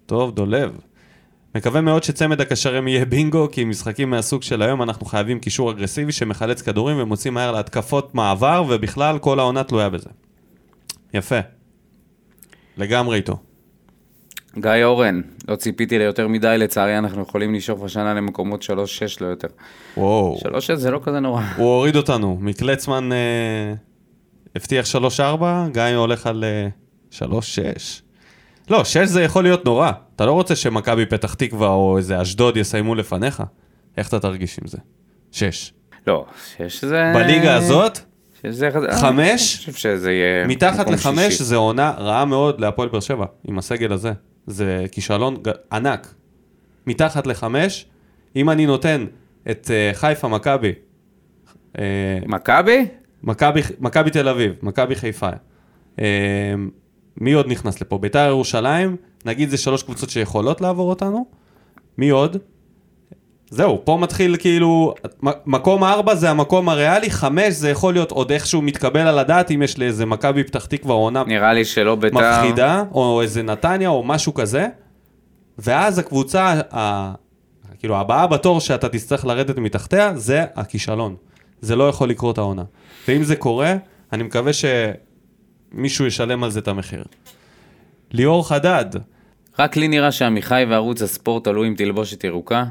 טוב, 0.06 0.34
דולב. 0.34 0.78
מקווה 1.54 1.80
מאוד 1.80 2.02
שצמד 2.02 2.40
הקשרים 2.40 2.88
יהיה 2.88 3.04
בינגו, 3.04 3.48
כי 3.52 3.64
משחקים 3.64 4.10
מהסוג 4.10 4.42
של 4.42 4.62
היום 4.62 4.82
אנחנו 4.82 5.06
חייבים 5.06 5.38
קישור 5.38 5.70
אגרסיבי 5.70 6.12
שמחלץ 6.12 6.62
כדורים 6.62 6.96
ומוציא 7.00 7.30
מהר 7.30 7.52
להתקפות 7.52 8.14
מעבר, 8.14 8.64
ובכלל 8.68 9.18
כל 9.18 9.38
העונה 9.38 9.64
תלויה 9.64 9.88
בזה. 9.88 10.10
יפה. 11.14 11.38
לגמרי 12.76 13.16
איתו. 13.16 13.38
גיא 14.58 14.84
אורן, 14.84 15.20
לא 15.48 15.56
ציפיתי 15.56 15.98
ליותר 15.98 16.28
מדי, 16.28 16.54
לצערי 16.58 16.98
אנחנו 16.98 17.22
יכולים 17.22 17.54
לשאוף 17.54 17.82
השנה 17.82 18.14
למקומות 18.14 18.62
3-6 18.62 18.66
לא 19.20 19.26
יותר. 19.26 19.48
וואו. 19.96 20.38
3-6 20.38 20.74
זה 20.74 20.90
לא 20.90 21.00
כזה 21.02 21.20
נורא. 21.20 21.42
הוא 21.56 21.66
הוריד 21.66 21.96
אותנו, 21.96 22.38
מקלצמן 22.40 23.12
אה, 23.12 23.74
הבטיח 24.56 24.86
3-4, 25.18 25.42
גיא 25.72 25.82
הולך 25.82 26.26
על 26.26 26.44
אה, 26.44 26.68
3-6. 27.12 27.24
לא, 28.70 28.84
6 28.84 28.96
זה 28.96 29.22
יכול 29.22 29.42
להיות 29.42 29.64
נורא. 29.64 29.90
אתה 30.16 30.26
לא 30.26 30.32
רוצה 30.32 30.56
שמכבי 30.56 31.06
פתח 31.06 31.34
תקווה 31.34 31.68
או 31.68 31.98
איזה 31.98 32.22
אשדוד 32.22 32.56
יסיימו 32.56 32.94
לפניך. 32.94 33.42
איך 33.96 34.08
אתה 34.08 34.20
תרגיש 34.20 34.58
עם 34.58 34.66
זה? 34.66 34.78
6. 35.32 35.72
לא, 36.06 36.26
6 36.58 36.84
זה... 36.84 37.12
בליגה 37.14 37.54
הזאת, 37.54 37.98
שש 38.42 38.48
זה... 38.48 38.70
חמש? 39.00 39.68
שזה 39.76 40.12
יהיה... 40.12 40.46
מתחת 40.46 40.90
לחמש 40.90 41.32
שישי. 41.32 41.44
זה 41.44 41.56
עונה 41.56 41.92
רעה 41.98 42.24
מאוד 42.24 42.60
להפועל 42.60 42.88
באר 42.88 43.00
שבע, 43.00 43.26
עם 43.48 43.58
הסגל 43.58 43.92
הזה. 43.92 44.12
זה 44.46 44.84
כישלון 44.92 45.36
ענק. 45.72 46.14
מתחת 46.86 47.26
לחמש, 47.26 47.86
אם 48.36 48.50
אני 48.50 48.66
נותן 48.66 49.06
את 49.50 49.70
אה, 49.70 49.90
חיפה, 49.94 50.28
מכבי, 50.28 50.72
אה, 51.78 52.18
מכבי? 52.26 52.86
מכבי 53.22 53.60
מכבי 53.80 54.10
תל 54.10 54.28
אביב, 54.28 54.52
מכבי 54.62 54.94
חיפה. 54.94 55.28
אה, 56.00 56.54
מי 57.16 57.32
עוד 57.32 57.46
נכנס 57.48 57.80
לפה? 57.80 57.98
ביתר 57.98 58.26
ירושלים, 58.28 58.96
נגיד 59.24 59.48
זה 59.48 59.56
שלוש 59.56 59.82
קבוצות 59.82 60.10
שיכולות 60.10 60.60
לעבור 60.60 60.90
אותנו. 60.90 61.26
מי 61.98 62.10
עוד? 62.10 62.36
זהו, 63.54 63.80
פה 63.84 63.98
מתחיל 64.00 64.36
כאילו, 64.36 64.94
מקום 65.46 65.84
ארבע 65.84 66.14
זה 66.14 66.30
המקום 66.30 66.68
הריאלי, 66.68 67.10
חמש 67.10 67.54
זה 67.54 67.70
יכול 67.70 67.94
להיות 67.94 68.10
עוד 68.10 68.32
איכשהו 68.32 68.62
מתקבל 68.62 69.00
על 69.00 69.18
הדעת 69.18 69.50
אם 69.50 69.62
יש 69.62 69.78
לאיזה 69.78 70.06
מכבי 70.06 70.44
פתח 70.44 70.64
תקווה 70.64 70.94
עונה 70.94 71.22
נראה 71.26 71.52
לי 71.52 71.64
שלא 71.64 71.94
ביתר... 71.94 72.16
מפחידה, 72.16 72.82
או 72.92 73.22
איזה 73.22 73.42
נתניה 73.42 73.88
או 73.88 74.04
משהו 74.04 74.34
כזה, 74.34 74.66
ואז 75.58 75.98
הקבוצה, 75.98 76.60
ה... 76.74 77.12
כאילו 77.78 77.96
הבאה 77.96 78.26
בתור 78.26 78.60
שאתה 78.60 78.88
תצטרך 78.88 79.24
לרדת 79.24 79.58
מתחתיה, 79.58 80.16
זה 80.16 80.44
הכישלון. 80.54 81.16
זה 81.60 81.76
לא 81.76 81.88
יכול 81.88 82.08
לקרות 82.08 82.38
העונה. 82.38 82.64
ואם 83.08 83.22
זה 83.22 83.36
קורה, 83.36 83.74
אני 84.12 84.22
מקווה 84.22 84.52
שמישהו 85.72 86.06
ישלם 86.06 86.44
על 86.44 86.50
זה 86.50 86.60
את 86.60 86.68
המחיר. 86.68 87.04
ליאור 88.12 88.48
חדד, 88.48 88.84
רק 89.58 89.76
לי 89.76 89.88
נראה 89.88 90.12
שעמיחי 90.12 90.64
וערוץ 90.70 91.02
הספורט 91.02 91.46
עלו 91.46 91.64
עם 91.64 91.74
תלבושת 91.74 92.24
ירוקה. 92.24 92.64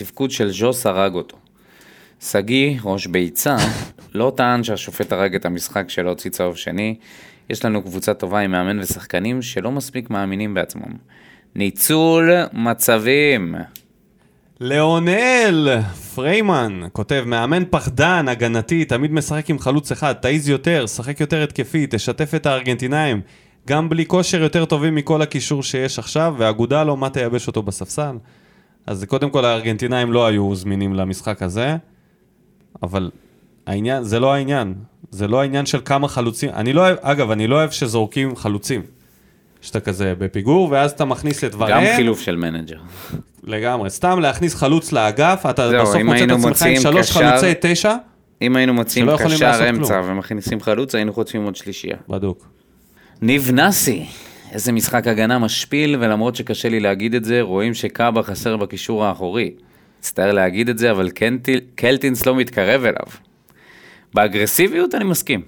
התפקוד 0.00 0.30
של 0.30 0.50
ז'וס 0.52 0.86
הרג 0.86 1.14
אותו. 1.14 1.36
שגיא, 2.20 2.78
ראש 2.84 3.06
ביצה, 3.06 3.56
לא 4.14 4.32
טען 4.36 4.64
שהשופט 4.64 5.12
הרג 5.12 5.34
את 5.34 5.44
המשחק 5.44 5.90
שלא 5.90 6.08
הוציא 6.08 6.30
צהוב 6.30 6.56
שני. 6.56 6.96
יש 7.50 7.64
לנו 7.64 7.82
קבוצה 7.82 8.14
טובה 8.14 8.38
עם 8.38 8.50
מאמן 8.50 8.80
ושחקנים 8.80 9.42
שלא 9.42 9.70
מספיק 9.70 10.10
מאמינים 10.10 10.54
בעצמם. 10.54 10.92
ניצול 11.54 12.30
מצבים. 12.52 13.54
ליאונל 14.60 15.78
פריימן 16.14 16.80
כותב, 16.92 17.24
מאמן 17.26 17.62
פחדן, 17.70 18.28
הגנתי, 18.28 18.84
תמיד 18.84 19.12
משחק 19.12 19.50
עם 19.50 19.58
חלוץ 19.58 19.92
אחד, 19.92 20.12
תעיז 20.12 20.48
יותר, 20.48 20.86
שחק 20.86 21.20
יותר 21.20 21.42
התקפי, 21.42 21.86
תשתף 21.90 22.34
את 22.34 22.46
הארגנטינאים. 22.46 23.20
גם 23.68 23.88
בלי 23.88 24.06
כושר 24.06 24.42
יותר 24.42 24.64
טובים 24.64 24.94
מכל 24.94 25.22
הקישור 25.22 25.62
שיש 25.62 25.98
עכשיו, 25.98 26.34
והאגודה 26.38 26.84
לא, 26.84 26.96
מה 26.96 27.10
תייבש 27.10 27.46
אותו 27.46 27.62
בספסל? 27.62 28.16
אז 28.90 29.04
קודם 29.08 29.30
כל 29.30 29.44
הארגנטינאים 29.44 30.12
לא 30.12 30.26
היו 30.26 30.54
זמינים 30.54 30.94
למשחק 30.94 31.42
הזה, 31.42 31.76
אבל 32.82 33.10
העניין, 33.66 34.02
זה 34.02 34.20
לא 34.20 34.32
העניין. 34.34 34.74
זה 35.10 35.28
לא 35.28 35.40
העניין 35.40 35.66
של 35.66 35.80
כמה 35.84 36.08
חלוצים. 36.08 36.50
אני 36.50 36.72
לא 36.72 36.80
אוהב, 36.80 36.96
אגב, 37.00 37.30
אני 37.30 37.46
לא 37.46 37.54
אוהב 37.56 37.70
שזורקים 37.70 38.36
חלוצים. 38.36 38.82
שאתה 39.60 39.80
כזה 39.80 40.14
בפיגור, 40.18 40.68
ואז 40.70 40.90
אתה 40.90 41.04
מכניס 41.04 41.44
את 41.44 41.52
גם 41.54 41.60
ורן. 41.60 41.96
חילוף 41.96 42.20
של 42.20 42.36
מנג'ר. 42.36 42.76
לגמרי, 43.44 43.90
סתם 43.90 44.20
להכניס 44.20 44.54
חלוץ 44.54 44.92
לאגף, 44.92 45.46
אתה 45.50 45.68
זהו, 45.68 45.82
בסוף 45.82 45.96
מוצא 46.02 46.24
את 46.24 46.30
עצמך 46.30 46.62
עם 46.62 46.80
שלוש 46.80 47.10
קשר- 47.10 47.20
חלוצי 47.30 47.52
תשע, 47.60 47.94
אם 48.42 48.56
היינו 48.56 48.74
מוצאים 48.74 49.06
קשר 49.18 49.70
אמצע 49.70 50.00
כלום. 50.02 50.10
ומכניסים 50.10 50.60
חלוץ, 50.60 50.94
היינו 50.94 51.12
חוטפים 51.12 51.44
עוד 51.44 51.56
שלישייה. 51.56 51.96
בדוק. 52.08 52.48
ניב 53.22 53.50
נאסי, 53.50 54.06
איזה 54.52 54.72
משחק 54.72 55.06
הגנה 55.06 55.38
משפיל, 55.38 55.96
ולמרות 56.00 56.36
שקשה 56.36 56.68
לי 56.68 56.80
להגיד 56.80 57.14
את 57.14 57.24
זה, 57.24 57.40
רואים 57.40 57.74
שקאבה 57.74 58.22
חסר 58.22 58.56
בקישור 58.56 59.04
האחורי. 59.04 59.50
מצטער 59.98 60.32
להגיד 60.32 60.68
את 60.68 60.78
זה, 60.78 60.90
אבל 60.90 61.08
קלטינס 61.74 62.26
לא 62.26 62.36
מתקרב 62.36 62.84
אליו. 62.84 63.06
באגרסיביות 64.14 64.94
אני 64.94 65.04
מסכים. 65.04 65.42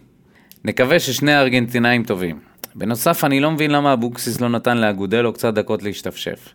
נקווה 0.64 1.00
ששני 1.00 1.32
הארגנטינאים 1.32 2.05
טובים. 2.05 2.38
בנוסף, 2.74 3.24
אני 3.24 3.40
לא 3.40 3.50
מבין 3.50 3.70
למה 3.70 3.92
אבוקסיס 3.92 4.40
לא 4.40 4.48
נתן 4.48 4.78
לאגודלו 4.78 5.32
קצת 5.32 5.55
דקות 5.55 5.82
להשתפשף. 5.82 6.48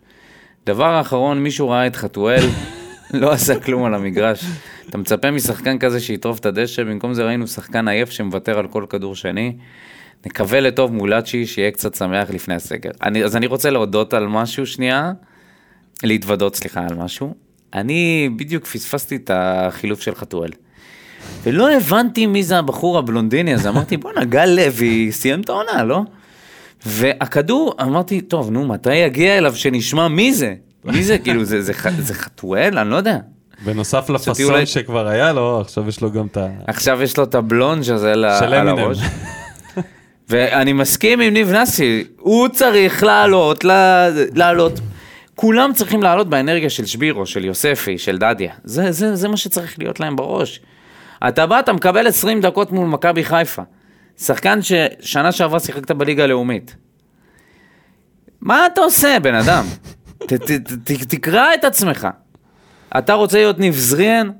דבר 0.66 1.00
אחרון, 1.00 1.42
מישהו 1.42 1.68
ראה 1.68 1.86
את 1.86 1.96
חתואל, 1.96 2.42
לא 3.20 3.32
עשה 3.32 3.60
כלום 3.60 3.84
על 3.84 3.94
המגרש. 3.94 4.44
אתה 4.88 4.98
מצפה 4.98 5.30
משחקן 5.30 5.78
כזה 5.78 6.00
שיטרוף 6.00 6.38
את 6.38 6.46
הדשא, 6.46 6.84
במקום 6.84 7.14
זה 7.14 7.24
ראינו 7.24 7.46
שחקן 7.46 7.88
עייף 7.88 8.10
שמוותר 8.10 8.58
על 8.58 8.68
כל 8.68 8.84
כדור 8.88 9.16
שני. 9.16 9.52
נקווה 10.26 10.60
לטוב 10.60 10.92
מולאצ'י, 10.94 11.46
שיהיה 11.46 11.70
קצת 11.70 11.94
שמח 11.94 12.30
לפני 12.30 12.54
הסגר. 12.54 12.90
אני, 13.02 13.24
אז 13.24 13.36
אני 13.36 13.46
רוצה 13.46 13.70
להודות 13.70 14.14
על 14.14 14.26
משהו 14.26 14.66
שנייה, 14.66 15.12
להתוודות, 16.02 16.56
סליחה, 16.56 16.80
על 16.80 16.94
משהו. 16.96 17.34
אני 17.74 18.30
בדיוק 18.36 18.66
פספסתי 18.66 19.16
את 19.16 19.30
החילוף 19.34 20.00
של 20.00 20.14
חתואל. 20.14 20.50
ולא 21.42 21.72
הבנתי 21.72 22.26
מי 22.26 22.42
זה 22.42 22.58
הבחור 22.58 22.98
הבלונדיני 22.98 23.54
הזה, 23.54 23.68
אמרתי 23.68 23.96
בואנה 23.96 24.24
גל 24.24 24.46
לוי 24.46 25.12
סיים 25.12 25.40
את 25.40 25.48
העונה, 25.48 25.84
לא? 25.84 26.00
והכדור, 26.86 27.74
אמרתי, 27.82 28.20
טוב, 28.20 28.50
נו, 28.50 28.66
מתי 28.66 28.94
יגיע 28.94 29.38
אליו 29.38 29.54
שנשמע 29.56 30.08
מי 30.08 30.34
זה? 30.34 30.54
מי 30.84 31.02
זה, 31.02 31.18
כאילו, 31.18 31.44
זה, 31.44 31.62
זה, 31.62 31.74
ח- 31.74 32.00
זה 32.00 32.14
חתואל? 32.14 32.78
אני 32.78 32.90
לא 32.90 32.96
יודע. 32.96 33.16
בנוסף 33.64 34.10
לפאסון 34.10 34.44
אולי- 34.54 34.66
שכבר 34.66 35.06
היה 35.08 35.32
לו, 35.32 35.60
עכשיו 35.60 35.88
יש 35.88 36.00
לו 36.00 36.12
גם 36.12 36.26
את 36.26 36.36
ה... 36.36 36.46
עכשיו 36.66 37.02
יש 37.02 37.16
לו 37.18 37.24
את 37.24 37.34
הבלונג' 37.34 37.90
הזה 37.90 38.12
על. 38.12 38.24
הראש. 38.24 38.98
ואני 40.28 40.72
מסכים 40.72 41.20
עם 41.20 41.32
ניב 41.32 41.52
נאסי, 41.52 42.04
הוא 42.18 42.48
צריך 42.48 43.02
לעלות, 43.02 43.64
לעלות. 44.34 44.80
כולם 45.34 45.72
צריכים 45.74 46.02
לעלות 46.02 46.28
באנרגיה 46.28 46.70
של 46.70 46.86
שבירו, 46.86 47.26
של 47.26 47.44
יוספי, 47.44 47.98
של 47.98 48.18
דדיה. 48.18 48.52
זה, 48.64 48.92
זה, 48.92 49.16
זה 49.16 49.28
מה 49.28 49.36
שצריך 49.36 49.78
להיות 49.78 50.00
להם 50.00 50.16
בראש. 50.16 50.60
אתה 51.28 51.46
בא, 51.46 51.60
אתה 51.60 51.72
מקבל 51.72 52.06
20 52.06 52.40
דקות 52.40 52.72
מול 52.72 52.88
מכבי 52.88 53.24
חיפה. 53.24 53.62
שחקן 54.18 54.58
ששנה 54.62 55.32
שעברה 55.32 55.60
שיחקת 55.60 55.90
בליגה 55.90 56.24
הלאומית. 56.24 56.76
מה 58.40 58.66
אתה 58.66 58.80
עושה, 58.80 59.16
בן 59.22 59.34
אדם? 59.34 59.64
ת, 60.18 60.32
ת, 60.32 60.50
ת, 60.84 60.90
תקרא 60.90 61.54
את 61.54 61.64
עצמך. 61.64 62.08
אתה 62.98 63.12
רוצה 63.12 63.38
להיות 63.38 63.58
ניב 63.58 63.74
זריאן, 63.74 64.30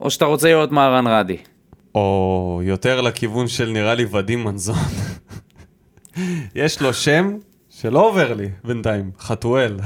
או 0.00 0.10
שאתה 0.10 0.24
רוצה 0.24 0.48
להיות 0.48 0.72
מהרן 0.72 1.06
רדי? 1.06 1.36
או 1.94 2.60
יותר 2.64 3.00
לכיוון 3.00 3.48
של 3.48 3.70
נראה 3.70 3.94
לי 3.94 4.06
ודים 4.10 4.44
מנזון. 4.44 4.76
יש 6.54 6.82
לו 6.82 6.94
שם 6.94 7.36
שלא 7.70 8.08
עובר 8.08 8.34
לי 8.34 8.48
בינתיים, 8.64 9.10
חתואל. 9.20 9.76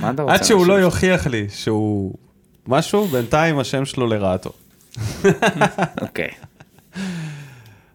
מה 0.00 0.10
אתה 0.10 0.22
רוצה? 0.22 0.34
עד 0.34 0.44
שהוא 0.44 0.66
לא? 0.66 0.74
יוכיח 0.74 1.26
לי 1.26 1.46
שהוא 1.48 2.14
משהו, 2.66 3.06
בינתיים 3.06 3.58
השם 3.58 3.84
שלו 3.84 4.06
לרעתו. 4.06 4.50
אוקיי. 6.00 6.28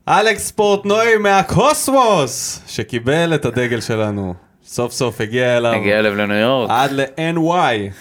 אלכס 0.08 0.52
פורטנוי 0.52 1.18
מהקוסמוס, 1.18 2.62
שקיבל 2.68 3.36
את 3.36 3.46
הדגל 3.46 3.82
שלנו. 3.82 4.34
סוף 4.66 4.92
סוף 4.92 5.22
הגיע 5.22 5.58
אליו. 5.58 5.74
הגיע 5.74 6.00
אליו 6.00 6.16
לניו 6.16 6.38
יורק. 6.38 6.70
עד 6.72 6.92
ל-NY. 6.92 7.92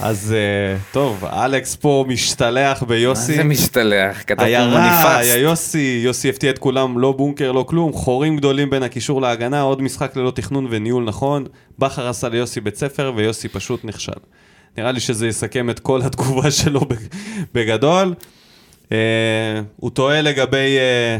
אז 0.00 0.34
אה, 0.36 0.76
טוב, 0.92 1.24
אלכס 1.24 1.74
פה 1.76 2.04
משתלח 2.08 2.82
מה 2.82 2.88
ביוסי. 2.88 3.34
זה 3.34 3.44
משתלח? 3.44 4.22
כתב 4.26 4.42
היה 4.42 4.64
רע. 4.64 5.16
היה 5.16 5.36
יוסי, 5.36 6.00
יוסי 6.04 6.28
הפתיע 6.28 6.50
את 6.50 6.58
כולם, 6.58 6.98
לא 6.98 7.12
בונקר, 7.12 7.52
לא 7.52 7.62
כלום, 7.68 7.92
חורים 7.92 8.36
גדולים 8.36 8.70
בין 8.70 8.82
הקישור 8.82 9.20
להגנה, 9.20 9.60
עוד 9.60 9.82
משחק 9.82 10.16
ללא 10.16 10.30
תכנון 10.30 10.66
וניהול 10.70 11.04
נכון. 11.04 11.44
בכר 11.78 12.08
עשה 12.08 12.28
ליוסי 12.28 12.60
בית 12.60 12.76
ספר 12.76 13.12
ויוסי 13.16 13.48
פשוט 13.48 13.84
נכשל. 13.84 14.12
נראה 14.78 14.92
לי 14.92 15.00
שזה 15.00 15.26
יסכם 15.26 15.70
את 15.70 15.80
כל 15.80 16.02
התגובה 16.02 16.50
שלו 16.50 16.80
בג- 16.80 16.96
בגדול. 17.54 18.14
אה, 18.92 18.96
הוא 19.76 19.90
טועה 19.90 20.22
לגבי 20.22 20.76
אה, 20.78 21.18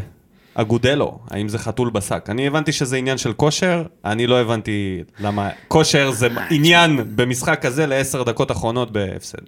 אגודלו, 0.59 1.19
האם 1.31 1.49
זה 1.49 1.59
חתול 1.59 1.91
בשק. 1.91 2.27
אני 2.31 2.47
הבנתי 2.47 2.73
שזה 2.73 2.97
עניין 2.97 3.19
של 3.19 3.33
כושר, 3.33 3.83
אני 4.05 4.27
לא 4.27 4.41
הבנתי 4.41 5.03
למה 5.21 5.51
כושר 5.69 6.11
זה 6.11 6.29
עניין 6.51 7.01
במשחק 7.17 7.65
הזה 7.65 7.87
לעשר 7.87 8.23
דקות 8.23 8.51
אחרונות 8.51 8.91
בהפסד. 8.93 9.39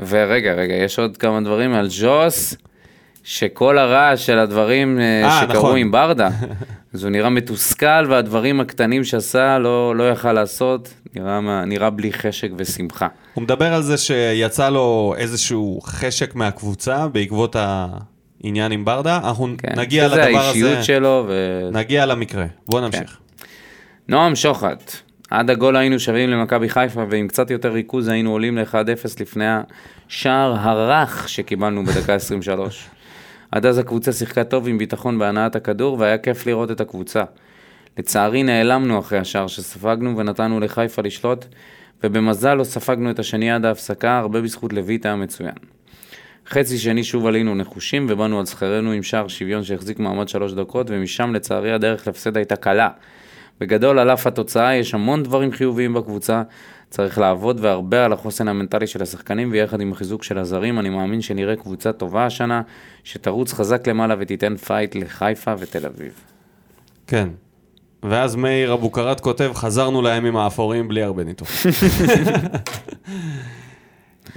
ורגע, 0.00 0.52
רגע, 0.52 0.74
יש 0.74 0.98
עוד 0.98 1.16
כמה 1.16 1.40
דברים 1.40 1.74
על 1.74 1.88
ג'וס, 2.00 2.56
שכל 3.24 3.78
הרעש 3.78 4.26
של 4.26 4.38
הדברים 4.38 4.98
אה, 5.00 5.24
אה, 5.24 5.40
שקרו 5.42 5.58
נכון. 5.58 5.76
עם 5.76 5.90
ברדה, 5.90 6.28
אז 6.94 7.02
הוא 7.04 7.10
נראה 7.10 7.30
מתוסכל, 7.30 8.06
והדברים 8.10 8.60
הקטנים 8.60 9.04
שעשה 9.04 9.58
לא, 9.58 9.96
לא 9.96 10.10
יכל 10.10 10.32
לעשות, 10.32 10.94
נראה, 11.16 11.40
מה- 11.40 11.64
נראה 11.64 11.90
בלי 11.90 12.12
חשק 12.12 12.48
ושמחה. 12.56 13.06
הוא 13.34 13.42
מדבר 13.42 13.74
על 13.74 13.82
זה 13.82 13.96
שיצא 13.98 14.68
לו 14.70 15.14
איזשהו 15.18 15.80
חשק 15.84 16.34
מהקבוצה 16.34 17.08
בעקבות 17.08 17.56
העניין 18.44 18.72
עם 18.72 18.84
ברדה. 18.84 19.16
אנחנו 19.16 19.48
כן, 19.58 19.80
נגיע 19.80 20.08
לדבר 20.08 20.20
האישיות 20.20 20.72
הזה, 20.72 20.82
שלו, 20.82 21.24
ו... 21.28 21.68
נגיע 21.72 22.06
למקרה. 22.06 22.46
בוא 22.66 22.80
נמשיך. 22.80 23.18
נועם 24.08 24.34
שוחט, 24.34 24.92
עד 25.30 25.50
הגול 25.50 25.76
היינו 25.76 25.98
שווים 25.98 26.30
למכבי 26.30 26.68
חיפה, 26.68 27.04
ועם 27.10 27.28
קצת 27.28 27.50
יותר 27.50 27.72
ריכוז 27.72 28.08
היינו 28.08 28.30
עולים 28.30 28.58
ל-1-0 28.58 29.20
לפני 29.20 29.44
השער 29.48 30.54
הרך 30.58 31.28
שקיבלנו 31.28 31.84
בדקה 31.84 32.14
23. 32.14 32.88
עד 33.52 33.66
אז 33.66 33.78
הקבוצה 33.78 34.12
שיחקה 34.12 34.44
טוב 34.44 34.68
עם 34.68 34.78
ביטחון 34.78 35.18
בהנעת 35.18 35.56
הכדור, 35.56 35.96
והיה 35.98 36.18
כיף 36.18 36.46
לראות 36.46 36.70
את 36.70 36.80
הקבוצה. 36.80 37.22
לצערי 37.98 38.42
נעלמנו 38.42 38.98
אחרי 38.98 39.18
השער 39.18 39.46
שספגנו 39.46 40.16
ונתנו 40.16 40.60
לחיפה 40.60 41.02
לשלוט, 41.02 41.44
ובמזל 42.04 42.54
לא 42.54 42.64
ספגנו 42.64 43.10
את 43.10 43.18
השני 43.18 43.50
עד 43.50 43.64
ההפסקה, 43.64 44.18
הרבה 44.18 44.40
בזכות 44.40 44.72
לויטה 44.72 45.12
המצוין. 45.12 45.71
חצי 46.48 46.78
שני 46.78 47.04
שוב 47.04 47.26
עלינו 47.26 47.54
נחושים 47.54 48.06
ובאנו 48.10 48.40
על 48.40 48.46
שכרנו 48.46 48.92
עם 48.92 49.02
שער 49.02 49.28
שוויון 49.28 49.64
שהחזיק 49.64 49.98
מעמד 49.98 50.28
שלוש 50.28 50.52
דקות 50.52 50.86
ומשם 50.90 51.34
לצערי 51.34 51.72
הדרך 51.72 52.06
להפסד 52.06 52.36
הייתה 52.36 52.56
קלה. 52.56 52.88
בגדול 53.60 53.98
על 53.98 54.10
אף 54.10 54.26
התוצאה 54.26 54.74
יש 54.74 54.94
המון 54.94 55.22
דברים 55.22 55.52
חיוביים 55.52 55.94
בקבוצה, 55.94 56.42
צריך 56.90 57.18
לעבוד 57.18 57.60
והרבה 57.60 58.04
על 58.04 58.12
החוסן 58.12 58.48
המנטלי 58.48 58.86
של 58.86 59.02
השחקנים 59.02 59.48
ויחד 59.52 59.80
עם 59.80 59.92
החיזוק 59.92 60.22
של 60.22 60.38
הזרים 60.38 60.78
אני 60.78 60.88
מאמין 60.88 61.20
שנראה 61.20 61.56
קבוצה 61.56 61.92
טובה 61.92 62.26
השנה 62.26 62.62
שתרוץ 63.04 63.52
חזק 63.52 63.86
למעלה 63.86 64.14
ותיתן 64.18 64.56
fight 64.56 64.94
לחיפה 64.94 65.54
ותל 65.58 65.86
אביב. 65.86 66.12
כן. 67.06 67.28
ואז 68.02 68.36
מאיר 68.36 68.74
אבוקרט 68.74 69.20
כותב, 69.20 69.50
חזרנו 69.54 70.02
לימים 70.02 70.36
האפורים 70.36 70.88
בלי 70.88 71.02
הרבה 71.02 71.24
ניתוח. 71.24 71.48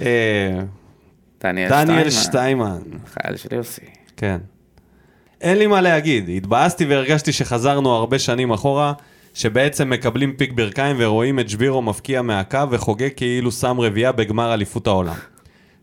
דניאל 1.46 1.68
דניאל 1.68 2.10
שטיימן, 2.10 2.78
שטיימן. 2.80 2.98
חייל 3.06 3.36
של 3.36 3.54
יוסי. 3.54 3.80
כן. 4.16 4.38
אין 5.40 5.58
לי 5.58 5.66
מה 5.66 5.80
להגיד, 5.80 6.28
התבאסתי 6.36 6.84
והרגשתי 6.84 7.32
שחזרנו 7.32 7.90
הרבה 7.90 8.18
שנים 8.18 8.50
אחורה, 8.50 8.92
שבעצם 9.34 9.90
מקבלים 9.90 10.32
פיק 10.36 10.52
ברכיים 10.52 10.96
ורואים 10.98 11.40
את 11.40 11.48
שבירו 11.48 11.82
מפקיע 11.82 12.22
מהקו 12.22 12.70
וחוגג 12.70 13.08
כאילו 13.16 13.52
שם 13.52 13.80
רביעייה 13.80 14.12
בגמר 14.12 14.54
אליפות 14.54 14.86
העולם. 14.86 15.14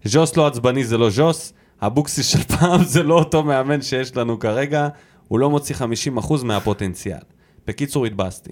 ז'וס 0.06 0.38
לא 0.38 0.48
עצבני 0.48 0.84
זה 0.84 0.98
לא 0.98 1.10
ז'וס, 1.10 1.54
אבוקסיס 1.82 2.28
של 2.28 2.44
פעם 2.58 2.84
זה 2.84 3.04
לא 3.04 3.14
אותו 3.14 3.44
מאמן 3.44 3.82
שיש 3.82 4.18
לנו 4.18 4.40
כרגע, 4.40 4.88
הוא 5.28 5.40
לא 5.40 5.50
מוציא 5.50 5.76
50% 6.22 6.44
מהפוטנציאל. 6.44 7.20
בקיצור, 7.68 8.06
התבאסתי. 8.06 8.52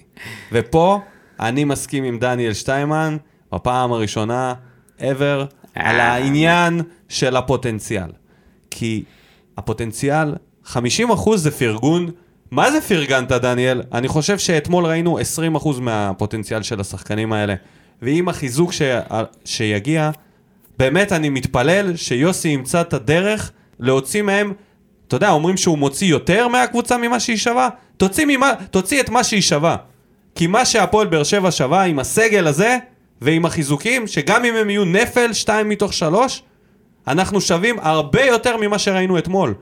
ופה 0.52 1.00
אני 1.40 1.64
מסכים 1.64 2.04
עם 2.04 2.20
דניאל 2.20 2.54
שטיימן, 2.54 3.18
בפעם 3.54 3.92
הראשונה 3.92 4.54
ever, 5.00 5.46
על 5.76 6.00
העניין 6.00 6.82
של 7.10 7.36
הפוטנציאל. 7.36 8.12
כי 8.72 9.04
הפוטנציאל, 9.58 10.36
50% 10.66 10.78
זה 11.36 11.52
פרגון. 11.52 12.12
מה 12.52 12.72
זה 12.72 12.82
פרגנת, 12.82 13.32
דניאל? 13.32 13.82
אני 13.94 14.08
חושב 14.08 14.38
שאתמול 14.38 14.86
ראינו 14.86 15.20
20% 15.64 15.80
מהפוטנציאל 15.80 16.62
של 16.62 16.80
השחקנים 16.80 17.34
האלה. 17.34 17.56
ועם 18.02 18.30
החיזוק 18.30 18.74
ש... 18.74 18.82
שיגיע, 19.46 20.12
באמת 20.78 21.12
אני 21.12 21.30
מתפלל 21.30 21.96
שיוסי 21.96 22.50
ימצא 22.50 22.82
את 22.82 22.94
הדרך 22.94 23.52
להוציא 23.80 24.22
מהם, 24.22 24.54
אתה 25.08 25.16
יודע, 25.16 25.30
אומרים 25.30 25.58
שהוא 25.58 25.78
מוציא 25.78 26.08
יותר 26.08 26.48
מהקבוצה 26.48 26.98
ממה 26.98 27.20
שהיא 27.20 27.38
שווה? 27.38 27.70
תוציא, 27.98 28.26
ממה... 28.28 28.52
תוציא 28.72 29.02
את 29.02 29.10
מה 29.10 29.24
שהיא 29.24 29.42
שווה. 29.42 29.76
כי 30.36 30.48
מה 30.48 30.66
שהפועל 30.66 31.08
באר 31.08 31.24
שבע 31.24 31.52
שווה 31.52 31.84
עם 31.84 32.00
הסגל 32.00 32.48
הזה 32.48 32.78
ועם 33.22 33.46
החיזוקים, 33.46 34.08
שגם 34.08 34.46
אם 34.46 34.56
הם 34.56 34.70
יהיו 34.70 34.86
נפל, 34.86 35.34
2 35.34 35.70
מתוך 35.70 35.94
3, 35.94 36.44
אנחנו 37.08 37.42
שווים 37.42 37.76
הרבה 37.80 38.26
יותר 38.26 38.58
ממה 38.58 38.80
שראינו 38.80 39.18
אתמול. 39.18 39.54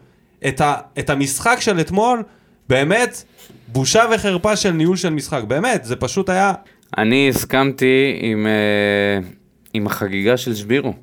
את, 0.48 0.62
ה, 0.62 0.76
את 1.00 1.10
המשחק 1.10 1.58
של 1.60 1.80
אתמול, 1.80 2.24
באמת, 2.70 3.24
בושה 3.68 4.04
וחרפה 4.16 4.56
של 4.56 4.72
ניהול 4.72 4.98
של 4.98 5.10
משחק. 5.10 5.44
באמת, 5.48 5.86
זה 5.86 5.96
פשוט 5.96 6.30
היה... 6.30 6.54
אני 6.98 7.30
הסכמתי 7.30 8.20
עם, 8.22 8.48
אה, 8.48 9.28
עם 9.74 9.88
החגיגה 9.88 10.38
של 10.38 10.56
שבירו. 10.56 10.94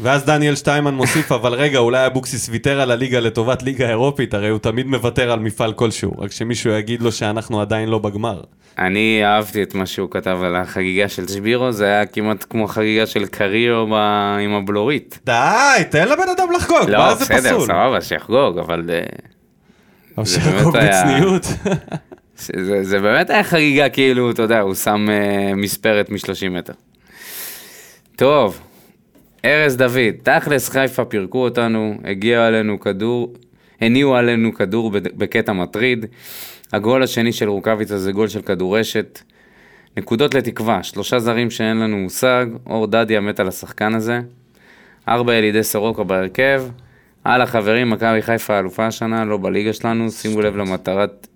ואז 0.00 0.24
דניאל 0.24 0.54
שטיימן 0.56 0.94
מוסיף, 0.94 1.32
אבל 1.32 1.54
רגע, 1.54 1.78
אולי 1.78 2.06
אבוקסיס 2.06 2.48
ויתר 2.48 2.80
על 2.80 2.90
הליגה 2.90 3.20
לטובת 3.20 3.62
ליגה 3.62 3.88
אירופית, 3.88 4.34
הרי 4.34 4.48
הוא 4.48 4.58
תמיד 4.58 4.86
מוותר 4.86 5.30
על 5.30 5.38
מפעל 5.38 5.72
כלשהו, 5.72 6.12
רק 6.18 6.32
שמישהו 6.32 6.70
יגיד 6.70 7.02
לו 7.02 7.12
שאנחנו 7.12 7.60
עדיין 7.60 7.88
לא 7.88 7.98
בגמר. 7.98 8.40
אני 8.78 9.20
אהבתי 9.24 9.62
את 9.62 9.74
מה 9.74 9.86
שהוא 9.86 10.10
כתב 10.10 10.38
על 10.42 10.56
החגיגה 10.56 11.08
של 11.08 11.28
שבירו, 11.28 11.72
זה 11.72 11.84
היה 11.84 12.06
כמעט 12.06 12.44
כמו 12.50 12.68
חגיגה 12.68 13.06
של 13.06 13.26
קריו 13.26 13.86
ב... 13.86 13.94
עם 14.44 14.54
הבלורית. 14.54 15.18
די, 15.24 15.84
תן 15.90 16.08
לבן 16.08 16.28
אדם 16.36 16.52
לחגוג, 16.56 16.90
לא, 16.90 16.98
מה 16.98 17.14
זה 17.14 17.24
בסדר, 17.24 17.50
פסול? 17.50 17.66
סבבה, 17.66 18.00
שיחגוג, 18.00 18.58
אבל 18.58 18.90
אה, 18.92 19.00
אבל 20.16 20.26
שיחגוג 20.26 20.76
בצניעות. 20.76 21.46
זה, 22.38 22.84
זה 22.84 23.00
באמת 23.00 23.30
היה 23.30 23.44
חגיגה, 23.44 23.88
כאילו, 23.88 24.30
אתה 24.30 24.42
יודע, 24.42 24.60
הוא 24.60 24.74
שם 24.74 25.06
אה, 25.10 25.54
מספרת 25.54 26.10
מ-30 26.10 26.48
מטר. 26.50 26.72
טוב, 28.16 28.60
ארז 29.44 29.76
דוד, 29.76 30.14
תכלס 30.22 30.68
חיפה 30.68 31.04
פירקו 31.04 31.38
אותנו, 31.38 31.94
הגיע 32.04 32.46
עלינו 32.46 32.80
כדור, 32.80 33.32
הניעו 33.80 34.16
עלינו 34.16 34.54
כדור 34.54 34.90
בקטע 34.92 35.52
מטריד. 35.52 36.06
הגול 36.72 37.02
השני 37.02 37.32
של 37.32 37.48
רוקאביצה 37.48 37.98
זה 37.98 38.12
גול 38.12 38.28
של 38.28 38.42
כדורשת. 38.42 39.20
נקודות 39.96 40.34
לתקווה, 40.34 40.82
שלושה 40.82 41.18
זרים 41.18 41.50
שאין 41.50 41.80
לנו 41.80 41.96
מושג, 41.96 42.46
אור 42.66 42.86
דדיה 42.86 43.20
מת 43.20 43.40
על 43.40 43.48
השחקן 43.48 43.94
הזה. 43.94 44.20
ארבע 45.08 45.34
ילידי 45.34 45.62
סורוקה 45.62 46.02
בהרכב. 46.02 46.64
הלאה 47.24 47.46
חברים, 47.46 47.90
מכבי 47.90 48.22
חיפה 48.22 48.58
אלופה 48.58 48.86
השנה, 48.86 49.24
לא 49.24 49.36
בליגה 49.36 49.72
שלנו, 49.72 50.10
שימו 50.10 50.40
לב 50.40 50.56
למטרת 50.56 51.26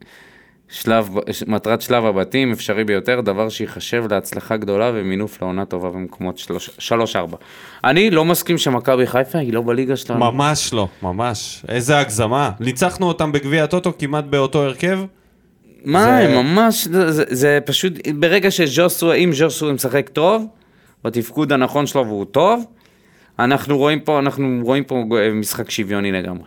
שלב, 0.72 1.08
מטרת 1.46 1.80
שלב 1.82 2.04
הבתים, 2.06 2.52
אפשרי 2.52 2.84
ביותר, 2.84 3.20
דבר 3.20 3.48
שיחשב 3.48 4.04
להצלחה 4.10 4.56
גדולה 4.56 4.90
ומינוף 4.94 5.42
לעונה 5.42 5.64
טובה 5.64 5.90
במקומות 5.90 6.38
שלוש- 6.38 6.70
שלוש-ארבע. 6.78 7.36
אני 7.84 8.10
לא 8.10 8.24
מסכים 8.24 8.58
שמכבי 8.58 9.06
חיפה 9.06 9.38
היא 9.38 9.52
לא 9.52 9.62
בליגה 9.66 9.96
שלנו. 9.96 10.20
ממש 10.20 10.72
לא, 10.72 10.88
ממש. 11.02 11.64
איזה 11.68 11.98
הגזמה. 11.98 12.50
ניצחנו 12.60 13.08
אותם 13.08 13.32
בגביע 13.32 13.64
הטוטו 13.64 13.92
כמעט 13.98 14.24
באותו 14.24 14.62
הרכב. 14.62 14.98
מה, 15.84 16.04
זה- 16.22 16.42
ממש, 16.42 16.84
זה, 16.84 17.12
זה, 17.12 17.24
זה 17.28 17.58
פשוט, 17.66 17.92
ברגע 18.14 18.50
שז'וסו, 18.50 19.12
אם 19.14 19.30
ז'וסו 19.32 19.72
משחק 19.72 20.08
טוב, 20.08 20.46
בתפקוד 21.04 21.52
הנכון 21.52 21.86
שלו 21.86 22.06
והוא 22.06 22.24
טוב, 22.24 22.64
אנחנו 23.38 23.78
רואים 23.78 24.00
פה, 24.00 24.18
אנחנו 24.18 24.60
רואים 24.62 24.84
פה 24.84 25.02
משחק 25.34 25.70
שוויוני 25.70 26.12
לגמרי. 26.12 26.44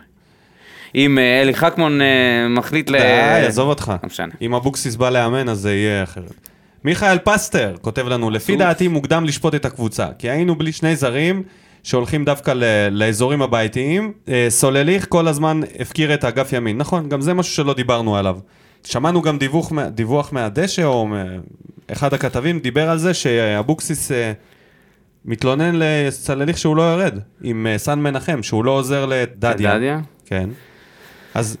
אם 0.96 1.18
אה, 1.18 1.40
אלי 1.42 1.54
חכמון 1.54 2.00
אה, 2.00 2.06
מחליט 2.48 2.90
ל... 2.90 2.98
די, 2.98 3.46
עזוב 3.46 3.68
אותך. 3.68 3.92
לא 4.02 4.06
משנה. 4.06 4.34
אם 4.42 4.54
אבוקסיס 4.54 4.96
בא 4.96 5.10
לאמן, 5.10 5.48
אז 5.48 5.58
זה 5.58 5.74
יהיה 5.74 6.02
אחרת. 6.02 6.48
מיכאל 6.84 7.18
פסטר 7.18 7.74
כותב 7.80 8.08
לנו, 8.08 8.30
לפי 8.30 8.56
דעתי 8.56 8.88
מוקדם 8.88 9.24
לשפוט 9.24 9.54
את 9.54 9.64
הקבוצה, 9.64 10.06
כי 10.18 10.30
היינו 10.30 10.54
בלי 10.54 10.72
שני 10.72 10.96
זרים 10.96 11.42
שהולכים 11.82 12.24
דווקא 12.24 12.50
ל- 12.50 12.88
לאזורים 12.90 13.42
הבעייתיים. 13.42 14.12
אה, 14.28 14.46
סולליך 14.48 15.06
כל 15.08 15.28
הזמן 15.28 15.60
הפקיר 15.80 16.14
את 16.14 16.24
אגף 16.24 16.52
ימין. 16.52 16.78
נכון, 16.78 17.08
גם 17.08 17.20
זה 17.20 17.34
משהו 17.34 17.54
שלא 17.54 17.74
דיברנו 17.74 18.16
עליו. 18.16 18.38
שמענו 18.84 19.22
גם 19.22 19.38
דיווח, 19.38 19.72
דיווח 19.94 20.32
מהדשא, 20.32 20.82
או 20.84 21.08
אחד 21.92 22.14
הכתבים 22.14 22.58
דיבר 22.60 22.90
על 22.90 22.98
זה 22.98 23.14
שאבוקסיס 23.14 24.10
מתלונן 25.24 25.74
לסולליך 25.74 26.58
שהוא 26.58 26.76
לא 26.76 26.82
יורד, 26.82 27.18
עם 27.42 27.66
סן 27.76 27.98
מנחם, 27.98 28.42
שהוא 28.42 28.64
לא 28.64 28.70
עוזר 28.70 29.06
לדדיה. 29.06 29.76
דדיה? 29.76 30.00
כן. 30.26 30.48
אז, 31.36 31.56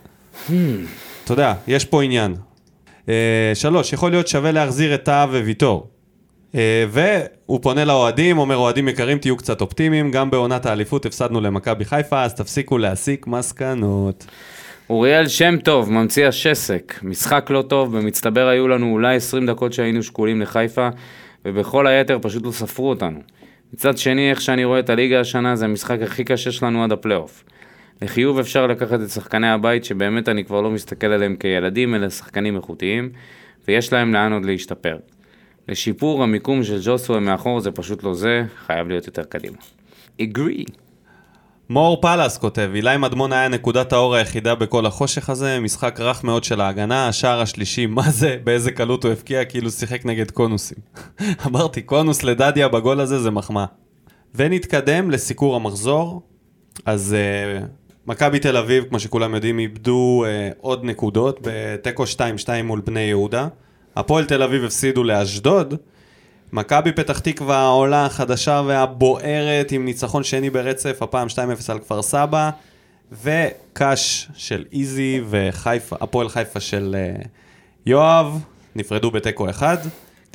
אתה 1.24 1.32
יודע, 1.32 1.54
יש 1.66 1.84
פה 1.84 2.02
עניין. 2.02 2.34
אה, 3.08 3.52
שלוש, 3.54 3.92
יכול 3.92 4.10
להיות 4.10 4.28
שווה 4.28 4.52
להחזיר 4.52 4.94
את 4.94 5.02
טאה 5.02 5.24
וויטור. 5.24 5.90
אה, 6.54 6.84
והוא 6.88 7.58
פונה 7.62 7.84
לאוהדים, 7.84 8.38
אומר, 8.38 8.56
אוהדים 8.56 8.88
יקרים, 8.88 9.18
תהיו 9.18 9.36
קצת 9.36 9.60
אופטימיים, 9.60 10.10
גם 10.10 10.30
בעונת 10.30 10.66
האליפות 10.66 11.06
הפסדנו 11.06 11.40
למכבי 11.40 11.84
חיפה, 11.84 12.22
אז 12.22 12.34
תפסיקו 12.34 12.78
להסיק 12.78 13.26
מסקנות. 13.26 14.26
אוריאל 14.90 15.28
שם 15.28 15.56
טוב, 15.64 15.90
ממציא 15.90 16.26
השסק. 16.26 16.94
משחק 17.02 17.50
לא 17.50 17.62
טוב, 17.62 17.98
במצטבר 17.98 18.48
היו 18.48 18.68
לנו 18.68 18.92
אולי 18.92 19.16
20 19.16 19.46
דקות 19.46 19.72
שהיינו 19.72 20.02
שקולים 20.02 20.40
לחיפה, 20.40 20.88
ובכל 21.44 21.86
היתר 21.86 22.18
פשוט 22.22 22.46
לא 22.46 22.52
ספרו 22.52 22.90
אותנו. 22.90 23.20
מצד 23.72 23.98
שני, 23.98 24.30
איך 24.30 24.40
שאני 24.40 24.64
רואה 24.64 24.78
את 24.78 24.90
הליגה 24.90 25.20
השנה, 25.20 25.56
זה 25.56 25.64
המשחק 25.64 25.98
הכי 26.02 26.24
קשה 26.24 26.52
שלנו 26.52 26.84
עד 26.84 26.92
הפלייאוף. 26.92 27.44
לחיוב 28.02 28.38
אפשר 28.38 28.66
לקחת 28.66 29.00
את 29.00 29.10
שחקני 29.10 29.48
הבית, 29.48 29.84
שבאמת 29.84 30.28
אני 30.28 30.44
כבר 30.44 30.60
לא 30.60 30.70
מסתכל 30.70 31.06
עליהם 31.06 31.36
כילדים, 31.36 31.94
אלא 31.94 32.08
שחקנים 32.08 32.56
איכותיים, 32.56 33.10
ויש 33.68 33.92
להם 33.92 34.14
לאן 34.14 34.32
עוד 34.32 34.44
להשתפר. 34.44 34.96
לשיפור 35.68 36.22
המיקום 36.22 36.64
של 36.64 36.78
ג'וסווה 36.84 37.20
מאחור 37.20 37.60
זה 37.60 37.70
פשוט 37.70 38.02
לא 38.02 38.14
זה, 38.14 38.42
חייב 38.66 38.88
להיות 38.88 39.06
יותר 39.06 39.22
קדימה. 39.24 39.56
agree. 40.22 40.64
מור 41.68 42.00
פלס 42.00 42.38
כותב, 42.38 42.70
אילי 42.74 42.96
מדמון 42.96 43.32
היה 43.32 43.48
נקודת 43.48 43.92
האור 43.92 44.14
היחידה 44.14 44.54
בכל 44.54 44.86
החושך 44.86 45.30
הזה, 45.30 45.60
משחק 45.60 46.00
רך 46.00 46.24
מאוד 46.24 46.44
של 46.44 46.60
ההגנה, 46.60 47.08
השער 47.08 47.40
השלישי, 47.40 47.86
מה 47.86 48.10
זה? 48.10 48.38
באיזה 48.44 48.70
קלות 48.72 49.04
הוא 49.04 49.12
הבקיע, 49.12 49.44
כאילו 49.44 49.70
שיחק 49.70 50.04
נגד 50.04 50.30
קונוסים. 50.30 50.78
אמרתי, 51.46 51.82
קונוס 51.82 52.22
לדדיה 52.22 52.68
בגול 52.68 53.00
הזה 53.00 53.18
זה 53.18 53.30
מחמאה. 53.30 53.66
ונתקדם 54.34 55.10
לסיקור 55.10 55.56
המחזור. 55.56 56.22
אז 56.84 57.16
uh, 57.16 57.64
מכבי 58.06 58.38
תל 58.38 58.56
אביב, 58.56 58.84
כמו 58.88 59.00
שכולם 59.00 59.34
יודעים, 59.34 59.58
איבדו 59.58 60.24
uh, 60.24 60.54
עוד 60.60 60.84
נקודות 60.84 61.40
בתיקו 61.42 62.04
2-2 62.04 62.18
מול 62.64 62.80
בני 62.80 63.00
יהודה. 63.00 63.48
הפועל 63.96 64.24
תל 64.24 64.42
אביב 64.42 64.64
הפסידו 64.64 65.04
לאשדוד. 65.04 65.74
מכבי 66.52 66.92
פתח 66.92 67.18
תקווה 67.18 67.58
העולה 67.58 68.06
החדשה 68.06 68.62
והבוערת 68.66 69.72
עם 69.72 69.84
ניצחון 69.84 70.24
שני 70.24 70.50
ברצף, 70.50 71.02
הפעם 71.02 71.28
2-0 71.28 71.38
על 71.68 71.78
כפר 71.78 72.02
סבא, 72.02 72.50
וקאש 73.22 74.28
של 74.34 74.64
איזי 74.72 75.20
והפועל 75.26 76.28
חיפה 76.28 76.60
של 76.60 76.96
uh, 77.22 77.26
יואב 77.86 78.44
נפרדו 78.76 79.10
בתיקו 79.10 79.50
אחד. 79.50 79.76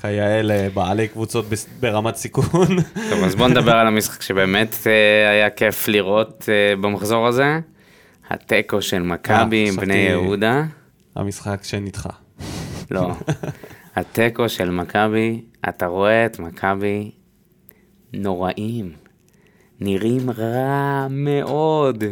כיאה 0.02 0.42
לבעלי 0.42 1.08
קבוצות 1.08 1.46
ברמת 1.80 2.16
סיכון. 2.16 2.68
טוב, 3.10 3.24
אז 3.24 3.36
בוא 3.36 3.48
נדבר 3.48 3.72
על 3.72 3.88
המשחק 3.88 4.22
שבאמת 4.22 4.76
אה, 4.88 5.30
היה 5.30 5.50
כיף 5.50 5.88
לראות 5.88 6.50
אה, 6.50 6.76
במחזור 6.76 7.28
הזה. 7.28 7.60
התיקו 8.30 8.82
של 8.82 9.00
מכבי 9.02 9.64
אה, 9.64 9.70
עם 9.70 9.76
בני 9.76 9.84
חשבתי- 9.84 9.96
יהודה. 9.96 10.64
המשחק 11.16 11.60
שנדחה. 11.64 12.10
לא. 12.92 13.12
התיקו 13.96 14.50
של 14.50 14.70
מכבי, 14.70 15.42
אתה 15.70 15.86
רואה 15.86 16.26
את 16.26 16.40
מכבי 16.40 17.12
נוראים. 18.14 18.92
נראים 19.80 20.30
רע 20.38 21.08
מאוד. 21.10 22.04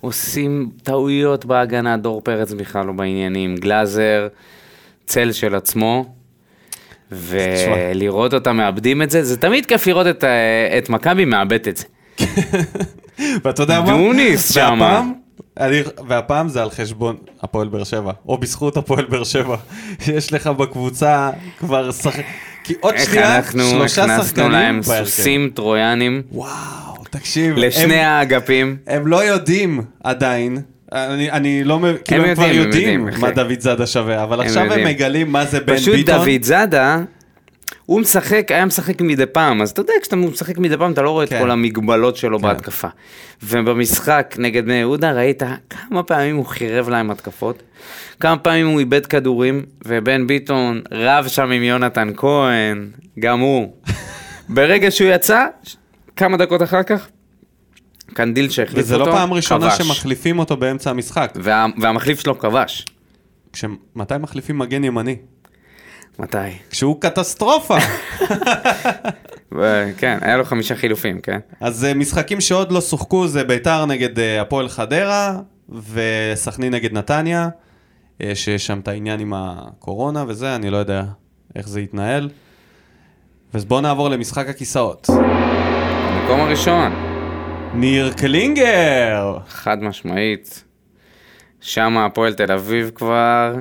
עושים 0.00 0.70
טעויות 0.82 1.44
בהגנה, 1.44 1.96
דור 1.96 2.20
פרץ 2.20 2.52
בכלל 2.52 2.86
לא 2.86 2.92
בעניינים. 2.92 3.54
גלאזר, 3.56 4.28
צל 5.06 5.32
של 5.32 5.54
עצמו. 5.54 6.14
ולראות 7.12 8.34
אותם 8.34 8.56
מאבדים 8.56 9.02
את 9.02 9.10
זה, 9.10 9.24
זה 9.24 9.36
תמיד 9.36 9.66
כיף 9.66 9.86
לראות 9.86 10.06
את, 10.06 10.24
את 10.78 10.90
מכבי 10.90 11.24
מאבד 11.24 11.68
את 11.68 11.76
זה. 11.76 11.84
ואתה 13.44 13.62
יודע 13.62 13.80
מה? 13.80 13.86
דוניס 13.86 14.54
שמה. 14.54 14.70
והפעם, 14.70 15.12
אני, 15.60 15.80
והפעם 16.08 16.48
זה 16.48 16.62
על 16.62 16.70
חשבון 16.70 17.16
הפועל 17.42 17.68
באר 17.68 17.84
שבע, 17.84 18.12
או 18.28 18.38
בזכות 18.38 18.76
הפועל 18.76 19.04
באר 19.04 19.24
שבע. 19.24 19.56
יש 20.14 20.32
לך 20.32 20.46
בקבוצה 20.46 21.30
כבר 21.58 21.92
שחק... 21.92 22.24
כי 22.64 22.74
עוד 22.80 22.94
איך 22.94 23.10
שנייה, 23.10 23.36
אנחנו 23.36 23.70
שלושה 23.70 24.04
הכנסנו 24.04 24.24
שחקנים 24.24 24.50
להם 24.50 24.80
בהרכב. 24.80 25.04
סוסים 25.04 25.50
טרויאנים 25.54 26.22
וואו, 26.32 27.04
תקשיב. 27.10 27.56
לשני 27.56 27.94
הם, 27.94 28.06
האגפים. 28.06 28.76
הם 28.86 29.06
לא 29.06 29.24
יודעים 29.24 29.82
עדיין. 30.04 30.58
אני, 30.92 31.30
אני 31.30 31.64
לא 31.64 31.78
מבין, 31.78 31.96
כאילו 32.04 32.24
הם 32.24 32.34
כבר 32.34 32.44
יודעים, 32.44 33.00
הם 33.00 33.06
יודעים 33.06 33.20
מה. 33.20 33.30
דוד 33.30 33.60
זאדה 33.60 33.86
שווה, 33.86 34.22
אבל 34.22 34.40
הם 34.40 34.46
עכשיו 34.46 34.62
הם 34.62 34.68
יודעים. 34.68 34.86
מגלים 34.86 35.32
מה 35.32 35.44
זה 35.44 35.60
בן 35.60 35.76
פשוט 35.76 35.94
ביטון. 35.94 36.16
דוד 36.16 36.42
זאדה, 36.42 36.98
הוא 37.86 38.00
משחק, 38.00 38.52
היה 38.52 38.64
משחק 38.64 39.00
מדי 39.00 39.26
פעם, 39.26 39.62
אז 39.62 39.70
אתה 39.70 39.80
יודע, 39.80 39.92
כשאתה 40.02 40.16
משחק 40.16 40.58
מדי 40.58 40.76
פעם 40.76 40.92
אתה 40.92 41.02
לא 41.02 41.10
רואה 41.10 41.24
את 41.24 41.28
כן. 41.28 41.40
כל 41.40 41.50
המגבלות 41.50 42.16
שלו 42.16 42.38
כן. 42.38 42.42
בהתקפה. 42.42 42.88
ובמשחק 43.42 44.34
נגד 44.38 44.64
בני 44.64 44.74
יהודה 44.74 45.12
ראית 45.12 45.42
כמה 45.70 46.02
פעמים 46.02 46.36
הוא 46.36 46.46
חירב 46.46 46.88
להם 46.88 47.10
התקפות, 47.10 47.62
כמה 48.20 48.36
פעמים 48.36 48.66
הוא 48.66 48.80
איבד 48.80 49.06
כדורים, 49.06 49.62
ובן 49.86 50.26
ביטון 50.26 50.80
רב 50.92 51.28
שם 51.28 51.50
עם 51.50 51.62
יונתן 51.62 52.08
כהן, 52.16 52.90
גם 53.18 53.40
הוא. 53.40 53.72
ברגע 54.48 54.90
שהוא 54.90 55.10
יצא, 55.10 55.46
כמה 56.16 56.36
דקות 56.36 56.62
אחר 56.62 56.82
כך, 56.82 57.08
קנדיל 58.14 58.48
שהחליף 58.48 58.84
וזה 58.84 58.94
אותו, 58.94 59.06
לא 59.06 59.12
פעם 59.12 59.32
ראשונה 59.32 59.70
כבש. 59.70 59.86
שמחליפים 59.86 60.38
אותו 60.38 60.56
באמצע 60.56 60.90
המשחק. 60.90 61.32
וה, 61.36 61.66
והמחליף 61.80 62.20
שלו 62.20 62.38
כבש. 62.38 62.86
כש... 63.52 63.64
מתי 63.96 64.14
מחליפים 64.20 64.58
מגן 64.58 64.84
ימני? 64.84 65.16
מתי? 66.18 66.38
כשהוא 66.70 67.00
קטסטרופה. 67.00 67.76
כן, 69.98 70.18
היה 70.20 70.36
לו 70.36 70.44
חמישה 70.44 70.76
חילופים, 70.76 71.20
כן? 71.20 71.38
אז 71.60 71.84
אה, 71.84 71.94
משחקים 71.94 72.40
שעוד 72.40 72.72
לא 72.72 72.80
שוחקו 72.80 73.26
זה 73.26 73.44
ביתר 73.44 73.86
נגד 73.86 74.18
אה, 74.18 74.40
הפועל 74.40 74.68
חדרה 74.68 75.38
וסכנין 75.92 76.74
נגד 76.74 76.92
נתניה, 76.92 77.48
אה, 78.22 78.34
שיש 78.34 78.66
שם 78.66 78.78
את 78.78 78.88
העניין 78.88 79.20
עם 79.20 79.32
הקורונה 79.36 80.24
וזה, 80.28 80.54
אני 80.54 80.70
לא 80.70 80.76
יודע 80.76 81.04
איך 81.56 81.68
זה 81.68 81.80
יתנהל. 81.80 82.28
אז 83.52 83.64
בואו 83.64 83.80
נעבור 83.80 84.08
למשחק 84.08 84.48
הכיסאות. 84.48 85.10
במקום 85.10 86.40
הראשון, 86.40 87.07
ניר 87.74 88.12
קלינגר! 88.12 89.38
חד 89.48 89.82
משמעית. 89.82 90.64
שם 91.60 91.98
הפועל 91.98 92.34
תל 92.34 92.52
אביב 92.52 92.90
כבר 92.94 93.54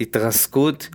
התרסקות. 0.00 0.88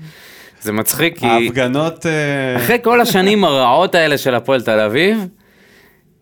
זה 0.61 0.71
מצחיק 0.71 1.17
כי 1.17 1.25
ההפגנות... 1.25 2.05
אה, 2.05 2.57
אחרי 2.57 2.77
כל 2.83 3.01
השנים 3.01 3.43
הרעות 3.43 3.95
האלה 3.95 4.17
של 4.17 4.35
הפועל 4.35 4.61
תל 4.61 4.79
אביב, 4.79 5.27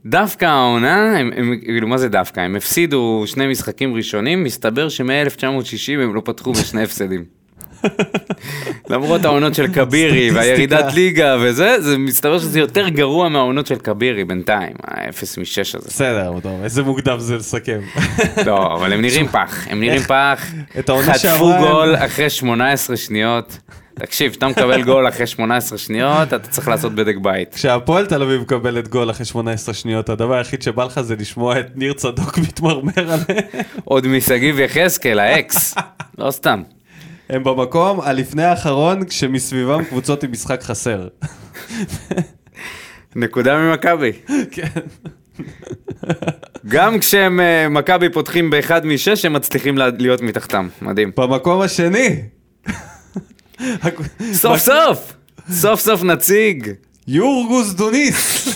דווקא 0.05 0.45
העונה, 0.45 1.17
הם, 1.17 1.31
הם, 1.35 1.59
כאילו 1.61 1.87
מה 1.87 1.97
זה 1.97 2.09
דווקא? 2.09 2.39
הם 2.39 2.55
הפסידו 2.55 3.23
שני 3.25 3.47
משחקים 3.47 3.95
ראשונים, 3.95 4.43
מסתבר 4.43 4.89
שמ-1960 4.89 6.01
הם 6.01 6.15
לא 6.15 6.21
פתחו 6.25 6.53
בשני 6.53 6.83
הפסדים. 6.83 7.40
למרות 8.89 9.25
העונות 9.25 9.55
של 9.55 9.67
כבירי 9.73 10.31
והירידת. 10.31 10.93
ליגה 10.93 11.37
וזה, 11.41 11.81
זה 11.81 11.97
מסתבר 11.97 12.39
שזה 12.39 12.59
יותר 12.59 12.89
גרוע 12.89 13.29
מהעונות 13.29 13.67
של 13.67 13.75
כבירי 13.75 14.23
בינתיים, 14.23 14.73
ה-0 14.87 15.39
מ-6 15.39 15.77
הזה. 15.77 15.89
בסדר, 15.89 16.39
טוב, 16.43 16.63
איזה 16.63 16.83
מוקדם 16.83 17.19
זה 17.19 17.35
לסכם. 17.37 17.79
לא, 18.47 18.73
אבל 18.75 18.93
הם 18.93 19.01
נראים 19.01 19.27
פח, 19.27 19.67
הם 19.69 19.79
נראים 19.79 20.01
פח, 20.01 20.45
חטפו 21.01 21.51
גול 21.59 21.95
אחרי 21.95 22.29
18 22.29 22.97
שניות. 22.97 23.57
תקשיב, 23.93 24.31
כשאתה 24.31 24.47
מקבל 24.47 24.83
גול 24.83 25.07
אחרי 25.07 25.27
18 25.27 25.77
שניות, 25.77 26.27
אתה 26.27 26.39
צריך 26.39 26.67
לעשות 26.67 26.95
בדק 26.95 27.15
בית. 27.21 27.53
כשהפועל 27.53 28.05
תל 28.05 28.23
אביב 28.23 28.41
מקבלת 28.41 28.87
גול 28.87 29.11
אחרי 29.11 29.25
18 29.25 29.73
שניות, 29.73 30.09
הדבר 30.09 30.33
היחיד 30.33 30.61
שבא 30.61 30.83
לך 30.83 31.01
זה 31.01 31.15
לשמוע 31.15 31.59
את 31.59 31.65
ניר 31.75 31.93
צדוק 31.93 32.37
מתמרמר 32.47 32.91
עליהם. 32.97 33.47
עוד 33.83 34.07
משגיב 34.07 34.59
יחזקאל, 34.59 35.19
האקס. 35.19 35.75
לא 36.17 36.31
סתם. 36.31 36.61
הם 37.31 37.43
במקום 37.43 38.01
הלפני 38.01 38.43
האחרון 38.43 39.05
כשמסביבם 39.05 39.83
קבוצות 39.83 40.23
עם 40.23 40.31
משחק 40.31 40.63
חסר. 40.63 41.07
נקודה 43.15 43.57
ממכבי. 43.57 44.11
כן. 44.51 44.67
גם 46.67 46.99
כשהם 46.99 47.39
אה, 47.39 47.69
מכבי 47.69 48.09
פותחים 48.09 48.49
באחד 48.49 48.85
משש, 48.85 49.25
הם 49.25 49.33
מצליחים 49.33 49.77
לה- 49.77 49.89
להיות 49.99 50.21
מתחתם. 50.21 50.67
מדהים. 50.81 51.11
במקום 51.17 51.61
השני. 51.61 52.21
סוף 54.33 54.59
סוף! 54.69 55.13
סוף 55.51 55.79
סוף 55.79 56.03
נציג. 56.03 56.71
יורגוס 57.07 57.73
דוניס. 57.73 58.47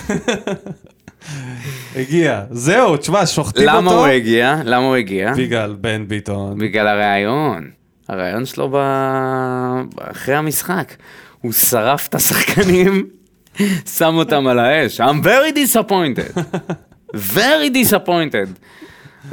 הגיע. 1.96 2.42
זהו, 2.52 2.98
תשמע, 2.98 3.26
שוחטים 3.26 3.64
אותו. 3.70 3.78
למה 3.78 3.92
הוא 3.92 4.06
הגיע? 4.06 4.56
למה 4.64 4.86
הוא 4.86 4.96
הגיע? 4.96 5.34
בגלל 5.38 5.76
בן 5.82 6.08
ביטון. 6.08 6.58
בגלל 6.58 6.88
הראיון. 6.88 7.70
הראיון 8.08 8.46
שלו 8.46 8.70
ב... 8.72 8.78
אחרי 10.00 10.36
המשחק. 10.36 10.94
הוא 11.42 11.52
שרף 11.52 12.08
את 12.08 12.16
השחקנים, 12.16 13.10
שם 13.98 14.16
אותם 14.16 14.48
על 14.48 14.60
האש. 14.60 15.02
I'm 15.02 15.24
very 15.24 15.56
disappointed. 15.56 16.40
very 17.16 17.70
disappointed. 17.74 18.50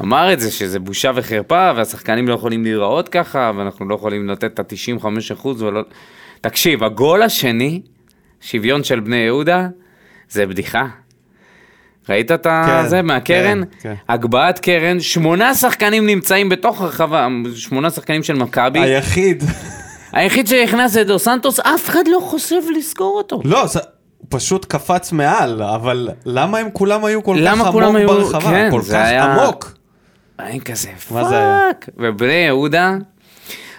אמר 0.01 0.33
את 0.33 0.41
זה 0.41 0.51
שזה 0.51 0.79
בושה 0.79 1.11
וחרפה, 1.14 1.70
והשחקנים 1.77 2.29
לא 2.29 2.35
יכולים 2.35 2.62
להיראות 2.62 3.09
ככה, 3.09 3.53
ואנחנו 3.57 3.89
לא 3.89 3.95
יכולים 3.95 4.29
לתת 4.29 4.61
את 4.61 4.73
ה-95% 4.73 5.47
ולא... 5.47 5.83
תקשיב, 6.41 6.85
הגול 6.85 7.23
השני, 7.23 7.83
שוויון 8.41 8.85
של 8.85 9.01
בני 9.01 9.16
יהודה, 9.16 9.68
זה 10.29 10.47
בדיחה. 10.47 10.87
ראית 12.09 12.30
את 12.32 12.46
כן, 12.46 12.86
זה 12.86 13.03
מהקרן? 13.03 13.62
כן, 13.64 13.68
כן. 13.82 13.94
הגבהת 14.09 14.59
קרן, 14.59 15.00
שמונה 15.00 15.55
שחקנים 15.55 16.07
נמצאים 16.07 16.48
בתוך 16.48 16.80
הרחבה, 16.80 17.26
שמונה 17.55 17.90
שחקנים 17.90 18.22
של 18.22 18.34
מכבי, 18.34 18.78
היחיד. 18.80 19.44
היחיד 20.12 20.46
שנכנס 20.46 20.92
זה 20.92 21.05
דו 21.05 21.18
סנטוס, 21.18 21.61
אף 21.61 21.88
אחד 21.88 22.09
לא 22.09 22.18
חושב 22.22 22.61
לסגור 22.78 23.14
אותו. 23.18 23.40
לא, 23.44 23.66
זה... 23.66 23.80
פשוט 24.28 24.64
קפץ 24.64 25.12
מעל, 25.12 25.62
אבל 25.62 26.09
למה 26.26 26.59
הם 26.59 26.68
כולם 26.72 27.05
היו 27.05 27.22
כל 27.22 27.36
כך 27.46 27.53
עמוק 27.61 27.96
היו- 27.96 28.09
ברחבה? 28.09 28.40
כן, 28.50 28.68
כל 28.70 28.80
כך 28.82 28.92
היה- 28.94 29.24
עמוק. 29.24 29.72
אין 30.40 30.61
כזה, 30.61 30.88
היה? 31.11 31.59
fuck. 31.72 31.89
ובני 31.98 32.32
יהודה, 32.32 32.94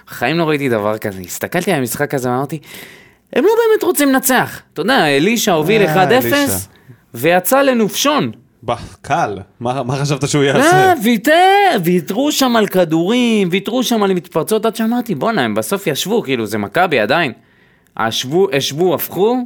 בחיים 0.08 0.38
לא 0.38 0.44
ראיתי 0.50 0.70
דבר 0.70 0.98
כזה. 0.98 1.22
הסתכלתי 1.22 1.72
על 1.72 1.80
המשחק 1.80 2.14
הזה 2.14 2.30
ואמרתי, 2.30 2.60
הם 3.34 3.44
לא 3.44 3.50
באמת 3.70 3.84
רוצים 3.84 4.10
לנצח. 4.10 4.62
אתה 4.74 4.82
יודע, 4.82 5.06
אלישע 5.08 5.52
הוביל 5.52 5.82
אה, 5.82 5.94
1-0, 5.96 6.12
אלישע. 6.12 6.54
ויצא 7.14 7.62
לנופשון. 7.62 8.32
ב- 8.66 8.74
קל, 9.02 9.38
מה 9.60 9.84
מה 9.84 9.96
חשבת 9.96 10.30
שהוא 10.30 10.44
אה, 10.44 10.48
יעשה? 10.48 10.94
ויתר, 11.04 11.78
ויתרו 11.84 12.32
שם 12.32 12.56
על 12.56 12.68
כדורים, 12.68 13.48
ויתרו 13.52 13.84
שם 13.84 14.04
על 14.04 14.14
מתפרצות, 14.14 14.66
עד 14.66 14.76
שאמרתי, 14.76 15.16
בואנה, 15.16 15.42
הם 15.42 15.56
בסוף 15.56 15.88
ישבו, 15.88 16.22
כאילו, 16.22 16.46
זה 16.46 16.58
מכבי 16.58 17.00
עדיין. 17.00 17.32
השוו, 17.98 18.48
השוו, 18.54 18.96
הפכו, 18.96 19.38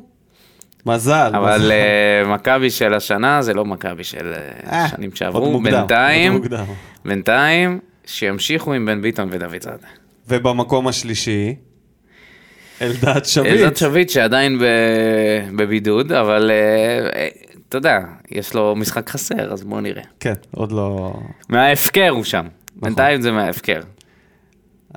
מזל. 0.85 1.31
אבל 1.35 1.55
מזל. 1.57 1.71
אה, 1.71 2.23
מכבי 2.33 2.69
של 2.69 2.93
השנה 2.93 3.41
זה 3.41 3.53
לא 3.53 3.65
מכבי 3.65 4.03
של 4.03 4.33
אה, 4.33 4.71
אה, 4.71 4.87
שנים 4.87 5.09
עוד 5.09 5.15
שעברו. 5.17 5.51
מוקדם, 5.51 5.71
בינתיים, 5.71 6.33
עוד 6.33 6.41
מוקדם. 6.41 6.65
בינתיים, 7.05 7.79
שימשיכו 8.05 8.73
עם 8.73 8.85
בן 8.85 9.01
ביטון 9.01 9.29
ודוד 9.31 9.61
זאדה. 9.61 9.87
ובמקום 10.27 10.87
השלישי, 10.87 11.55
אלדד 12.81 13.25
שביט. 13.25 13.51
אלדד 13.51 13.75
שביט 13.75 14.09
שעדיין 14.09 14.59
בבידוד, 15.55 16.11
אבל 16.11 16.51
אה, 16.51 17.19
אה, 17.19 17.27
אתה 17.69 17.77
יודע, 17.77 17.99
יש 18.31 18.53
לו 18.55 18.75
משחק 18.75 19.09
חסר, 19.09 19.53
אז 19.53 19.63
בואו 19.63 19.81
נראה. 19.81 20.03
כן, 20.19 20.33
עוד 20.51 20.71
לא... 20.71 21.13
מההפקר 21.49 22.09
הוא 22.09 22.23
שם. 22.23 22.37
נכון. 22.37 22.49
בינתיים 22.75 23.21
זה 23.21 23.31
מההפקר. 23.31 23.79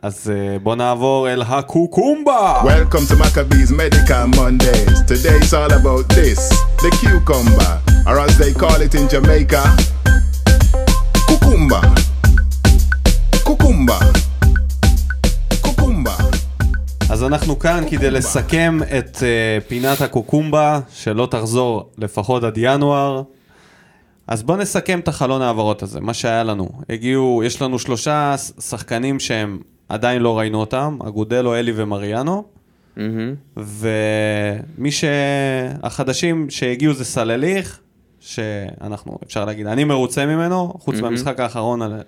אז 0.03 0.33
אה, 0.35 0.59
בוא 0.59 0.77
נעבור 0.77 1.29
אל 1.29 1.43
הקוקומבה. 1.43 2.63
Welcome 2.63 3.13
to 3.13 3.17
Maccabees 3.17 3.71
Medical 3.73 4.37
Mondays. 4.37 5.01
Today 5.09 5.39
it's 5.41 5.53
all 5.53 5.73
about 5.73 6.09
this 6.09 6.49
the 6.83 6.91
cucumber, 7.01 7.73
or 8.07 8.19
as 8.21 8.39
they 8.39 8.53
call 8.61 8.81
it 8.87 8.95
in 8.95 9.09
Jamaica. 9.09 9.63
Cucumba. 11.29 12.00
אז 17.11 17.25
אנחנו 17.25 17.59
כאן 17.59 17.85
כדי 17.91 18.11
לסכם 18.11 18.79
את 18.99 19.17
uh, 19.17 19.21
פינת 19.69 20.01
הקוקומבה, 20.01 20.81
שלא 20.93 21.29
תחזור 21.31 21.91
לפחות 21.99 22.45
עד 22.45 22.55
ינואר. 22.59 23.23
אז 24.27 24.43
בואו 24.43 24.59
נסכם 24.59 24.99
את 25.01 25.09
החלון 25.09 25.43
ההעברות 25.43 25.83
הזה, 25.83 26.01
מה 26.01 26.15
שהיה 26.15 26.43
לנו. 26.43 26.69
הגיעו, 26.89 27.43
יש 27.45 27.63
לנו 27.63 27.79
שלושה 27.79 28.35
שחקנים 28.61 29.21
שהם 29.21 29.59
עדיין 29.89 30.23
לא 30.23 30.39
ראינו 30.39 30.61
אותם, 30.61 30.99
אגודלו, 31.09 31.55
אלי 31.55 31.73
ומריאנו. 31.77 32.45
ומי 33.57 34.91
שהחדשים 34.91 36.51
שהגיעו 36.51 36.95
זה 36.95 37.05
סלליך, 37.05 37.81
שאנחנו, 38.21 39.19
אפשר 39.27 39.45
להגיד, 39.45 39.67
אני 39.67 39.85
מרוצה 39.85 40.27
ממנו, 40.27 40.75
חוץ 40.79 40.95
מהמשחק 41.03 41.41
האחרון, 41.41 41.83
על- 41.83 42.01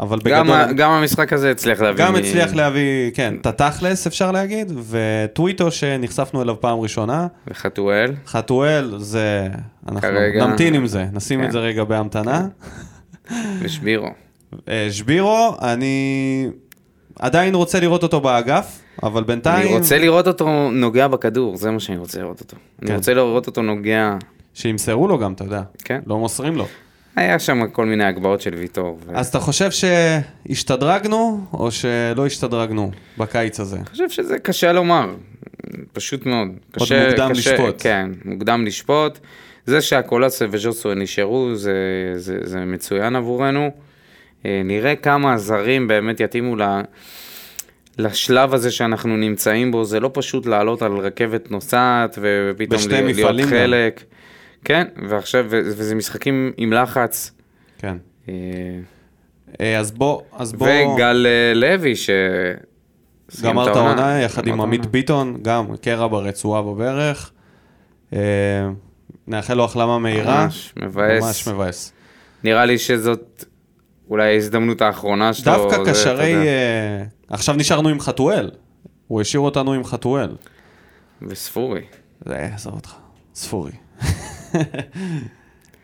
אבל 0.00 0.18
גם 0.24 0.46
בגדול... 0.46 0.56
ה- 0.60 0.72
גם 0.72 0.90
המשחק 0.90 1.32
הזה 1.32 1.50
הצליח 1.50 1.80
להביא. 1.80 2.04
גם 2.04 2.12
מ- 2.12 2.16
הצליח 2.16 2.54
להביא, 2.54 3.10
כן, 3.14 3.34
את 3.40 3.46
התכלס 3.46 4.06
אפשר 4.06 4.32
להגיד, 4.32 4.72
וטוויטו 4.90 5.70
שנחשפנו 5.70 6.42
אליו 6.42 6.60
פעם 6.60 6.78
ראשונה, 6.80 7.26
וחתואל. 7.48 8.14
חתואל 8.26 8.94
זה, 8.98 9.48
אנחנו 9.88 10.00
כרגע- 10.00 10.46
נמתין 10.46 10.74
עם 10.74 10.86
זה, 10.86 11.04
נשים 11.12 11.40
כן. 11.40 11.46
את 11.46 11.52
זה 11.52 11.58
רגע 11.58 11.84
בהמתנה. 11.84 12.46
ושבירו. 13.62 14.08
אה, 14.68 14.88
שבירו, 14.90 15.54
אני 15.62 16.46
עדיין 17.18 17.54
רוצה 17.54 17.80
לראות 17.80 18.02
אותו 18.02 18.20
באגף, 18.20 18.80
אבל 19.02 19.24
בינתיים, 19.24 19.66
אני 19.68 19.76
רוצה 19.78 19.98
לראות 19.98 20.26
אותו 20.26 20.70
נוגע 20.70 21.08
בכדור, 21.08 21.56
זה 21.56 21.70
מה 21.70 21.80
שאני 21.80 21.98
רוצה 21.98 22.20
לראות 22.20 22.40
אותו. 22.40 22.56
אני 22.82 22.88
כן. 22.88 22.94
רוצה 22.96 23.14
לראות 23.14 23.46
אותו 23.46 23.62
נוגע... 23.62 24.16
שימסרו 24.54 25.08
לו 25.08 25.18
גם, 25.18 25.32
אתה 25.32 25.44
יודע, 25.44 25.62
כן. 25.84 26.00
לא 26.06 26.18
מוסרים 26.18 26.56
לו. 26.56 26.66
היה 27.16 27.38
שם 27.38 27.66
כל 27.68 27.86
מיני 27.86 28.04
הגבהות 28.04 28.40
של 28.40 28.54
ויטור. 28.54 28.98
ו- 29.06 29.16
אז 29.16 29.28
אתה 29.28 29.40
חושב 29.40 29.70
שהשתדרגנו, 29.70 31.46
או 31.52 31.70
שלא 31.70 32.26
השתדרגנו 32.26 32.90
בקיץ 33.18 33.60
הזה? 33.60 33.76
אני 33.76 33.84
חושב 33.84 34.10
שזה 34.10 34.38
קשה 34.38 34.72
לומר, 34.72 35.14
פשוט 35.92 36.26
מאוד. 36.26 36.48
קשה, 36.72 37.08
מוקדם 37.08 37.30
קשה, 37.30 37.52
לשפוט. 37.52 37.74
כן, 37.78 38.10
מוקדם 38.24 38.64
לשפוט. 38.66 39.18
זה 39.66 39.80
שהקולציה 39.80 40.46
וז'וסו 40.50 40.94
נשארו, 40.94 41.54
זה, 41.54 41.74
זה, 42.16 42.38
זה 42.42 42.58
מצוין 42.58 43.16
עבורנו. 43.16 43.70
אה, 44.46 44.62
נראה 44.64 44.96
כמה 44.96 45.32
הזרים 45.32 45.88
באמת 45.88 46.20
יתאימו 46.20 46.56
ל... 46.56 46.62
לשלב 47.98 48.54
הזה 48.54 48.70
שאנחנו 48.70 49.16
נמצאים 49.16 49.70
בו, 49.70 49.84
זה 49.84 50.00
לא 50.00 50.10
פשוט 50.14 50.46
לעלות 50.46 50.82
על 50.82 50.92
רכבת 50.92 51.50
נוסעת 51.50 52.18
ופתאום 52.22 52.80
להיות, 52.90 53.18
מפעלים 53.18 53.46
גם. 53.46 53.50
כן, 54.64 54.86
ועכשיו, 55.08 55.46
וזה 55.48 55.94
משחקים 55.94 56.52
עם 56.56 56.72
לחץ. 56.72 57.30
כן. 57.78 57.96
אה, 58.28 58.34
אה, 59.60 59.78
אז 59.78 59.90
בוא, 59.90 60.22
אז 60.32 60.52
בוא... 60.52 60.68
וגל 60.68 61.26
אה, 61.28 61.54
לוי, 61.54 61.96
ש... 61.96 62.10
גמר 63.42 63.70
את 63.70 63.76
העונה 63.76 64.20
יחד 64.20 64.46
עם 64.46 64.60
עמית. 64.60 64.86
ביטון, 64.86 65.38
גם 65.42 65.76
קרע 65.76 66.06
ברצועה 66.06 66.62
בברך. 66.62 67.32
נאחל 69.26 69.54
לו 69.54 69.64
החלמה 69.64 69.98
מהירה. 69.98 70.44
ממש 70.44 70.74
מבאס. 70.78 71.22
ממש 71.22 71.48
מבאס. 71.48 71.92
נראה 72.44 72.64
לי 72.64 72.78
שזאת 72.78 73.44
אולי 74.08 74.34
ההזדמנות 74.34 74.82
האחרונה 74.82 75.32
שלו. 75.32 75.52
דווקא 75.52 75.90
קשרי... 75.90 76.34
עכשיו 77.28 77.54
נשארנו 77.54 77.88
עם 77.88 78.00
חתואל. 78.00 78.50
הוא 79.08 79.20
השאיר 79.20 79.40
אותנו 79.40 79.72
עם 79.72 79.84
חתואל. 79.84 80.36
וספורי. 81.22 81.82
זה 82.26 82.34
יעזוב 82.34 82.74
אותך. 82.74 82.94
ספורי. 83.34 83.72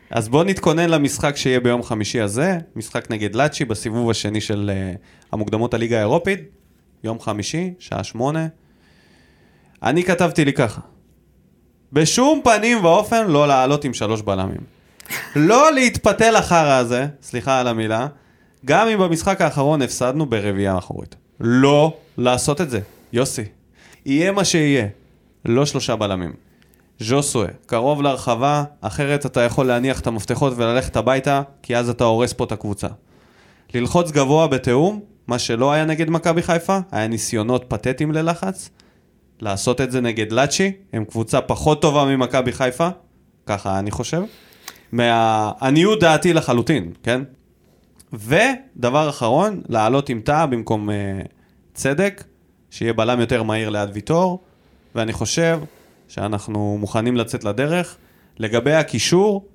אז 0.09 0.29
בוא 0.29 0.43
נתכונן 0.43 0.89
למשחק 0.89 1.35
שיהיה 1.35 1.59
ביום 1.59 1.83
חמישי 1.83 2.21
הזה, 2.21 2.57
משחק 2.75 3.11
נגד 3.11 3.35
לאצ'י 3.35 3.65
בסיבוב 3.65 4.09
השני 4.09 4.41
של 4.41 4.71
uh, 4.73 4.97
המוקדמות 5.31 5.73
הליגה 5.73 5.97
האירופית, 5.97 6.39
יום 7.03 7.19
חמישי, 7.19 7.73
שעה 7.79 8.03
שמונה. 8.03 8.47
אני 9.83 10.03
כתבתי 10.03 10.45
לי 10.45 10.53
ככה, 10.53 10.81
בשום 11.93 12.41
פנים 12.43 12.85
ואופן 12.85 13.27
לא 13.27 13.47
לעלות 13.47 13.83
עם 13.85 13.93
שלוש 13.93 14.21
בלמים. 14.21 14.61
לא 15.35 15.73
להתפתל 15.73 16.35
החרא 16.35 16.77
הזה, 16.77 17.07
סליחה 17.21 17.59
על 17.59 17.67
המילה, 17.67 18.07
גם 18.65 18.87
אם 18.87 18.99
במשחק 18.99 19.41
האחרון 19.41 19.81
הפסדנו 19.81 20.25
ברביעייה 20.25 20.77
אחורית. 20.77 21.15
לא 21.39 21.97
לעשות 22.17 22.61
את 22.61 22.69
זה, 22.69 22.79
יוסי. 23.13 23.43
יהיה 24.05 24.31
מה 24.31 24.45
שיהיה, 24.45 24.87
לא 25.45 25.65
שלושה 25.65 25.95
בלמים. 25.95 26.33
ז'וסווה, 26.99 27.47
קרוב 27.65 28.01
להרחבה, 28.01 28.63
אחרת 28.81 29.25
אתה 29.25 29.41
יכול 29.41 29.65
להניח 29.65 29.99
את 29.99 30.07
המפתחות 30.07 30.53
וללכת 30.55 30.95
הביתה, 30.95 31.41
כי 31.61 31.77
אז 31.77 31.89
אתה 31.89 32.03
הורס 32.03 32.33
פה 32.33 32.43
את 32.43 32.51
הקבוצה. 32.51 32.87
ללחוץ 33.73 34.11
גבוה 34.11 34.47
בתיאום, 34.47 34.99
מה 35.27 35.39
שלא 35.39 35.71
היה 35.71 35.85
נגד 35.85 36.09
מכבי 36.09 36.41
חיפה, 36.41 36.79
היה 36.91 37.07
ניסיונות 37.07 37.65
פתטיים 37.67 38.11
ללחץ. 38.11 38.69
לעשות 39.41 39.81
את 39.81 39.91
זה 39.91 40.01
נגד 40.01 40.31
לאצ'י, 40.31 40.71
הם 40.93 41.05
קבוצה 41.05 41.41
פחות 41.41 41.81
טובה 41.81 42.05
ממכבי 42.05 42.51
חיפה, 42.51 42.89
ככה 43.45 43.79
אני 43.79 43.91
חושב. 43.91 44.21
מהעניות 44.91 45.99
דעתי 45.99 46.33
לחלוטין, 46.33 46.91
כן? 47.03 47.21
ודבר 48.13 49.09
אחרון, 49.09 49.61
לעלות 49.69 50.09
עם 50.09 50.21
תא 50.21 50.45
במקום 50.45 50.89
uh, 50.89 50.93
צדק, 51.73 52.23
שיהיה 52.69 52.93
בלם 52.93 53.19
יותר 53.19 53.43
מהיר 53.43 53.69
ליד 53.69 53.89
ויטור, 53.93 54.39
ואני 54.95 55.13
חושב 55.13 55.59
שאנחנו 56.07 56.77
מוכנים 56.79 57.17
לצאת 57.17 57.43
לדרך. 57.43 57.97
לגבי 58.39 58.73
הקישור, 58.73 59.45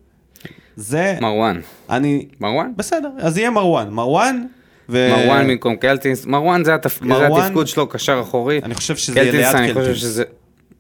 זה... 0.76 1.16
מרואן. 1.20 1.60
אני... 1.90 2.26
מרואן? 2.40 2.72
בסדר, 2.76 3.10
אז 3.18 3.38
יהיה 3.38 3.50
מרואן. 3.50 3.90
מרואן 3.90 4.44
ו... 4.88 5.08
מרואן 5.16 5.48
במקום 5.48 5.76
קלטינס. 5.76 6.26
מרואן 6.26 6.64
זה 6.64 6.74
התפ- 6.74 6.88
זה 7.00 7.04
מרואן- 7.06 7.42
התפקוד 7.42 7.66
שלו, 7.66 7.86
קשר 7.88 8.20
אחורי. 8.22 8.60
אני 8.62 8.74
חושב 8.74 8.96
שזה 8.96 9.20
יהיה 9.20 9.32
קלטינס, 9.32 9.46
ליד 9.54 9.56
אני 9.56 9.68
חושב 9.68 9.80
קלטינס. 9.84 9.98
שזה... 10.00 10.24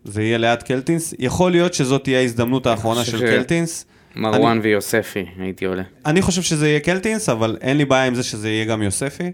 זה 0.04 0.22
יהיה 0.22 0.38
ליד 0.38 0.62
קלטינס. 0.62 1.14
יכול 1.18 1.50
להיות 1.50 1.74
שזאת 1.74 2.04
תהיה 2.04 2.18
ההזדמנות 2.18 2.66
האחרונה 2.66 3.00
חושב 3.00 3.12
של 3.12 3.18
ש- 3.18 3.30
קלטינס. 3.30 3.86
מרואן 4.16 4.60
ויוספי, 4.62 5.24
הייתי 5.38 5.64
עולה. 5.64 5.82
אני 6.06 6.22
חושב 6.22 6.42
שזה 6.42 6.68
יהיה 6.68 6.80
קלטינס, 6.80 7.28
אבל 7.28 7.56
אין 7.60 7.76
לי 7.76 7.84
בעיה 7.84 8.04
עם 8.04 8.14
זה 8.14 8.22
שזה 8.22 8.48
יהיה 8.50 8.64
גם 8.64 8.82
יוספי. 8.82 9.32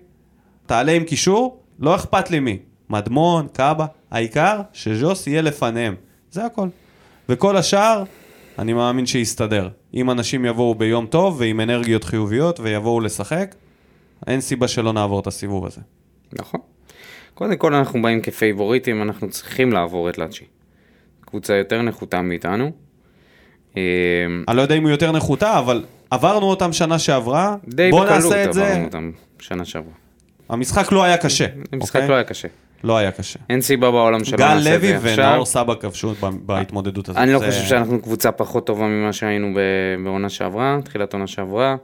תעלה 0.67 0.93
עם 0.93 1.05
קישור, 1.05 1.61
לא 1.81 1.95
אכפת 1.95 2.31
לי 2.31 2.41
מי. 2.41 2.59
מדמון, 2.91 3.47
קאבה, 3.53 3.87
העיקר 4.11 4.61
שז'וס 4.73 5.27
יהיה 5.27 5.43
לפניהם. 5.43 5.95
זה 6.31 6.45
הכל. 6.47 6.69
וכל 7.29 7.57
השאר, 7.57 8.05
אני 8.59 8.73
מאמין 8.73 9.07
שיסתדר. 9.07 9.69
אם 9.95 10.11
אנשים 10.11 10.45
יבואו 10.45 10.75
ביום 10.75 11.07
טוב 11.07 11.37
ועם 11.41 11.61
אנרגיות 11.61 12.05
חיוביות 12.05 12.61
ויבואו 12.61 13.01
לשחק, 13.01 13.55
אין 14.27 14.41
סיבה 14.41 14.69
שלא 14.69 14.93
נעבור 14.93 15.21
את 15.21 15.27
הסיבוב 15.27 15.67
הזה. 15.67 15.81
נכון. 16.33 16.61
קודם 17.35 17.57
כל 17.57 17.75
אנחנו 17.75 18.03
באים 18.03 18.23
כפייבוריטים, 18.23 19.03
אנחנו 19.03 19.31
צריכים 19.31 19.73
לעבור 19.73 20.11
את 20.11 20.19
לאצ'י. 20.19 20.45
קבוצה 21.21 21.55
יותר 21.55 21.83
נחותה 21.83 22.23
מאיתנו. 22.23 22.71
אה, 23.77 23.83
אני 24.49 24.57
לא 24.57 24.63
יודע 24.63 24.75
אם 24.75 24.87
היא 24.87 24.93
יותר 24.93 25.13
נחותה, 25.13 25.59
אבל 25.59 25.85
עברנו 26.11 26.47
אותם 26.47 26.73
שנה 26.73 26.99
שעברה, 26.99 27.57
די 27.69 27.91
בוא 27.91 28.05
בקלות 28.05 28.23
נעשה 28.23 28.45
את 28.45 28.53
זה. 28.53 28.67
עברנו 28.67 28.85
אותם 28.85 29.11
שנה 29.39 29.65
שעברה. 29.65 29.93
המשחק 30.49 30.93
לא 30.93 31.03
היה 31.05 31.17
קשה. 31.17 31.47
המשחק 31.73 31.97
אוקיי? 31.97 32.09
לא 32.09 32.15
היה 32.15 32.25
קשה. 32.25 32.49
לא 32.85 32.97
היה 32.97 33.11
קשה. 33.11 33.39
אין 33.51 33.61
סיבה 33.61 33.91
בעולם 33.91 34.25
שלא 34.25 34.39
גל 34.39 34.55
נעשה 34.55 34.77
את 34.77 34.83
לוי 34.83 34.99
זה 34.99 35.11
עכשיו. 35.11 35.25
ונאור 35.25 35.47
סבא 35.47 35.75
כבשו 35.75 36.15
בהתמודדות 36.47 37.09
הזאת. 37.09 37.23
אני 37.23 37.33
לא 37.33 37.39
חושב 37.39 37.63
שאנחנו 37.63 38.03
קבוצה 38.03 38.33
פחות 38.33 38.67
טובה 38.67 38.87
ממה 38.87 39.13
שהיינו 39.13 39.59
בעונה 40.05 40.29
שעברה, 40.29 40.79
תחילת 40.85 41.13
עונה 41.13 41.27
שעברה. 41.27 41.77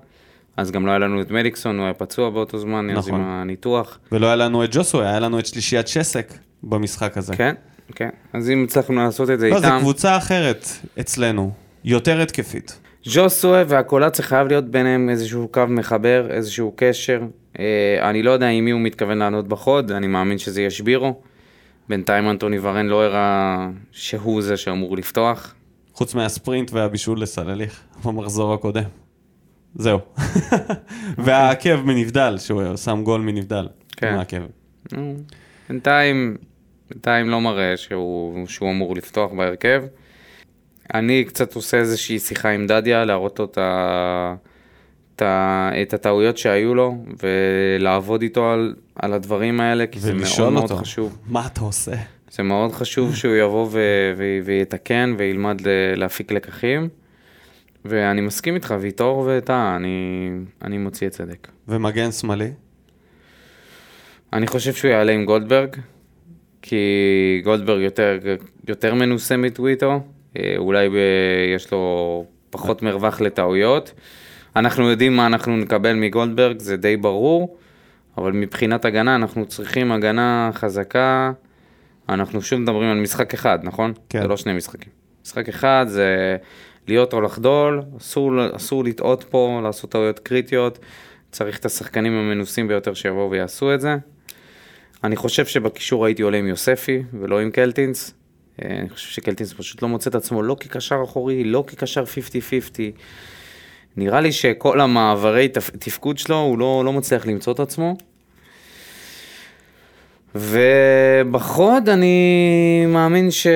אז 0.57 0.71
גם 0.71 0.87
לא 0.87 0.91
היה 0.91 0.99
לנו 0.99 1.21
את 1.21 1.31
מליקסון, 1.31 1.79
הוא 1.79 1.85
היה 1.85 1.95
פצוע 1.95 2.31
באותו 2.31 2.59
זמן, 2.59 2.91
אז 2.91 2.99
נכון. 2.99 3.21
עם 3.21 3.27
הניתוח. 3.27 3.99
ולא 4.13 4.27
היה 4.27 4.37
לנו 4.37 4.65
את 4.65 4.69
ג'וסוי, 4.73 5.07
היה 5.07 5.21
לנו 5.21 5.39
את 5.39 5.47
שלישיית 5.47 5.89
שסק 5.89 6.35
במשחק 6.63 7.17
הזה. 7.17 7.37
כן, 7.37 7.55
כן. 7.95 8.09
אז 8.33 8.51
אם 8.51 8.65
הצלחנו 8.65 8.95
לעשות 8.95 9.31
את 9.31 9.41
זה 9.41 9.51
לא, 9.51 9.61
זו 9.61 9.67
איתם... 9.67 9.79
קבוצה 9.81 10.17
אחרת 10.17 10.67
אצלנו, 11.01 11.51
יותר 11.85 12.21
התקפית. 12.21 12.81
ז'וסואה 13.05 13.63
והקולציה 13.69 14.25
חייב 14.25 14.49
להיות 14.49 14.65
ביניהם 14.65 15.11
איזשהו 15.11 15.49
קו 15.49 15.63
מחבר, 15.69 16.27
איזשהו 16.31 16.73
קשר. 16.77 17.21
אה, 17.59 18.11
אני 18.11 18.23
לא 18.23 18.31
יודע 18.31 18.49
עם 18.49 18.65
מי 18.65 18.71
הוא 18.71 18.81
מתכוון 18.81 19.19
לענות 19.19 19.49
בחוד, 19.49 19.93
אני 19.93 20.07
מאמין 20.07 20.39
שזה 20.39 20.61
יהיה 20.61 20.71
שבירו. 20.71 21.21
בינתיים 21.89 22.31
אנטוני 22.31 22.59
ורן 22.63 22.87
לא 22.87 23.03
הראה 23.03 23.69
שהוא 23.93 24.43
זה 24.43 24.57
שאמור 24.57 24.97
לפתוח. 24.97 25.55
חוץ 25.93 26.15
מהספרינט 26.15 26.73
והבישול 26.73 27.23
לסלליך 27.23 27.83
במחזור 28.05 28.55
הקודם. 28.55 28.89
זהו. 29.75 29.99
והעקב 31.25 31.77
מנבדל, 31.77 32.37
שהוא 32.39 32.77
שם 32.77 33.01
גול 33.05 33.21
מנבדל. 33.21 33.69
כן. 33.97 34.15
מהעקב. 34.15 34.37
בינתיים, 35.69 36.37
בינתיים 36.91 37.29
לא 37.29 37.41
מראה 37.41 37.77
שהוא, 37.77 38.47
שהוא 38.47 38.71
אמור 38.71 38.97
לפתוח 38.97 39.33
בהרכב. 39.33 39.83
אני 40.95 41.25
קצת 41.25 41.55
עושה 41.55 41.77
איזושהי 41.77 42.19
שיחה 42.19 42.51
עם 42.51 42.67
דדיה, 42.67 43.05
להראות 43.05 43.39
לו 43.39 43.45
את, 43.45 43.59
ה, 43.59 44.35
את, 45.17 45.23
ה, 45.23 45.71
את 45.83 45.95
הטעויות 45.95 46.39
שהיו 46.39 46.75
לו, 46.75 47.05
ולעבוד 47.23 48.23
איתו 48.23 48.51
על, 48.51 48.75
על 48.97 49.13
הדברים 49.13 49.61
האלה, 49.61 49.87
כי 49.87 50.01
זה 50.01 50.13
מאוד 50.13 50.21
ולשאול 50.23 50.49
מאוד 50.53 50.63
אותו, 50.63 50.77
חשוב. 50.77 51.19
מה 51.27 51.47
אתה 51.47 51.61
עושה? 51.61 51.93
זה 52.31 52.43
מאוד 52.43 52.73
חשוב 52.73 53.15
שהוא 53.15 53.35
יבוא 53.35 53.67
ו- 53.71 53.79
ו- 54.17 54.39
ויתקן 54.45 55.15
וילמד 55.19 55.61
ל- 55.61 55.69
להפיק 55.97 56.33
לקחים. 56.33 56.89
ואני 57.85 58.21
מסכים 58.21 58.55
איתך, 58.55 58.75
ויטור 58.81 59.25
וטאה, 59.29 59.77
אני, 59.77 60.29
אני 60.63 60.79
מוציא 60.79 61.07
את 61.07 61.13
צדק. 61.13 61.49
ומגן 61.69 62.13
שמאלי? 62.13 62.51
אני 64.33 64.47
חושב 64.47 64.73
שהוא 64.73 64.91
יעלה 64.91 65.13
עם 65.13 65.25
גולדברג, 65.25 65.77
כי 66.63 66.77
גולדברג 67.45 67.81
יותר, 67.83 68.19
יותר 68.69 68.95
מנוסה 68.95 69.37
מטוויטו, 69.37 70.01
אה, 70.39 70.55
אולי 70.57 70.89
ב- 70.89 70.95
יש 71.55 71.73
לו 71.73 72.25
פחות 72.51 72.83
מרווח 72.83 73.21
לטעויות. 73.21 73.93
אנחנו 74.57 74.91
יודעים 74.91 75.17
מה 75.17 75.27
אנחנו 75.27 75.57
נקבל 75.57 75.95
מגולדברג, 75.95 76.59
זה 76.59 76.77
די 76.77 76.97
ברור, 76.97 77.57
אבל 78.19 78.33
מבחינת 78.33 78.85
הגנה 78.85 79.15
אנחנו 79.15 79.47
צריכים 79.47 79.93
הגנה 79.93 80.51
חזקה. 80.55 81.33
אנחנו 82.09 82.43
שוב 82.43 82.61
מדברים 82.61 82.91
על 82.91 83.01
משחק 83.01 83.35
אחד, 83.35 83.59
נכון? 83.63 83.93
כן. 84.09 84.23
זה 84.23 84.29
לא 84.29 84.37
שני 84.37 84.53
משחקים. 84.53 84.93
משחק 85.25 85.49
אחד 85.49 85.87
זה 85.89 86.37
להיות 86.89 87.13
או 87.13 87.21
לחדול, 87.21 87.83
אסור, 87.97 88.57
אסור 88.57 88.85
לטעות 88.85 89.25
פה, 89.25 89.61
לעשות 89.63 89.91
טעויות 89.91 90.19
קריטיות, 90.19 90.79
צריך 91.31 91.59
את 91.59 91.65
השחקנים 91.65 92.13
המנוסים 92.13 92.69
ביותר 92.69 92.95
שיבואו 92.95 93.31
ויעשו 93.31 93.75
את 93.75 93.81
זה. 93.81 93.97
אני 95.05 95.17
חושב 95.17 95.47
שבקישור 95.47 96.07
הייתי 96.07 96.23
עולה 96.23 96.39
עם 96.39 96.47
יוספי 96.47 97.03
ולא 97.21 97.41
עם 97.41 97.51
קלטינס. 97.51 98.15
אה, 98.63 98.77
אני 98.81 98.89
חושב 98.89 99.09
שקלטינס 99.11 99.53
פשוט 99.53 99.83
לא 99.83 99.89
מוצא 99.89 100.11
את 100.11 100.15
עצמו 100.15 100.43
לא 100.43 100.57
כקשר 100.61 101.01
אחורי, 101.05 101.45
לא 101.45 101.65
כקשר 101.67 102.05
50-50. 102.05 102.07
נראה 103.97 104.21
לי 104.21 104.33
שכל 104.33 104.81
המעברי 104.81 105.49
תפ... 105.49 105.71
תפקוד 105.71 106.19
שלו, 106.19 106.41
הוא 106.41 106.59
לא, 106.59 106.83
לא 106.85 106.93
מצליח 106.93 107.27
למצוא 107.27 107.53
את 107.53 107.61
עצמו. 107.61 107.97
ובחוד 110.35 111.89
אני 111.89 112.87
מאמין 112.89 113.31
ש... 113.31 113.47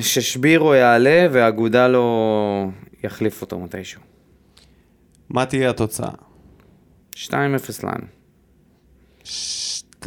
ששבירו 0.00 0.74
יעלה 0.74 1.26
והאגודה 1.30 1.88
לו 1.88 2.70
יחליף 3.04 3.42
אותו 3.42 3.58
מתישהו. 3.58 4.00
מה 5.30 5.46
תהיה 5.46 5.70
התוצאה? 5.70 6.10
2-0 7.14 7.30
לנו. 7.82 8.06
2-1 10.04 10.06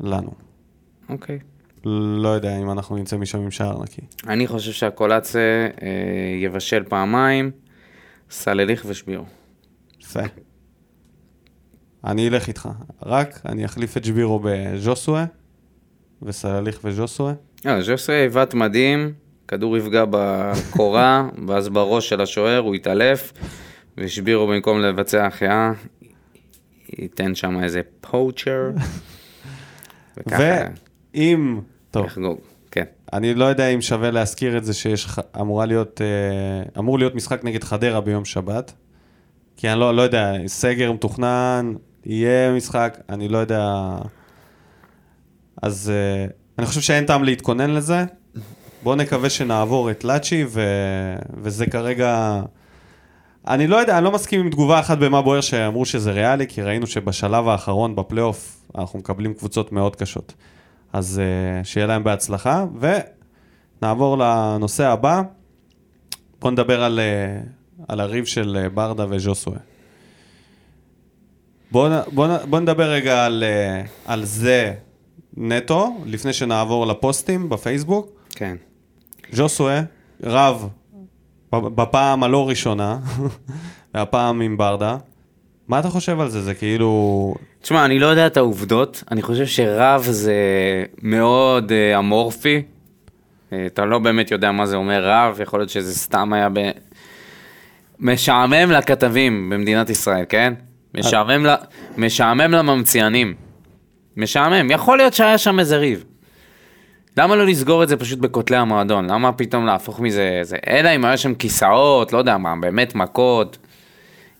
לנו. 0.00 0.30
אוקיי. 1.08 1.38
לא 1.84 2.28
יודע 2.28 2.58
אם 2.58 2.70
אנחנו 2.70 2.96
נצא 2.96 3.16
משם 3.16 3.38
עם 3.38 3.50
שער 3.50 3.82
נקי. 3.82 4.00
אני 4.26 4.46
חושב 4.46 4.72
שהקולצה 4.72 5.38
אה, 5.82 5.88
יבשל 6.42 6.84
פעמיים, 6.88 7.50
סלליך 8.30 8.84
ושבירו. 8.88 9.24
יפה. 10.00 10.20
אני 12.04 12.28
אלך 12.28 12.48
איתך. 12.48 12.68
רק 13.02 13.40
אני 13.46 13.64
אחליף 13.64 13.96
את 13.96 14.04
שבירו 14.04 14.40
בז'וסווה, 14.44 15.24
וסלליך 16.22 16.80
וז'וסווה. 16.84 17.32
לא, 17.64 17.82
ז'וסוי 17.82 18.14
עיוות 18.14 18.54
מדהים, 18.54 19.12
כדור 19.48 19.76
יפגע 19.76 20.04
בקורה, 20.10 21.28
ואז 21.46 21.68
בראש 21.68 22.08
של 22.08 22.20
השוער 22.20 22.58
הוא 22.58 22.74
יתעלף, 22.74 23.32
ושבירו 23.98 24.46
במקום 24.46 24.80
לבצע 24.80 25.26
החייאה, 25.26 25.72
ייתן 26.98 27.34
שם 27.34 27.62
איזה 27.62 27.80
פואוצ'ר, 28.00 28.70
וככה 30.16 30.64
ואם... 31.14 31.60
טוב, 31.90 32.06
יחגוג. 32.06 32.55
אני 33.16 33.34
לא 33.34 33.44
יודע 33.44 33.68
אם 33.68 33.80
שווה 33.80 34.10
להזכיר 34.10 34.58
את 34.58 34.64
זה 34.64 34.74
שיש 34.74 35.08
אמורה 35.40 35.66
להיות, 35.66 36.00
אה, 36.00 36.80
אמור 36.80 36.98
להיות 36.98 37.14
משחק 37.14 37.44
נגד 37.44 37.64
חדרה 37.64 38.00
ביום 38.00 38.24
שבת. 38.24 38.72
כי 39.56 39.68
אני 39.68 39.80
לא, 39.80 39.94
לא 39.94 40.02
יודע, 40.02 40.32
סגר 40.46 40.92
מתוכנן, 40.92 41.74
יהיה 42.06 42.52
משחק, 42.52 42.98
אני 43.08 43.28
לא 43.28 43.38
יודע... 43.38 43.88
אז 45.62 45.92
אה, 45.94 46.26
אני 46.58 46.66
חושב 46.66 46.80
שאין 46.80 47.06
טעם 47.06 47.24
להתכונן 47.24 47.70
לזה. 47.70 48.04
בואו 48.82 48.94
נקווה 48.94 49.30
שנעבור 49.30 49.90
את 49.90 50.04
לאצ'י, 50.04 50.44
ו... 50.48 50.62
וזה 51.42 51.66
כרגע... 51.66 52.40
אני 53.48 53.66
לא 53.66 53.76
יודע, 53.76 53.96
אני 53.96 54.04
לא 54.04 54.12
מסכים 54.12 54.40
עם 54.40 54.50
תגובה 54.50 54.80
אחת 54.80 54.98
במה 54.98 55.22
בוער 55.22 55.40
שאמרו 55.40 55.84
שזה 55.84 56.12
ריאלי, 56.12 56.46
כי 56.46 56.62
ראינו 56.62 56.86
שבשלב 56.86 57.48
האחרון 57.48 57.96
בפלייאוף 57.96 58.62
אנחנו 58.78 58.98
מקבלים 58.98 59.34
קבוצות 59.34 59.72
מאוד 59.72 59.96
קשות. 59.96 60.34
אז 60.96 61.20
uh, 61.20 61.64
שיהיה 61.64 61.86
להם 61.86 62.04
בהצלחה, 62.04 62.64
ונעבור 63.80 64.18
לנושא 64.18 64.86
הבא. 64.86 65.22
בואו 66.40 66.50
נדבר 66.52 66.84
על, 66.84 67.00
uh, 67.00 67.84
על 67.88 68.00
הריב 68.00 68.24
של 68.24 68.66
uh, 68.66 68.68
ברדה 68.74 69.06
וז'וסווה. 69.08 69.58
בואו 71.70 71.92
בוא, 72.12 72.28
בוא 72.50 72.60
נדבר 72.60 72.90
רגע 72.90 73.24
על, 73.24 73.44
uh, 73.46 73.88
על 74.04 74.24
זה 74.24 74.74
נטו, 75.36 75.96
לפני 76.06 76.32
שנעבור 76.32 76.86
לפוסטים 76.86 77.48
בפייסבוק. 77.48 78.10
כן. 78.30 78.56
ז'וסווה 79.32 79.82
רב 80.22 80.68
בפעם 81.52 82.22
הלא 82.22 82.48
ראשונה, 82.48 82.98
והפעם 83.94 84.40
עם 84.40 84.56
ברדה. 84.56 84.96
מה 85.68 85.78
אתה 85.78 85.88
חושב 85.88 86.20
על 86.20 86.28
זה? 86.28 86.42
זה 86.42 86.54
כאילו... 86.54 87.34
תשמע, 87.62 87.84
אני 87.84 87.98
לא 87.98 88.06
יודע 88.06 88.26
את 88.26 88.36
העובדות, 88.36 89.04
אני 89.10 89.22
חושב 89.22 89.46
שרב 89.46 90.02
זה 90.02 90.34
מאוד 91.02 91.72
אה, 91.72 91.98
אמורפי. 91.98 92.62
אה, 93.52 93.66
אתה 93.66 93.84
לא 93.84 93.98
באמת 93.98 94.30
יודע 94.30 94.52
מה 94.52 94.66
זה 94.66 94.76
אומר 94.76 95.04
רב, 95.04 95.40
יכול 95.40 95.60
להיות 95.60 95.70
שזה 95.70 95.94
סתם 95.94 96.32
היה 96.32 96.48
ב... 96.48 96.70
משעמם 98.00 98.70
לכתבים 98.70 99.50
במדינת 99.50 99.90
ישראל, 99.90 100.24
כן? 100.28 100.54
משעמם, 100.94 101.46
ל... 101.46 101.54
משעמם 101.96 102.52
לממציאנים. 102.52 103.34
משעמם, 104.16 104.70
יכול 104.70 104.96
להיות 104.96 105.14
שהיה 105.14 105.38
שם 105.38 105.58
איזה 105.58 105.76
ריב. 105.76 106.04
למה 107.16 107.36
לא 107.36 107.46
לסגור 107.46 107.82
את 107.82 107.88
זה 107.88 107.96
פשוט 107.96 108.18
בכותלי 108.18 108.56
המועדון? 108.56 109.10
למה 109.10 109.32
פתאום 109.32 109.66
להפוך 109.66 110.00
מזה... 110.00 110.40
זה... 110.42 110.56
אלא 110.68 110.88
אם 110.96 111.04
היה 111.04 111.16
שם 111.16 111.34
כיסאות, 111.34 112.12
לא 112.12 112.18
יודע 112.18 112.38
מה, 112.38 112.54
באמת 112.60 112.94
מכות, 112.94 113.58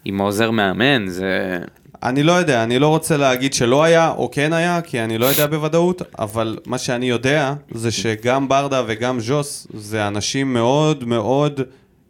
עם 0.09 0.21
העוזר 0.21 0.51
מאמן, 0.51 1.07
זה... 1.07 1.59
אני 2.03 2.23
לא 2.23 2.33
יודע, 2.33 2.63
אני 2.63 2.79
לא 2.79 2.89
רוצה 2.89 3.17
להגיד 3.17 3.55
שלא 3.55 3.85
היה 3.85 4.11
או 4.11 4.31
כן 4.33 4.53
היה, 4.53 4.81
כי 4.81 5.01
אני 5.01 5.19
לא 5.19 5.27
יודע 5.27 5.47
בוודאות, 5.47 6.03
אבל 6.19 6.59
מה 6.67 6.79
שאני 6.79 7.09
יודע 7.09 7.55
זה 7.71 7.91
שגם 7.91 8.49
ברדה 8.49 8.83
וגם 8.87 9.21
ז'וס 9.21 9.67
זה 9.75 10.07
אנשים 10.07 10.53
מאוד 10.53 11.05
מאוד 11.05 11.61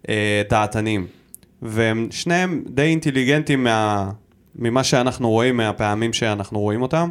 אה, 0.09 0.43
דעתנים. 0.51 1.07
והם 1.63 2.09
שניהם 2.11 2.65
די 2.69 2.83
אינטליגנטים 2.83 3.65
מה, 3.65 4.11
ממה 4.57 4.85
שאנחנו 4.85 5.31
רואים, 5.31 5.57
מהפעמים 5.57 6.13
שאנחנו 6.13 6.61
רואים 6.61 6.83
אותם. 6.83 7.09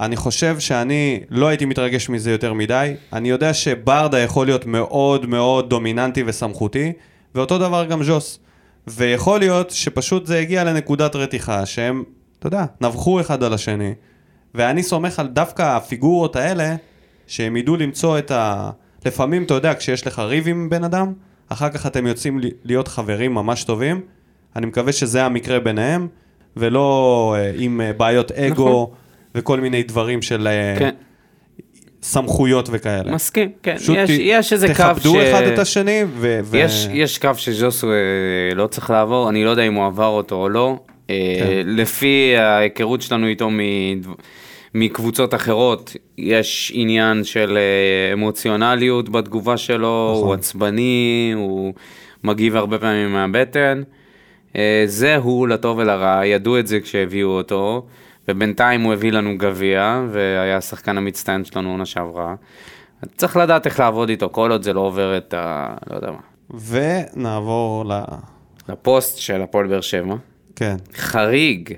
אני 0.00 0.16
חושב 0.16 0.58
שאני 0.58 1.20
לא 1.30 1.46
הייתי 1.46 1.64
מתרגש 1.64 2.08
מזה 2.08 2.30
יותר 2.30 2.52
מדי. 2.52 2.94
אני 3.12 3.28
יודע 3.30 3.54
שברדה 3.54 4.18
יכול 4.18 4.46
להיות 4.46 4.66
מאוד 4.66 5.26
מאוד 5.26 5.70
דומיננטי 5.70 6.22
וסמכותי, 6.26 6.92
ואותו 7.34 7.58
דבר 7.58 7.84
גם 7.84 8.02
ז'וס. 8.02 8.38
ויכול 8.86 9.40
להיות 9.40 9.70
שפשוט 9.70 10.26
זה 10.26 10.38
הגיע 10.38 10.64
לנקודת 10.64 11.16
רתיחה, 11.16 11.66
שהם, 11.66 12.04
אתה 12.38 12.46
יודע, 12.46 12.64
נבחו 12.80 13.20
אחד 13.20 13.42
על 13.42 13.54
השני. 13.54 13.94
ואני 14.54 14.82
סומך 14.82 15.18
על 15.18 15.26
דווקא 15.26 15.76
הפיגורות 15.76 16.36
האלה, 16.36 16.76
שהם 17.26 17.56
ידעו 17.56 17.76
למצוא 17.76 18.18
את 18.18 18.30
ה... 18.30 18.70
לפעמים, 19.06 19.42
אתה 19.42 19.54
יודע, 19.54 19.74
כשיש 19.74 20.06
לך 20.06 20.18
ריב 20.18 20.48
עם 20.48 20.70
בן 20.70 20.84
אדם, 20.84 21.12
אחר 21.48 21.68
כך 21.70 21.86
אתם 21.86 22.06
יוצאים 22.06 22.40
להיות 22.64 22.88
חברים 22.88 23.34
ממש 23.34 23.64
טובים. 23.64 24.00
אני 24.56 24.66
מקווה 24.66 24.92
שזה 24.92 25.24
המקרה 25.24 25.60
ביניהם, 25.60 26.08
ולא 26.56 27.36
אה, 27.38 27.52
עם 27.56 27.80
אה, 27.80 27.92
בעיות 27.92 28.32
אגו, 28.32 28.92
וכל 29.34 29.60
מיני 29.60 29.82
דברים 29.82 30.22
של 30.22 30.46
אה, 30.46 30.74
כן, 30.78 30.94
סמכויות 32.08 32.68
וכאלה. 32.72 33.12
מסכים, 33.12 33.50
כן. 33.62 33.76
פשוט 33.78 33.96
יש, 33.98 34.10
ת- 34.10 34.14
יש 34.20 34.52
איזה 34.52 34.68
קו 34.68 34.74
ש... 34.74 34.76
תכבדו 34.76 35.22
אחד 35.22 35.42
את 35.42 35.58
השני, 35.58 36.00
ו... 36.16 36.40
ו- 36.44 36.56
יש, 36.56 36.88
יש 36.92 37.18
קו 37.18 37.30
שז'וסו 37.36 37.90
אה, 37.92 37.94
לא 38.54 38.66
צריך 38.66 38.90
לעבור, 38.90 39.28
אני 39.28 39.44
לא 39.44 39.50
יודע 39.50 39.62
אם 39.62 39.74
הוא 39.74 39.86
עבר 39.86 40.06
אותו 40.06 40.34
או 40.34 40.48
לא. 40.48 40.76
אה, 41.10 41.14
כן. 41.38 41.62
לפי 41.66 42.34
ההיכרות 42.36 43.02
שלנו 43.02 43.26
איתו 43.26 43.48
מדו- 43.50 44.14
מקבוצות 44.74 45.34
אחרות, 45.34 45.96
יש 46.18 46.72
עניין 46.74 47.24
של 47.24 47.58
אה, 47.58 48.12
אמוציונליות 48.12 49.08
בתגובה 49.08 49.56
שלו, 49.56 50.10
נכון. 50.14 50.26
הוא 50.26 50.34
עצבני, 50.34 51.32
הוא 51.34 51.72
מגיב 52.24 52.56
הרבה 52.56 52.78
פעמים 52.78 53.12
מהבטן. 53.12 53.82
אה, 54.56 54.82
זה 54.86 55.16
הוא 55.16 55.48
לטוב 55.48 55.78
ולרע, 55.78 56.20
ידעו 56.26 56.58
את 56.58 56.66
זה 56.66 56.80
כשהביאו 56.80 57.28
אותו, 57.28 57.86
ובינתיים 58.28 58.80
הוא 58.80 58.92
הביא 58.92 59.12
לנו 59.12 59.38
גביע, 59.38 60.02
והיה 60.10 60.56
השחקן 60.56 60.98
המצטיין 60.98 61.44
שלנו 61.44 61.70
עונה 61.70 61.86
שעברה. 61.86 62.34
צריך 63.16 63.36
לדעת 63.36 63.66
איך 63.66 63.80
לעבוד 63.80 64.08
איתו, 64.08 64.28
כל 64.32 64.50
עוד 64.50 64.62
זה 64.62 64.72
לא 64.72 64.80
עובר 64.80 65.16
את 65.16 65.34
ה... 65.34 65.74
לא 65.90 65.96
יודע 65.96 66.10
מה. 66.10 66.20
ונעבור 66.68 67.84
ל... 67.88 68.00
לפוסט 68.68 69.18
של 69.18 69.42
הפועל 69.42 69.66
באר 69.66 69.80
שבע. 69.80 70.14
כן. 70.56 70.76
חריג, 70.94 71.74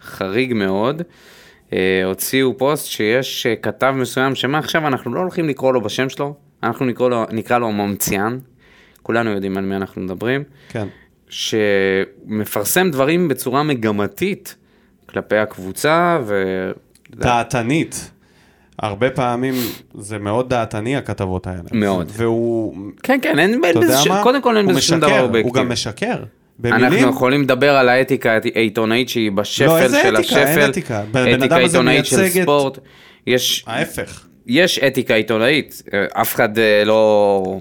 חריג 0.00 0.52
מאוד. 0.52 1.02
אה, 1.72 2.02
הוציאו 2.04 2.58
פוסט 2.58 2.86
שיש 2.86 3.46
אה, 3.46 3.56
כתב 3.56 3.94
מסוים 3.96 4.34
שמעכשיו 4.34 4.86
אנחנו 4.86 5.14
לא 5.14 5.20
הולכים 5.20 5.48
לקרוא 5.48 5.72
לו 5.72 5.80
בשם 5.80 6.08
שלו, 6.08 6.34
אנחנו 6.62 6.86
נקרא 6.86 7.08
לו, 7.08 7.24
נקרא 7.32 7.58
לו 7.58 7.72
ממציאן. 7.72 8.38
כולנו 9.02 9.30
יודעים 9.30 9.56
על 9.56 9.64
מי 9.64 9.76
אנחנו 9.76 10.02
מדברים. 10.02 10.44
כן. 10.68 10.88
שמפרסם 11.28 12.90
דברים 12.90 13.28
בצורה 13.28 13.62
מגמתית 13.62 14.56
כלפי 15.16 15.36
הקבוצה, 15.36 16.18
ו... 16.26 16.42
דעתנית. 17.10 18.10
הרבה 18.78 19.10
פעמים 19.10 19.54
זה 19.94 20.18
מאוד 20.18 20.50
דעתני 20.50 20.96
הכתבות 20.96 21.46
האלה. 21.46 21.60
מאוד. 21.72 22.10
והוא, 22.12 22.76
כן, 23.02 23.18
כן, 23.22 23.38
אין 23.38 23.60
בזה, 23.76 23.96
ש... 23.96 24.08
קודם 24.22 24.42
כל 24.42 24.56
אין 24.56 24.64
הוא 24.64 24.72
בזה 24.72 24.82
שום 24.82 25.00
דבר 25.00 25.10
הוא 25.18 25.20
אובייקטיבי. 25.20 25.58
גם 25.58 25.68
משקר. 25.72 26.16
אנחנו 26.64 26.86
במילים, 26.88 27.08
יכולים 27.08 27.42
לדבר 27.42 27.76
על 27.76 27.88
האתיקה 27.88 28.38
העיתונאית 28.54 29.08
שהיא 29.08 29.32
בשפל 29.32 29.66
לא, 29.66 29.78
איזה 29.78 30.02
של 30.02 30.16
אתיקה? 30.16 30.36
אין 30.36 30.48
השפל. 30.58 30.70
אתיקה. 30.70 31.02
בן- 31.10 31.24
בן 31.24 31.38
אתיקה 31.38 31.56
אדם 31.56 31.64
הזה 31.64 31.76
עיתונאית 31.78 32.06
של 32.06 32.28
ספורט. 32.28 32.78
יש, 33.26 33.64
ההפך. 33.66 34.26
יש 34.46 34.78
אתיקה 34.78 35.14
עיתונאית, 35.14 35.82
אה, 35.94 36.04
אף 36.20 36.34
אחד 36.34 36.58
אה, 36.58 36.82
לא... 36.84 37.60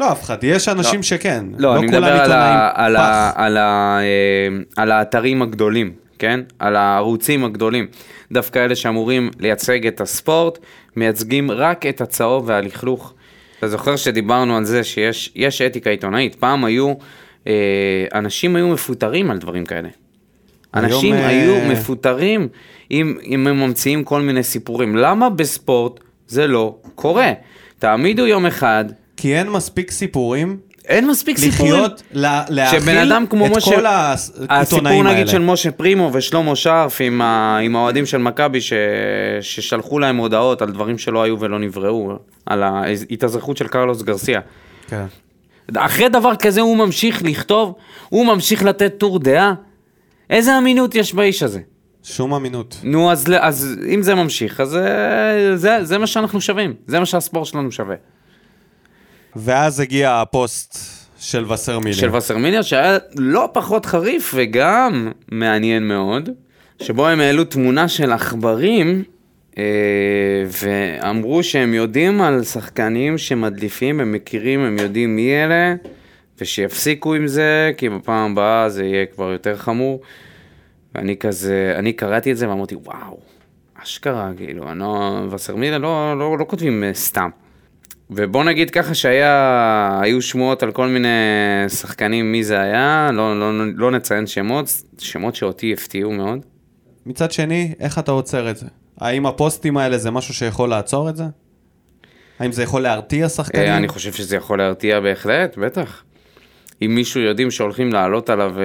לא, 0.00 0.12
אף 0.12 0.22
אחד. 0.22 0.44
יש 0.44 0.68
אנשים 0.68 1.02
שכן. 1.02 1.44
לא, 1.58 1.76
אני 1.76 1.86
מדבר 1.86 2.06
על, 2.06 2.32
ה, 2.32 2.70
על, 2.74 2.96
ה, 2.96 3.30
פח. 3.34 3.40
על, 3.40 3.56
ה, 3.56 3.98
אה, 4.00 4.48
על 4.76 4.92
האתרים 4.92 5.42
הגדולים, 5.42 5.92
כן? 6.18 6.40
על 6.58 6.76
הערוצים 6.76 7.44
הגדולים. 7.44 7.86
דווקא 8.32 8.58
אלה 8.58 8.76
שאמורים 8.76 9.30
לייצג 9.40 9.86
את 9.86 10.00
הספורט, 10.00 10.58
מייצגים 10.96 11.50
רק 11.50 11.86
את 11.86 12.00
הצהוב 12.00 12.44
והלכלוך. 12.48 13.14
אתה 13.58 13.68
זוכר 13.68 13.96
שדיברנו 13.96 14.56
על 14.56 14.64
זה 14.64 14.84
שיש 14.84 15.32
יש 15.34 15.62
אתיקה 15.62 15.90
עיתונאית. 15.90 16.34
פעם 16.34 16.64
היו, 16.64 16.94
אה, 17.46 17.52
אנשים 18.14 18.56
היו 18.56 18.68
מפוטרים 18.68 19.30
על 19.30 19.38
דברים 19.38 19.66
כאלה. 19.66 19.88
אנשים 20.74 21.14
היום, 21.14 21.26
היו 21.26 21.54
אה, 21.54 21.68
מפוטרים 21.68 22.48
אם, 22.90 23.18
אם 23.24 23.46
הם 23.46 23.60
ממציאים 23.60 24.04
כל 24.04 24.22
מיני 24.22 24.42
סיפורים. 24.42 24.96
למה 24.96 25.30
בספורט 25.30 26.00
זה 26.28 26.46
לא 26.46 26.76
קורה? 26.94 27.32
תעמידו 27.78 28.26
יום 28.26 28.46
אחד, 28.46 28.84
כי 29.16 29.36
אין 29.36 29.50
מספיק 29.50 29.90
סיפורים 29.90 30.56
אין 30.88 31.06
מספיק 31.08 31.38
סיפורים. 31.38 31.72
לחיות, 31.74 32.02
לה- 32.12 32.44
להכיל 32.48 32.80
שבן 32.80 32.96
אדם 32.96 33.26
כמו 33.30 33.46
את 33.46 33.56
משה, 33.56 33.70
כל 33.76 33.86
הסיפור 33.88 34.46
העיתונאים 34.48 35.06
האלה. 35.06 35.14
נגיד 35.16 35.28
של 35.28 35.38
משה 35.38 35.70
פרימו 35.70 36.10
ושלמה 36.12 36.56
שרף 36.56 37.00
עם, 37.00 37.20
ה, 37.22 37.58
עם 37.62 37.76
האוהדים 37.76 38.06
של 38.06 38.18
מכבי 38.18 38.60
ש, 38.60 38.72
ששלחו 39.40 39.98
להם 39.98 40.16
הודעות 40.16 40.62
על 40.62 40.70
דברים 40.72 40.98
שלא 40.98 41.22
היו 41.22 41.40
ולא 41.40 41.58
נבראו, 41.58 42.12
על 42.46 42.62
ההתאזרחות 42.62 43.56
של 43.56 43.68
קרלוס 43.68 44.02
גרסיה. 44.02 44.40
כן. 44.88 45.04
אחרי 45.76 46.08
דבר 46.08 46.36
כזה 46.36 46.60
הוא 46.60 46.76
ממשיך 46.76 47.22
לכתוב, 47.24 47.74
הוא 48.08 48.26
ממשיך 48.26 48.64
לתת 48.64 48.94
טור 48.98 49.18
דעה. 49.18 49.54
איזה 50.30 50.58
אמינות 50.58 50.94
יש 50.94 51.14
באיש 51.14 51.42
הזה? 51.42 51.60
שום 52.02 52.34
אמינות. 52.34 52.76
נו, 52.82 53.12
אז, 53.12 53.26
אז 53.40 53.78
אם 53.94 54.02
זה 54.02 54.14
ממשיך, 54.14 54.60
אז 54.60 54.76
אה, 54.76 54.82
זה, 55.56 55.78
זה 55.84 55.98
מה 55.98 56.06
שאנחנו 56.06 56.40
שווים, 56.40 56.74
זה 56.86 57.00
מה 57.00 57.06
שהספורט 57.06 57.46
שלנו 57.46 57.72
שווה. 57.72 57.96
ואז 59.38 59.80
הגיע 59.80 60.20
הפוסט 60.20 60.78
של 61.18 61.52
וסרמיליה. 61.52 61.98
של 61.98 62.16
וסרמיליה, 62.16 62.62
שהיה 62.62 62.98
לא 63.16 63.48
פחות 63.52 63.86
חריף 63.86 64.34
וגם 64.36 65.12
מעניין 65.30 65.88
מאוד, 65.88 66.30
שבו 66.82 67.08
הם 67.08 67.20
העלו 67.20 67.44
תמונה 67.44 67.88
של 67.88 68.12
עכברים, 68.12 69.02
אה, 69.58 69.64
ואמרו 70.62 71.42
שהם 71.42 71.74
יודעים 71.74 72.20
על 72.20 72.44
שחקנים 72.44 73.18
שמדליפים, 73.18 74.00
הם 74.00 74.12
מכירים, 74.12 74.60
הם 74.60 74.78
יודעים 74.78 75.16
מי 75.16 75.34
אלה, 75.34 75.74
ושיפסיקו 76.40 77.14
עם 77.14 77.26
זה, 77.26 77.72
כי 77.76 77.88
בפעם 77.88 78.32
הבאה 78.32 78.68
זה 78.68 78.84
יהיה 78.84 79.06
כבר 79.06 79.32
יותר 79.32 79.56
חמור. 79.56 80.00
ואני 80.94 81.16
כזה, 81.16 81.74
אני 81.76 81.92
קראתי 81.92 82.32
את 82.32 82.36
זה 82.36 82.48
ואמרתי, 82.48 82.74
וואו, 82.74 83.18
אשכרה, 83.82 84.30
כאילו, 84.36 84.70
אני 84.70 84.78
לא, 84.78 85.20
וסרמיליה 85.30 85.78
לא, 85.78 86.18
לא, 86.18 86.38
לא 86.38 86.44
כותבים 86.48 86.84
אה, 86.84 86.94
סתם. 86.94 87.28
ובוא 88.10 88.44
נגיד 88.44 88.70
ככה 88.70 88.94
שהיו 88.94 90.22
שמועות 90.22 90.62
על 90.62 90.72
כל 90.72 90.88
מיני 90.88 91.08
שחקנים 91.68 92.32
מי 92.32 92.44
זה 92.44 92.60
היה, 92.60 93.10
לא, 93.12 93.40
לא, 93.40 93.52
לא 93.74 93.90
נציין 93.90 94.26
שמות, 94.26 94.82
שמות 94.98 95.34
שאותי 95.34 95.72
הפתיעו 95.72 96.12
מאוד. 96.12 96.38
מצד 97.06 97.32
שני, 97.32 97.74
איך 97.80 97.98
אתה 97.98 98.12
עוצר 98.12 98.50
את 98.50 98.56
זה? 98.56 98.66
האם 99.00 99.26
הפוסטים 99.26 99.76
האלה 99.76 99.98
זה 99.98 100.10
משהו 100.10 100.34
שיכול 100.34 100.68
לעצור 100.68 101.08
את 101.08 101.16
זה? 101.16 101.24
האם 102.38 102.52
זה 102.52 102.62
יכול 102.62 102.82
להרתיע 102.82 103.28
שחקנים? 103.28 103.64
אה, 103.64 103.76
אני 103.76 103.88
חושב 103.88 104.12
שזה 104.12 104.36
יכול 104.36 104.58
להרתיע 104.58 105.00
בהחלט, 105.00 105.56
בטח. 105.56 106.02
אם 106.82 106.94
מישהו 106.94 107.20
יודעים 107.20 107.50
שהולכים 107.50 107.92
לעלות 107.92 108.30
עליו, 108.30 108.54
אה, 108.58 108.64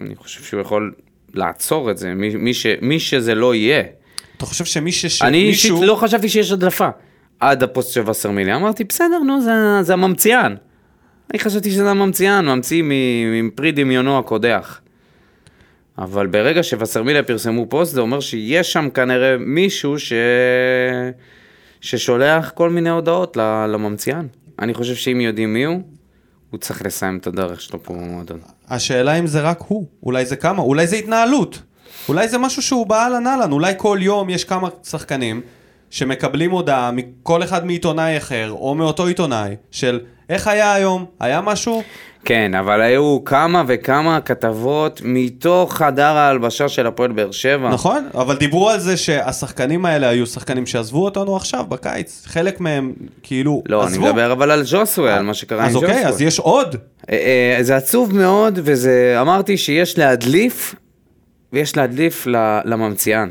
אני 0.00 0.16
חושב 0.16 0.42
שהוא 0.42 0.60
יכול 0.60 0.92
לעצור 1.34 1.90
את 1.90 1.98
זה, 1.98 2.14
מי, 2.14 2.36
מי, 2.36 2.54
ש, 2.54 2.66
מי 2.80 3.00
שזה 3.00 3.34
לא 3.34 3.54
יהיה. 3.54 3.82
אתה 4.36 4.46
חושב 4.46 4.64
שמי 4.64 4.92
ש... 4.92 5.22
אני 5.22 5.44
מישהו... 5.44 5.76
אישית 5.76 5.88
לא 5.88 5.94
חשבתי 5.94 6.28
שיש 6.28 6.52
הדלפה. 6.52 6.88
עד 7.50 7.62
הפוסט 7.62 7.92
של 7.92 8.10
וסרמיליה, 8.10 8.56
אמרתי, 8.56 8.84
בסדר, 8.84 9.18
נו, 9.18 9.42
זה, 9.42 9.52
זה 9.82 9.92
הממציאן. 9.92 10.54
אני 11.30 11.38
חשבתי 11.38 11.70
שזה 11.70 11.90
הממציאן, 11.90 12.48
ממציא 12.48 12.82
מפרי 13.42 13.72
דמיונו 13.72 14.18
הקודח. 14.18 14.80
אבל 15.98 16.26
ברגע 16.26 16.62
שווסרמיליה 16.62 17.22
פרסמו 17.22 17.66
פוסט, 17.68 17.94
זה 17.94 18.00
אומר 18.00 18.20
שיש 18.20 18.72
שם 18.72 18.88
כנראה 18.94 19.36
מישהו 19.38 19.98
ש... 19.98 20.12
ששולח 21.80 22.50
כל 22.54 22.70
מיני 22.70 22.90
הודעות 22.90 23.36
לממציאן. 23.68 24.26
אני 24.58 24.74
חושב 24.74 24.94
שאם 24.94 25.20
יודעים 25.20 25.54
מי 25.54 25.64
הוא, 25.64 25.80
הוא 26.50 26.60
צריך 26.60 26.86
לסיים 26.86 27.18
את 27.18 27.26
הדרך 27.26 27.60
שלו 27.60 27.82
פה 27.82 27.94
במועדון. 27.94 28.40
השאלה 28.68 29.14
אם 29.14 29.26
זה 29.26 29.40
רק 29.40 29.58
הוא, 29.68 29.86
אולי 30.02 30.26
זה 30.26 30.36
כמה, 30.36 30.62
אולי 30.62 30.86
זה 30.86 30.96
התנהלות. 30.96 31.62
אולי 32.08 32.28
זה 32.28 32.38
משהו 32.38 32.62
שהוא 32.62 32.86
באהלן 32.86 33.26
אהלן, 33.26 33.52
אולי 33.52 33.74
כל 33.76 33.98
יום 34.00 34.30
יש 34.30 34.44
כמה 34.44 34.68
שחקנים 34.82 35.40
שמקבלים 35.94 36.50
הודעה 36.50 36.90
מכל 36.90 37.42
אחד 37.42 37.66
מעיתונאי 37.66 38.16
אחר, 38.16 38.50
או 38.50 38.74
מאותו 38.74 39.06
עיתונאי, 39.06 39.56
של 39.70 40.00
איך 40.28 40.48
היה 40.48 40.74
היום, 40.74 41.04
היה 41.20 41.40
משהו? 41.40 41.82
כן, 42.24 42.54
אבל 42.54 42.80
היו 42.80 43.24
כמה 43.24 43.62
וכמה 43.66 44.20
כתבות 44.20 45.00
מתוך 45.04 45.74
חדר 45.76 46.16
ההלבשה 46.16 46.68
של 46.68 46.86
הפועל 46.86 47.12
באר 47.12 47.30
שבע. 47.30 47.70
נכון, 47.70 48.08
אבל 48.14 48.36
דיברו 48.36 48.70
על 48.70 48.80
זה 48.80 48.96
שהשחקנים 48.96 49.84
האלה 49.84 50.08
היו 50.08 50.26
שחקנים 50.26 50.66
שעזבו 50.66 51.04
אותנו 51.04 51.36
עכשיו, 51.36 51.64
בקיץ. 51.68 52.22
חלק 52.26 52.60
מהם 52.60 52.92
כאילו 53.22 53.62
לא, 53.66 53.82
אני 53.82 53.92
עזבו. 53.92 54.06
מדבר 54.06 54.32
אבל 54.32 54.50
על 54.50 54.62
ג'וסווה, 54.66 55.16
על 55.16 55.22
מה 55.22 55.34
שקרה 55.34 55.62
עם 55.62 55.68
אז 55.68 55.74
ג'וסווה. 55.74 55.90
אוקיי, 55.90 56.06
אז 56.06 56.22
יש 56.22 56.38
עוד. 56.38 56.76
אה, 57.10 57.54
אה, 57.58 57.62
זה 57.62 57.76
עצוב 57.76 58.14
מאוד, 58.14 58.58
וזה, 58.62 59.16
אמרתי 59.20 59.56
שיש 59.56 59.98
להדליף, 59.98 60.74
ויש 61.52 61.76
להדליף 61.76 62.26
לממציאן. 62.64 63.30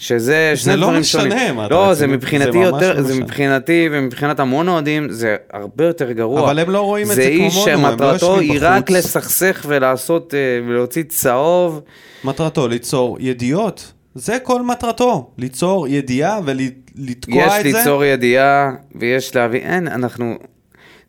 שזה 0.00 0.52
שני 0.54 0.76
לא 0.76 0.86
דברים 0.86 1.00
משנה 1.00 1.22
שונים. 1.22 1.56
מה 1.56 1.66
אתה 1.66 1.74
לא, 1.74 1.80
רוצה, 1.80 1.94
זה 1.94 2.00
זה 2.00 2.06
מבחינתי 2.06 2.58
ממש 2.58 2.66
יותר, 2.66 2.94
לא 2.94 3.02
זה 3.02 3.12
משנה. 3.12 3.24
מבחינתי 3.24 3.88
ומבחינת 3.92 4.40
המון 4.40 4.68
אוהדים, 4.68 5.10
זה 5.10 5.36
הרבה 5.52 5.86
יותר 5.86 6.12
גרוע. 6.12 6.40
אבל 6.40 6.58
הם 6.58 6.70
לא 6.70 6.80
רואים 6.80 7.10
את 7.10 7.16
זה 7.16 7.22
זה 7.22 7.28
איש 7.28 7.54
כמונו, 7.54 7.86
הם 7.88 8.00
לא 8.00 8.18
שמטרתו 8.18 8.38
היא 8.38 8.58
רק. 8.60 8.90
לסכסך 8.90 9.64
ולעשות, 9.68 10.34
אה, 10.34 10.38
ולהוציא 10.68 11.02
צהוב. 11.08 11.80
מטרתו 12.24 12.68
ליצור 12.68 13.16
ידיעות. 13.20 13.92
זה 14.14 14.38
כל 14.42 14.62
מטרתו, 14.62 15.30
ליצור 15.38 15.88
ידיעה 15.88 16.40
ולתקוע 16.44 17.42
יש 17.42 17.52
את 17.66 17.72
זה. 17.72 17.78
ליצור 17.78 18.04
ידיעה, 18.04 18.70
ויש 18.94 19.36
להביא, 19.36 19.60
אין, 19.60 19.88
אנחנו... 19.88 20.34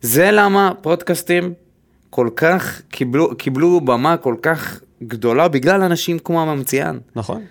זה 0.00 0.30
למה 0.30 0.72
פודקאסטים 0.80 1.52
כל 2.10 2.28
כך 2.36 2.82
קיבלו, 2.90 3.36
קיבלו 3.36 3.80
במה 3.80 4.16
כל 4.16 4.34
כך 4.42 4.80
גדולה, 5.02 5.48
בגלל 5.48 5.82
אנשים 5.82 6.18
כמו 6.18 6.42
הממציאן. 6.42 6.98
נכון. 7.16 7.42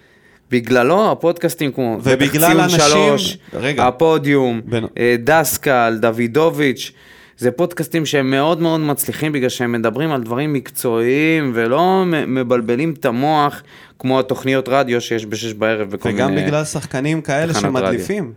בגללו 0.52 1.12
הפודקאסטים 1.12 1.72
כמו 1.72 1.98
ובגלל 2.04 2.60
אנשים- 2.60 2.80
שלוש, 2.80 3.38
רגע. 3.54 3.88
הפודיום, 3.88 4.62
בין- 4.66 4.86
אה, 4.98 5.16
דסקל, 5.24 5.98
דוידוביץ', 6.02 6.92
זה 7.38 7.52
פודקאסטים 7.52 8.06
שהם 8.06 8.32
מאוד 8.32 8.62
מאוד 8.62 8.80
מצליחים 8.80 9.32
בגלל 9.32 9.50
שהם 9.50 9.72
מדברים 9.72 10.12
על 10.12 10.24
דברים 10.24 10.54
מקצועיים 10.54 11.52
ולא 11.56 12.04
מבלבלים 12.28 12.94
את 13.00 13.06
המוח 13.06 13.64
כמו 14.00 14.20
התוכניות 14.20 14.70
רדיו 14.70 15.02
שיש 15.02 15.26
בשש 15.26 15.54
בערב 15.54 15.90
בכל 15.92 16.10
מיני... 16.10 16.24
וגם 16.24 16.36
בגלל 16.36 16.64
שחקנים 16.66 17.22
כאלה 17.22 17.54
שמדליפים. 17.54 18.34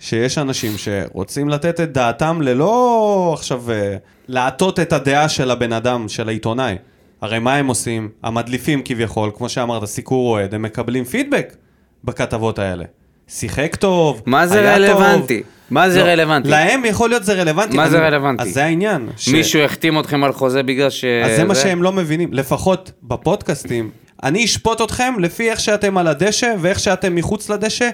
שיש 0.00 0.38
אנשים 0.38 0.72
שרוצים 0.76 1.48
לתת 1.48 1.80
את 1.80 1.92
דעתם 1.92 2.42
ללא 2.42 3.30
עכשיו 3.38 3.70
אה, 3.70 3.96
להטות 4.28 4.80
את 4.80 4.92
הדעה 4.92 5.28
של 5.28 5.50
הבן 5.50 5.72
אדם, 5.72 6.08
של 6.08 6.28
העיתונאי. 6.28 6.76
הרי 7.20 7.38
מה 7.38 7.54
הם 7.56 7.66
עושים? 7.66 8.08
המדליפים 8.22 8.82
כביכול, 8.84 9.30
כמו 9.36 9.48
שאמרת, 9.48 9.84
סיקור 9.84 10.30
אוהד, 10.30 10.54
הם 10.54 10.62
מקבלים 10.62 11.04
פידבק 11.04 11.56
בכתבות 12.04 12.58
האלה. 12.58 12.84
שיחק 13.28 13.76
טוב, 13.76 14.22
מה 14.26 14.46
זה 14.46 14.60
היה 14.60 14.74
רלוונטי? 14.74 15.38
טוב. 15.42 15.50
מה 15.70 15.90
זה 15.90 15.98
לא, 16.04 16.08
רלוונטי? 16.08 16.48
להם 16.48 16.84
יכול 16.84 17.08
להיות 17.08 17.24
זה 17.24 17.32
רלוונטי. 17.34 17.76
מה 17.76 17.88
זה 17.90 17.98
אני- 17.98 18.06
רלוונטי? 18.06 18.42
אז 18.42 18.48
זה 18.54 18.64
העניין. 18.64 19.08
ש- 19.16 19.28
מישהו 19.28 19.60
החתים 19.60 20.00
אתכם 20.00 20.24
על 20.24 20.32
חוזה 20.32 20.62
בגלל 20.62 20.90
ש... 20.90 21.04
אז 21.04 21.36
זה 21.36 21.44
מה 21.44 21.54
שהם 21.54 21.82
לא 21.82 21.92
מבינים, 21.92 22.32
לפחות 22.32 22.92
בפודקאסטים. 23.02 23.90
אני 24.22 24.44
אשפוט 24.44 24.80
אתכם 24.82 25.14
לפי 25.18 25.50
איך 25.50 25.60
שאתם 25.60 25.98
על 25.98 26.06
הדשא 26.06 26.54
ואיך 26.60 26.78
שאתם 26.80 27.14
מחוץ 27.14 27.50
לדשא, 27.50 27.88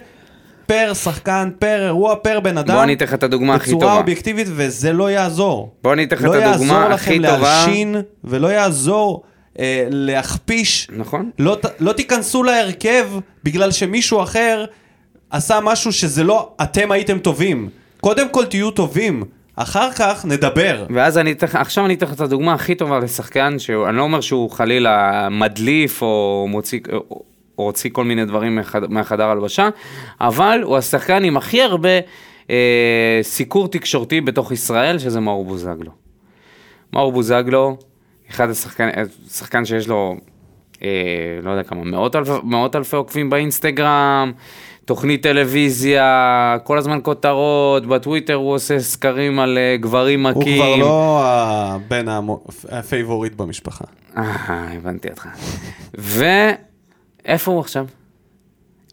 פר 0.67 0.95
שחקן, 0.95 1.51
פר 1.59 1.85
אירוע, 1.85 2.17
פר 2.17 2.41
בן 2.41 2.59
אדם. 2.59 2.75
בוא 2.75 2.83
אני 2.83 2.95
אתן 2.95 3.05
לך 3.05 3.15
את 3.15 3.23
הדוגמה 3.23 3.55
הכי 3.55 3.71
בצורה 3.71 3.87
טובה. 3.87 3.97
אובייקטיבית, 3.97 4.47
וזה 4.51 4.93
לא 4.93 5.11
יעזור. 5.11 5.75
בוא 5.83 5.93
אני 5.93 6.05
אתן 6.05 6.17
לך 6.17 6.23
לא 6.23 6.39
את 6.39 6.43
הדוגמה 6.43 6.75
יעזור 6.75 6.93
הכי 6.93 7.19
לכם 7.19 7.35
טובה. 7.35 7.65
להלשין, 7.67 7.97
ולא 8.25 8.49
יעזור 8.49 9.23
אה, 9.59 9.87
להכפיש. 9.91 10.89
נכון. 10.97 11.31
לא, 11.39 11.59
לא 11.81 11.93
תיכנסו 11.93 12.43
להרכב 12.43 13.09
בגלל 13.45 13.71
שמישהו 13.71 14.23
אחר 14.23 14.65
עשה 15.31 15.59
משהו 15.63 15.93
שזה 15.93 16.25
לא 16.25 16.51
אתם 16.63 16.93
הייתם 16.93 17.19
טובים. 17.19 17.69
קודם 18.01 18.29
כל 18.29 18.45
תהיו 18.45 18.71
טובים, 18.71 19.23
אחר 19.57 19.93
כך 19.93 20.25
נדבר. 20.25 20.87
ואז 20.95 21.19
אני 21.19 21.33
אתן 21.33 21.47
עכשיו 21.53 21.85
אני 21.87 21.95
אתן 21.95 22.07
לך 22.07 22.13
את 22.13 22.21
הדוגמה 22.21 22.55
הכי 22.55 22.75
טובה 22.75 22.99
לשחקן, 22.99 23.59
שאני 23.59 23.97
לא 23.97 24.03
אומר 24.03 24.21
שהוא 24.21 24.51
חלילה 24.51 25.29
מדליף 25.31 26.03
או 26.03 26.47
מוציא, 26.49 26.81
הוציא 27.55 27.91
כל 27.93 28.05
מיני 28.05 28.25
דברים 28.25 28.55
מהחד, 28.55 28.93
מהחדר 28.93 29.25
הלבשה, 29.25 29.69
אבל 30.21 30.61
הוא 30.63 30.77
השחקן 30.77 31.25
עם 31.25 31.37
הכי 31.37 31.63
הרבה 31.63 31.99
אה, 32.51 33.19
סיקור 33.23 33.69
תקשורתי 33.69 34.21
בתוך 34.21 34.53
ישראל, 34.53 34.99
שזה 34.99 35.21
מאור 35.21 35.45
בוזגלו. 35.45 35.91
מאור 36.93 37.13
בוזגלו, 37.13 37.77
אחד 38.31 38.51
השחקן, 38.51 38.89
שחקן 39.31 39.65
שיש 39.65 39.89
לו, 39.89 40.17
אה, 40.83 40.89
לא 41.43 41.51
יודע 41.51 41.63
כמה, 41.63 41.85
מאות, 41.85 42.17
אלפ, 42.17 42.29
מאות 42.45 42.77
אלפי 42.77 42.97
עוקבים 42.97 43.31
באינסטגרם, 43.31 44.33
תוכנית 44.85 45.23
טלוויזיה, 45.23 46.57
כל 46.65 46.79
הזמן 46.79 46.99
כותרות, 47.03 47.87
בטוויטר 47.87 48.35
הוא 48.35 48.55
עושה 48.55 48.81
סקרים 48.81 49.39
על 49.39 49.59
אה, 49.59 49.77
גברים 49.77 50.27
הוא 50.27 50.43
מכים. 50.43 50.57
כבר 50.57 50.77
לא 50.77 51.21
הבן 51.25 52.07
הפייבוריט 52.69 53.35
במשפחה. 53.35 53.85
אה, 54.17 54.23
הבנתי 54.77 55.09
אותך. 55.09 55.29
ואיפה 57.27 57.53
הוא 57.53 57.61
עכשיו? 57.61 57.87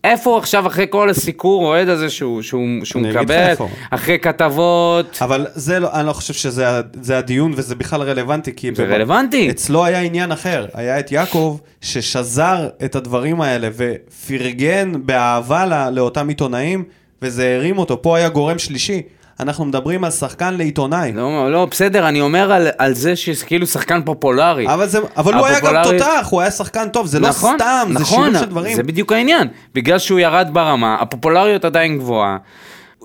איפה 0.03 0.29
הוא 0.29 0.37
עכשיו 0.37 0.67
אחרי 0.67 0.85
כל 0.89 1.09
הסיקור 1.09 1.65
אוהד 1.65 1.89
הזה 1.89 2.09
שהוא, 2.09 2.41
שהוא, 2.41 2.63
שהוא 2.83 3.01
מקבל, 3.01 3.35
איפה. 3.49 3.67
אחרי 3.91 4.19
כתבות, 4.19 5.17
אבל 5.21 5.47
זה 5.53 5.79
לא, 5.79 5.89
אני 5.93 6.07
לא 6.07 6.13
חושב 6.13 6.33
שזה 6.33 7.17
הדיון 7.17 7.53
וזה 7.55 7.75
בכלל 7.75 8.01
רלוונטי, 8.01 8.51
כי... 8.55 8.71
זה 8.75 8.85
במה- 8.85 8.95
רלוונטי. 8.95 9.49
אצלו 9.49 9.85
היה 9.85 9.99
עניין 10.01 10.31
אחר, 10.31 10.65
היה 10.73 10.99
את 10.99 11.11
יעקב 11.11 11.57
ששזר 11.81 12.69
את 12.85 12.95
הדברים 12.95 13.41
האלה 13.41 13.69
ופרגן 13.75 14.91
באהבה 15.05 15.89
לאותם 15.91 16.27
עיתונאים, 16.27 16.83
וזה 17.21 17.55
הרים 17.55 17.77
אותו. 17.77 18.01
פה 18.01 18.17
היה 18.17 18.29
גורם 18.29 18.59
שלישי. 18.59 19.01
אנחנו 19.41 19.65
מדברים 19.65 20.03
על 20.03 20.11
שחקן 20.11 20.53
לעיתונאי. 20.53 21.11
לא, 21.11 21.51
לא, 21.51 21.65
בסדר, 21.71 22.07
אני 22.07 22.21
אומר 22.21 22.51
על, 22.51 22.67
על 22.77 22.93
זה 22.93 23.15
שכאילו 23.15 23.67
שחקן 23.67 24.01
פופולרי. 24.05 24.73
אבל, 24.73 24.87
זה, 24.87 24.99
אבל 25.17 25.33
הוא 25.33 25.45
היה 25.45 25.59
גם 25.59 25.75
הפופולרי- 25.75 25.99
תותח, 25.99 26.27
הוא 26.29 26.41
היה 26.41 26.51
שחקן 26.51 26.89
טוב, 26.89 27.07
זה 27.07 27.19
נכון, 27.19 27.53
לא 27.53 27.57
סתם, 27.57 27.87
זה 27.93 27.99
נכון, 27.99 28.25
שילוב 28.27 28.43
של 28.43 28.49
דברים. 28.49 28.75
זה 28.75 28.83
בדיוק 28.83 29.11
העניין. 29.11 29.47
בגלל 29.75 29.99
שהוא 29.99 30.19
ירד 30.19 30.49
ברמה, 30.53 30.95
הפופולריות 31.01 31.65
עדיין 31.65 31.97
גבוהה. 31.97 32.37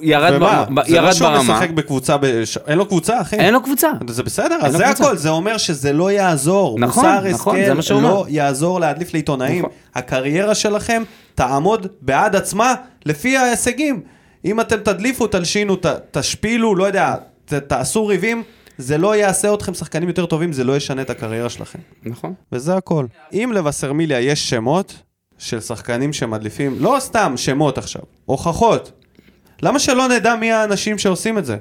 ירד, 0.02 0.32
ומה, 0.36 0.64
ב, 0.74 0.88
זה 0.88 0.96
ירד 0.96 1.06
לא 1.06 1.12
שהוא 1.12 1.28
ברמה, 1.28 1.54
משחק 1.54 1.70
בקבוצה, 1.70 2.16
בש... 2.20 2.58
אין 2.66 2.78
לו 2.78 2.86
קבוצה, 2.86 3.20
אחי. 3.20 3.36
אין 3.36 3.54
לו 3.54 3.62
קבוצה. 3.62 3.88
זה 4.08 4.22
בסדר, 4.22 4.58
אז 4.62 4.76
זה. 4.76 4.88
הכל, 4.88 5.16
זה 5.16 5.28
אומר 5.28 5.56
שזה 5.56 5.92
לא 5.92 6.10
יעזור. 6.10 6.78
נכון, 6.80 7.04
מוסר 7.06 7.28
נכון, 7.30 7.56
זה 7.66 7.74
מה 7.74 7.82
שהוא 7.82 8.02
לא 8.02 8.08
אומר. 8.08 8.24
יעזור 8.28 8.80
להדליף 8.80 9.14
לעיתונאים. 9.14 9.58
נכון. 9.58 9.70
הקריירה 9.94 10.54
שלכם 10.54 11.02
תעמוד 11.34 11.86
בעד 12.02 12.36
עצמה 12.36 12.74
לפי 13.06 13.36
ההישגים. 13.36 14.15
אם 14.46 14.60
אתם 14.60 14.76
תדליפו, 14.76 15.26
תלשינו, 15.26 15.76
ת, 15.76 15.86
תשפילו, 16.10 16.74
לא 16.74 16.84
יודע, 16.84 17.14
ת, 17.44 17.54
תעשו 17.54 18.06
ריבים, 18.06 18.42
זה 18.78 18.98
לא 18.98 19.16
יעשה 19.16 19.54
אתכם 19.54 19.74
שחקנים 19.74 20.08
יותר 20.08 20.26
טובים, 20.26 20.52
זה 20.52 20.64
לא 20.64 20.76
ישנה 20.76 21.02
את 21.02 21.10
הקריירה 21.10 21.48
שלכם. 21.48 21.78
נכון. 22.02 22.34
וזה 22.52 22.76
הכל. 22.76 23.06
אם 23.32 23.50
לווסרמיליה 23.54 24.20
יש 24.20 24.50
שמות 24.50 25.02
של 25.38 25.60
שחקנים 25.60 26.12
שמדליפים, 26.12 26.76
לא 26.80 26.96
סתם 26.98 27.32
שמות 27.36 27.78
עכשיו, 27.78 28.02
הוכחות. 28.24 28.92
למה 29.62 29.78
שלא 29.78 30.08
נדע 30.08 30.34
מי 30.36 30.52
האנשים 30.52 30.98
שעושים 30.98 31.38
את 31.38 31.44
זה? 31.44 31.56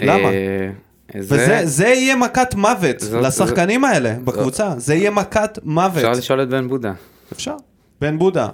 למה? 0.00 0.28
אה, 0.28 0.70
וזה 1.16 1.36
זה... 1.46 1.60
זה 1.64 1.86
יהיה 1.88 2.16
מכת 2.16 2.54
מוות 2.54 3.00
זאת- 3.00 3.24
לשחקנים 3.24 3.84
האלה 3.84 4.14
בקבוצה, 4.24 4.74
זה 4.76 4.94
יהיה 4.94 5.10
מכת 5.10 5.58
מוות. 5.62 5.96
אפשר 5.96 6.10
לשאול 6.12 6.42
את 6.42 6.48
בן 6.48 6.68
בודה. 6.68 6.92
אפשר. 7.32 7.54
בן 8.00 8.18
בודה, 8.18 8.48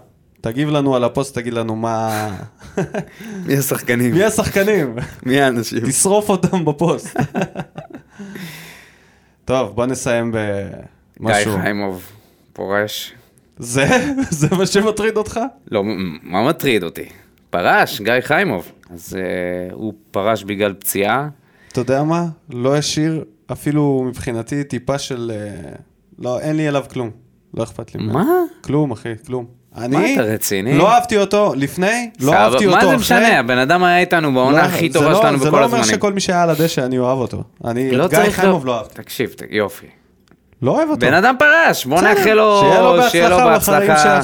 תגיב 0.44 0.70
לנו 0.70 0.96
על 0.96 1.04
הפוסט, 1.04 1.34
תגיד 1.34 1.52
לנו 1.52 1.76
מה... 1.76 2.28
מי 3.46 3.56
השחקנים? 3.56 4.14
מי 4.14 4.24
השחקנים? 4.24 4.96
מי 5.26 5.40
האנשים? 5.40 5.80
תשרוף 5.88 6.28
אותם 6.28 6.64
בפוסט. 6.64 7.16
טוב, 9.44 9.76
בוא 9.76 9.86
נסיים 9.86 10.32
גיא 10.32 10.40
במשהו. 11.20 11.56
חיימוב 11.60 12.12
פורש. 12.52 13.12
זה? 13.58 13.86
זה 14.30 14.48
מה 14.58 14.66
שמטריד 14.66 15.16
אותך? 15.16 15.40
לא, 15.70 15.82
מה 16.22 16.48
מטריד 16.48 16.82
אותי? 16.82 17.08
פרש, 17.50 18.00
גיא 18.00 18.20
חיימוב. 18.20 18.72
אז 18.90 19.16
uh, 19.16 19.74
הוא 19.74 19.94
פרש 20.10 20.44
בגלל 20.44 20.74
פציעה. 20.74 21.28
אתה 21.72 21.80
יודע 21.80 22.02
מה? 22.02 22.26
לא 22.50 22.76
השאיר 22.76 23.24
אפילו 23.52 24.04
מבחינתי 24.08 24.64
טיפה 24.64 24.98
של... 24.98 25.32
אה, 25.34 25.72
לא, 26.18 26.40
אין 26.40 26.56
לי 26.56 26.68
אליו 26.68 26.84
כלום. 26.92 27.10
לא 27.54 27.62
אכפת 27.62 27.94
לי. 27.94 28.04
מה? 28.04 28.26
כלום, 28.60 28.90
אחי, 28.90 29.12
כלום. 29.26 29.63
אני... 29.78 30.14
אתה 30.14 30.22
רציני? 30.22 30.78
לא 30.78 30.92
אהבתי 30.92 31.18
אותו 31.18 31.52
לפני, 31.56 32.10
לא 32.20 32.34
אהבתי 32.34 32.66
אותו 32.66 32.70
מה 32.70 32.78
אחרי. 32.78 32.90
זה 32.90 32.96
משנה? 32.96 33.38
הבן 33.38 33.58
אדם 33.58 33.84
היה 33.84 33.98
איתנו 33.98 34.28
לא, 34.28 34.34
בעונה 34.34 34.62
הכי 34.62 34.88
זה 34.90 34.98
טובה 34.98 35.10
לא- 35.10 35.20
שלנו 35.22 35.38
זה 35.38 35.48
בכל 35.48 35.60
לא 35.60 35.64
אומר 35.64 35.78
הזמנים. 35.78 35.96
שכל 35.96 36.12
מי 36.12 36.20
שהיה 36.20 36.42
על 36.42 36.50
הדשא, 36.50 36.84
אני 36.84 36.98
אוהב 36.98 37.18
אותו. 37.18 37.42
אני 37.64 37.90
לא 37.90 38.04
את 38.04 38.10
גיא 38.10 38.18
צריך 38.18 38.34
חיימוב 38.40 38.66
לא... 38.66 38.72
לא 38.72 38.78
אהבתי. 38.78 39.02
תקשיב, 39.02 39.34
יופי. 39.50 39.86
לא 40.62 40.70
אוהב 40.70 40.88
אותו. 40.88 41.00
בן 41.06 41.14
אדם 41.14 41.34
פרש, 41.38 41.84
בוא 41.86 42.00
נאחל 42.00 42.32
לו 42.34 42.60
שיהיה 43.10 43.28
לו 43.28 43.36
בהצלחה. 43.36 44.20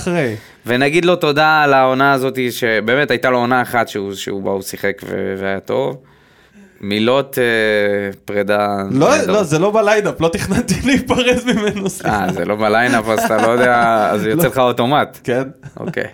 ונגיד 0.67 1.05
לו 1.05 1.17
תודה 1.17 1.63
על 1.63 1.75
העונה 1.75 2.13
הזאת, 2.13 2.39
שבאמת 2.51 3.11
הייתה 3.11 3.31
לו 3.31 3.39
עונה 3.39 3.63
אחת 3.63 3.89
שהוא, 3.89 4.15
שהוא 4.15 4.43
בא, 4.43 4.51
הוא 4.51 4.63
שיחק 4.63 5.03
והיה 5.39 5.61
טוב. 5.61 5.97
מילות 6.81 7.39
אה, 7.39 8.13
פרידה. 8.25 8.77
לא, 8.91 9.11
נהדרות. 9.11 9.27
לא, 9.27 9.43
זה 9.43 9.59
לא 9.59 9.71
בליינאפ, 9.71 10.21
לא 10.21 10.29
תכננתי 10.29 10.75
להיפרד 10.87 11.39
ממנו, 11.47 11.91
סליחה. 11.91 12.25
אה, 12.25 12.33
זה 12.33 12.45
לא 12.45 12.57
בליינאפ, 12.57 13.09
אז 13.09 13.25
אתה 13.25 13.47
לא 13.47 13.49
יודע, 13.49 14.09
אז 14.13 14.25
יוצא 14.25 14.47
לך 14.47 14.59
אוטומט. 14.59 15.19
כן. 15.25 15.49
אוקיי. 15.77 16.07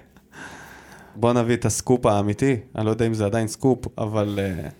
בוא 1.14 1.32
נביא 1.32 1.54
את 1.54 1.64
הסקופ 1.64 2.06
האמיתי, 2.06 2.56
אני 2.76 2.86
לא 2.86 2.90
יודע 2.90 3.06
אם 3.06 3.14
זה 3.14 3.24
עדיין 3.24 3.48
סקופ, 3.48 3.86
אבל 3.98 4.38
uh, 4.38 4.70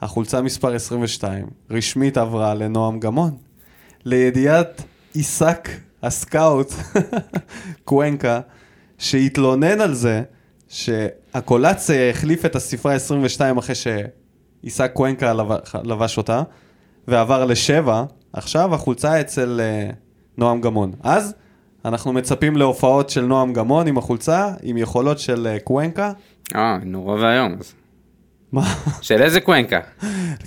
החולצה 0.00 0.42
מספר 0.42 0.74
22 0.74 1.46
רשמית 1.70 2.16
עברה 2.16 2.54
לנועם 2.54 3.00
גמון. 3.00 3.30
לידיעת 4.04 4.82
עיסק 5.14 5.68
הסקאוט, 6.02 6.72
קוונקה, 7.84 8.40
שהתלונן 8.98 9.80
על 9.80 9.94
זה 9.94 10.22
שהקולציה 10.68 12.10
החליף 12.10 12.44
את 12.44 12.56
הספרה 12.56 12.94
22 12.94 13.58
אחרי 13.58 13.74
שעיסק 14.64 14.92
קוונקה 14.92 15.32
לבש, 15.84 16.16
אותה, 16.16 16.42
ועבר 17.08 17.44
לשבע, 17.44 18.04
עכשיו 18.32 18.74
החולצה 18.74 19.20
אצל 19.20 19.60
uh, 19.60 19.94
נועם 20.38 20.60
גמון. 20.60 20.92
אז 21.02 21.34
אנחנו 21.84 22.12
מצפים 22.12 22.56
להופעות 22.56 23.10
של 23.10 23.24
נועם 23.24 23.52
גמון 23.52 23.86
עם 23.86 23.98
החולצה, 23.98 24.48
עם 24.62 24.76
יכולות 24.76 25.18
של 25.18 25.56
uh, 25.56 25.62
קוונקה. 25.64 26.12
אה, 26.54 26.78
נורא 26.84 27.20
ואיום. 27.20 27.56
מה? 28.52 28.74
של 29.02 29.22
איזה 29.22 29.40
קוונקה? 29.40 29.80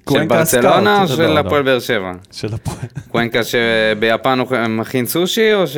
של 0.10 0.27
ברצלונה 0.27 0.98
או 0.98 1.03
הסקאוט. 1.03 1.18
של 1.18 1.27
לא, 1.27 1.39
הפועל 1.39 1.61
לא. 1.61 1.65
באר 1.65 1.80
שבע? 1.80 2.11
של 2.31 2.53
הפועל. 2.53 2.88
קוונקה 3.11 3.39
שביפן 3.44 4.39
הוא 4.39 4.68
מכין 4.68 5.06
סושי 5.06 5.53
או 5.53 5.68
ש... 5.68 5.77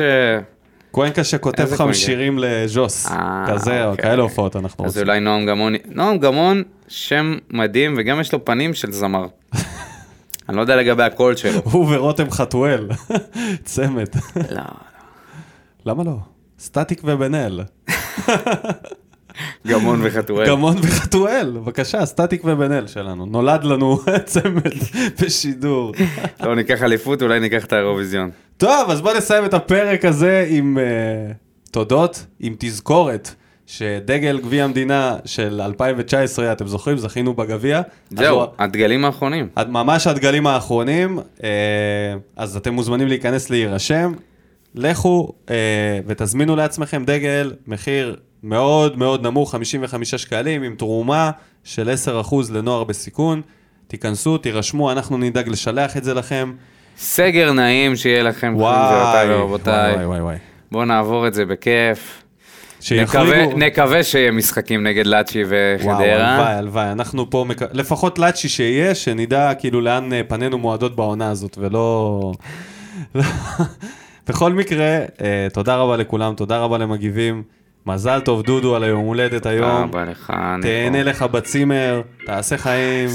קוונקה 0.90 1.24
שכותב 1.24 1.68
לך? 1.72 1.84
שירים 1.92 2.38
לז'וס. 2.38 3.06
אה, 3.06 3.44
כזה, 3.48 3.84
או 3.84 3.90
אוקיי. 3.90 4.04
כאלה 4.04 4.22
הופעות 4.22 4.56
אנחנו 4.56 4.84
אז 4.84 4.90
רוצים. 4.90 5.08
אולי 5.08 5.20
נועם 5.20 5.46
גמון, 5.46 5.74
נועם 5.88 6.18
גמון, 6.18 6.62
שם 6.88 7.38
מדהים, 7.50 7.94
וגם 7.98 8.20
יש 8.20 8.32
לו 8.32 8.44
פנים 8.44 8.74
של 8.74 8.92
זמר. 8.92 9.26
אני 10.48 10.56
לא 10.56 10.60
יודע 10.60 10.76
לגבי 10.76 11.02
הקול 11.02 11.36
שלו. 11.36 11.60
הוא 11.64 11.94
ורותם 11.94 12.30
חתואל. 12.30 12.88
צמד. 13.64 14.08
לא, 14.50 14.62
למה 15.86 16.04
לא? 16.04 16.16
סטטיק 16.58 17.00
ובן 17.04 17.34
אל. 17.34 17.60
גמון 19.66 20.00
וחתואל. 20.02 20.48
גמון 20.48 20.76
וחתואל, 20.82 21.50
בבקשה, 21.54 22.06
סטטיק 22.06 22.44
ובן 22.44 22.72
אל 22.72 22.86
שלנו. 22.86 23.26
נולד 23.26 23.64
לנו 23.64 23.98
צמד 24.24 24.74
בשידור. 25.22 25.92
לא 26.42 26.54
ניקח 26.54 26.82
אליפות, 26.82 27.22
אולי 27.22 27.40
ניקח 27.40 27.64
את 27.64 27.72
האירוויזיון. 27.72 28.30
טוב, 28.56 28.90
אז 28.90 29.00
בוא 29.00 29.12
נסיים 29.12 29.44
את 29.44 29.54
הפרק 29.54 30.04
הזה 30.04 30.46
עם 30.48 30.78
uh, 30.78 31.70
תודות, 31.70 32.26
עם 32.40 32.54
תזכורת. 32.58 33.34
שדגל 33.70 34.40
גביע 34.40 34.64
המדינה 34.64 35.16
של 35.24 35.60
2019, 35.60 36.52
אתם 36.52 36.66
זוכרים, 36.66 36.98
זכינו 36.98 37.34
בגביע. 37.34 37.80
זהו, 38.10 38.42
הדגלים 38.58 39.04
האחרונים. 39.04 39.48
ממש 39.68 40.06
הדגלים 40.06 40.46
האחרונים, 40.46 41.18
אה, 41.44 41.48
אז 42.36 42.56
אתם 42.56 42.74
מוזמנים 42.74 43.08
להיכנס 43.08 43.50
להירשם. 43.50 44.12
לכו 44.74 45.32
אה, 45.50 45.54
ותזמינו 46.06 46.56
לעצמכם 46.56 47.04
דגל, 47.04 47.52
מחיר 47.66 48.16
מאוד 48.42 48.98
מאוד 48.98 49.22
נמוך, 49.26 49.52
55 49.52 50.14
שקלים, 50.14 50.62
עם 50.62 50.74
תרומה 50.74 51.30
של 51.64 51.90
10% 52.20 52.34
לנוער 52.52 52.84
בסיכון. 52.84 53.42
תיכנסו, 53.88 54.38
תירשמו, 54.38 54.92
אנחנו 54.92 55.18
נדאג 55.18 55.48
לשלח 55.48 55.96
את 55.96 56.04
זה 56.04 56.14
לכם. 56.14 56.52
סגר 56.98 57.52
נעים 57.52 57.96
שיהיה 57.96 58.22
לכם, 58.22 58.52
וואי, 58.56 59.26
ורבותיי. 59.28 59.92
וואי, 59.94 60.06
וואי, 60.06 60.20
וואי. 60.20 60.36
בואו 60.72 60.84
נעבור 60.84 61.26
את 61.26 61.34
זה 61.34 61.44
בכיף. 61.46 62.22
שיחריגו- 62.80 63.02
נקווה- 63.32 63.54
נקווה 63.56 64.02
שיהיה 64.04 64.30
משחקים 64.30 64.82
נגד 64.86 65.06
לאצ'י 65.06 65.42
וואו, 65.44 65.54
וחדרה. 65.78 66.28
הלוואי, 66.34 66.52
הלוואי, 66.54 66.92
אנחנו 66.92 67.30
פה, 67.30 67.44
מק... 67.48 67.62
לפחות 67.72 68.18
לאצ'י 68.18 68.48
שיהיה, 68.48 68.94
שנדע 68.94 69.54
כאילו 69.54 69.80
לאן 69.80 70.12
אה, 70.12 70.20
פנינו 70.28 70.58
מועדות 70.58 70.96
בעונה 70.96 71.30
הזאת, 71.30 71.58
ולא... 71.60 72.32
בכל 74.28 74.52
מקרה, 74.52 74.86
אה, 75.20 75.46
תודה 75.52 75.76
רבה 75.76 75.96
לכולם, 75.96 76.34
תודה 76.34 76.58
רבה 76.58 76.78
למגיבים. 76.78 77.42
מזל 77.86 78.20
טוב 78.20 78.42
דודו 78.42 78.76
על 78.76 78.84
היום 78.84 79.04
הולדת 79.04 79.42
תודה 79.42 79.50
היום. 79.50 79.82
רבה 79.82 80.04
לך, 80.04 80.32
תהנה. 80.62 81.02
לך 81.02 81.22
בצימר, 81.22 82.02
תעשה 82.26 82.58
חיים. 82.58 83.08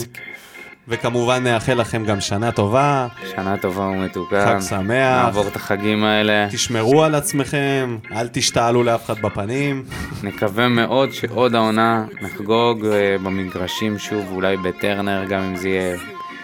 וכמובן 0.87 1.43
נאחל 1.43 1.73
לכם 1.73 2.05
גם 2.05 2.21
שנה 2.21 2.51
טובה, 2.51 3.07
שנה 3.35 3.57
טובה 3.57 3.83
ומתוקה. 3.83 4.45
חג 4.45 4.67
שמח. 4.69 5.25
נעבור 5.25 5.47
את 5.47 5.55
החגים 5.55 6.03
האלה. 6.03 6.47
תשמרו 6.51 7.03
על 7.03 7.15
עצמכם, 7.15 7.97
אל 8.11 8.27
תשתעלו 8.27 8.83
לאף 8.83 9.05
אחד 9.05 9.21
בפנים. 9.21 9.83
נקווה 10.23 10.67
מאוד 10.67 11.11
שעוד 11.11 11.55
העונה 11.55 12.05
נחגוג 12.21 12.85
אה, 12.85 13.15
במגרשים 13.23 13.97
שוב, 13.99 14.25
אולי 14.31 14.57
בטרנר, 14.57 15.25
גם 15.29 15.41
אם 15.41 15.55
זה 15.55 15.69
יהיה 15.69 15.97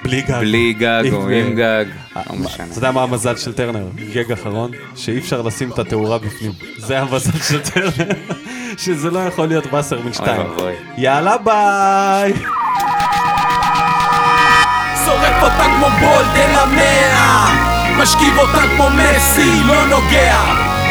בלי 0.04 0.22
גג. 0.22 0.40
בלי 0.40 0.74
גג 0.74 1.04
או 1.14 1.22
עם- 1.30 1.30
עם 1.48 1.56
גג. 1.56 1.86
אה, 2.18 2.22
לא 2.30 2.36
משנה. 2.36 2.66
אתה 2.72 2.78
יודע 2.78 2.92
מה 2.92 3.04
המזל 3.04 3.36
של 3.36 3.54
טרנר? 3.54 3.86
גג 4.14 4.32
אחרון, 4.32 4.72
שאי 4.96 5.18
אפשר 5.20 5.42
לשים 5.42 5.72
את 5.72 5.80
התאורה 5.80 6.18
בפנים. 6.18 6.52
זה 6.78 7.00
המזל 7.00 7.40
של 7.48 7.60
טרנר, 7.62 8.12
שזה 8.84 9.12
לא 9.12 9.20
יכול 9.20 9.48
להיות 9.48 9.66
באסר 9.72 10.00
מן 10.02 10.14
שתיים. 10.14 10.42
ואבוי. 10.42 10.74
יאללה 10.98 11.38
ביי! 11.38 12.34
שורף 15.06 15.44
אותה 15.44 15.64
כמו 15.78 15.88
בולד 16.00 16.36
אל 16.36 16.56
המאה 16.60 17.48
משכיב 17.98 18.38
אותה 18.38 18.62
כמו 18.76 18.88
מסי, 18.90 19.64
לא 19.68 19.86
נוגע 19.88 20.38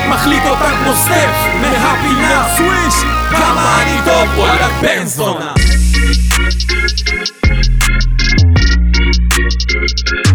מחליט 0.08 0.42
אותה 0.46 0.70
כמו 0.84 0.94
סטף 0.94 1.30
מהפינה 1.60 2.46
סוויש 2.56 2.94
כמה 3.30 3.82
אני 3.82 3.98
טוב, 4.04 4.38
וואלה 4.38 4.68
בן 4.82 5.04
זונה 5.06 5.52
Thank 9.92 10.26
you. 10.26 10.29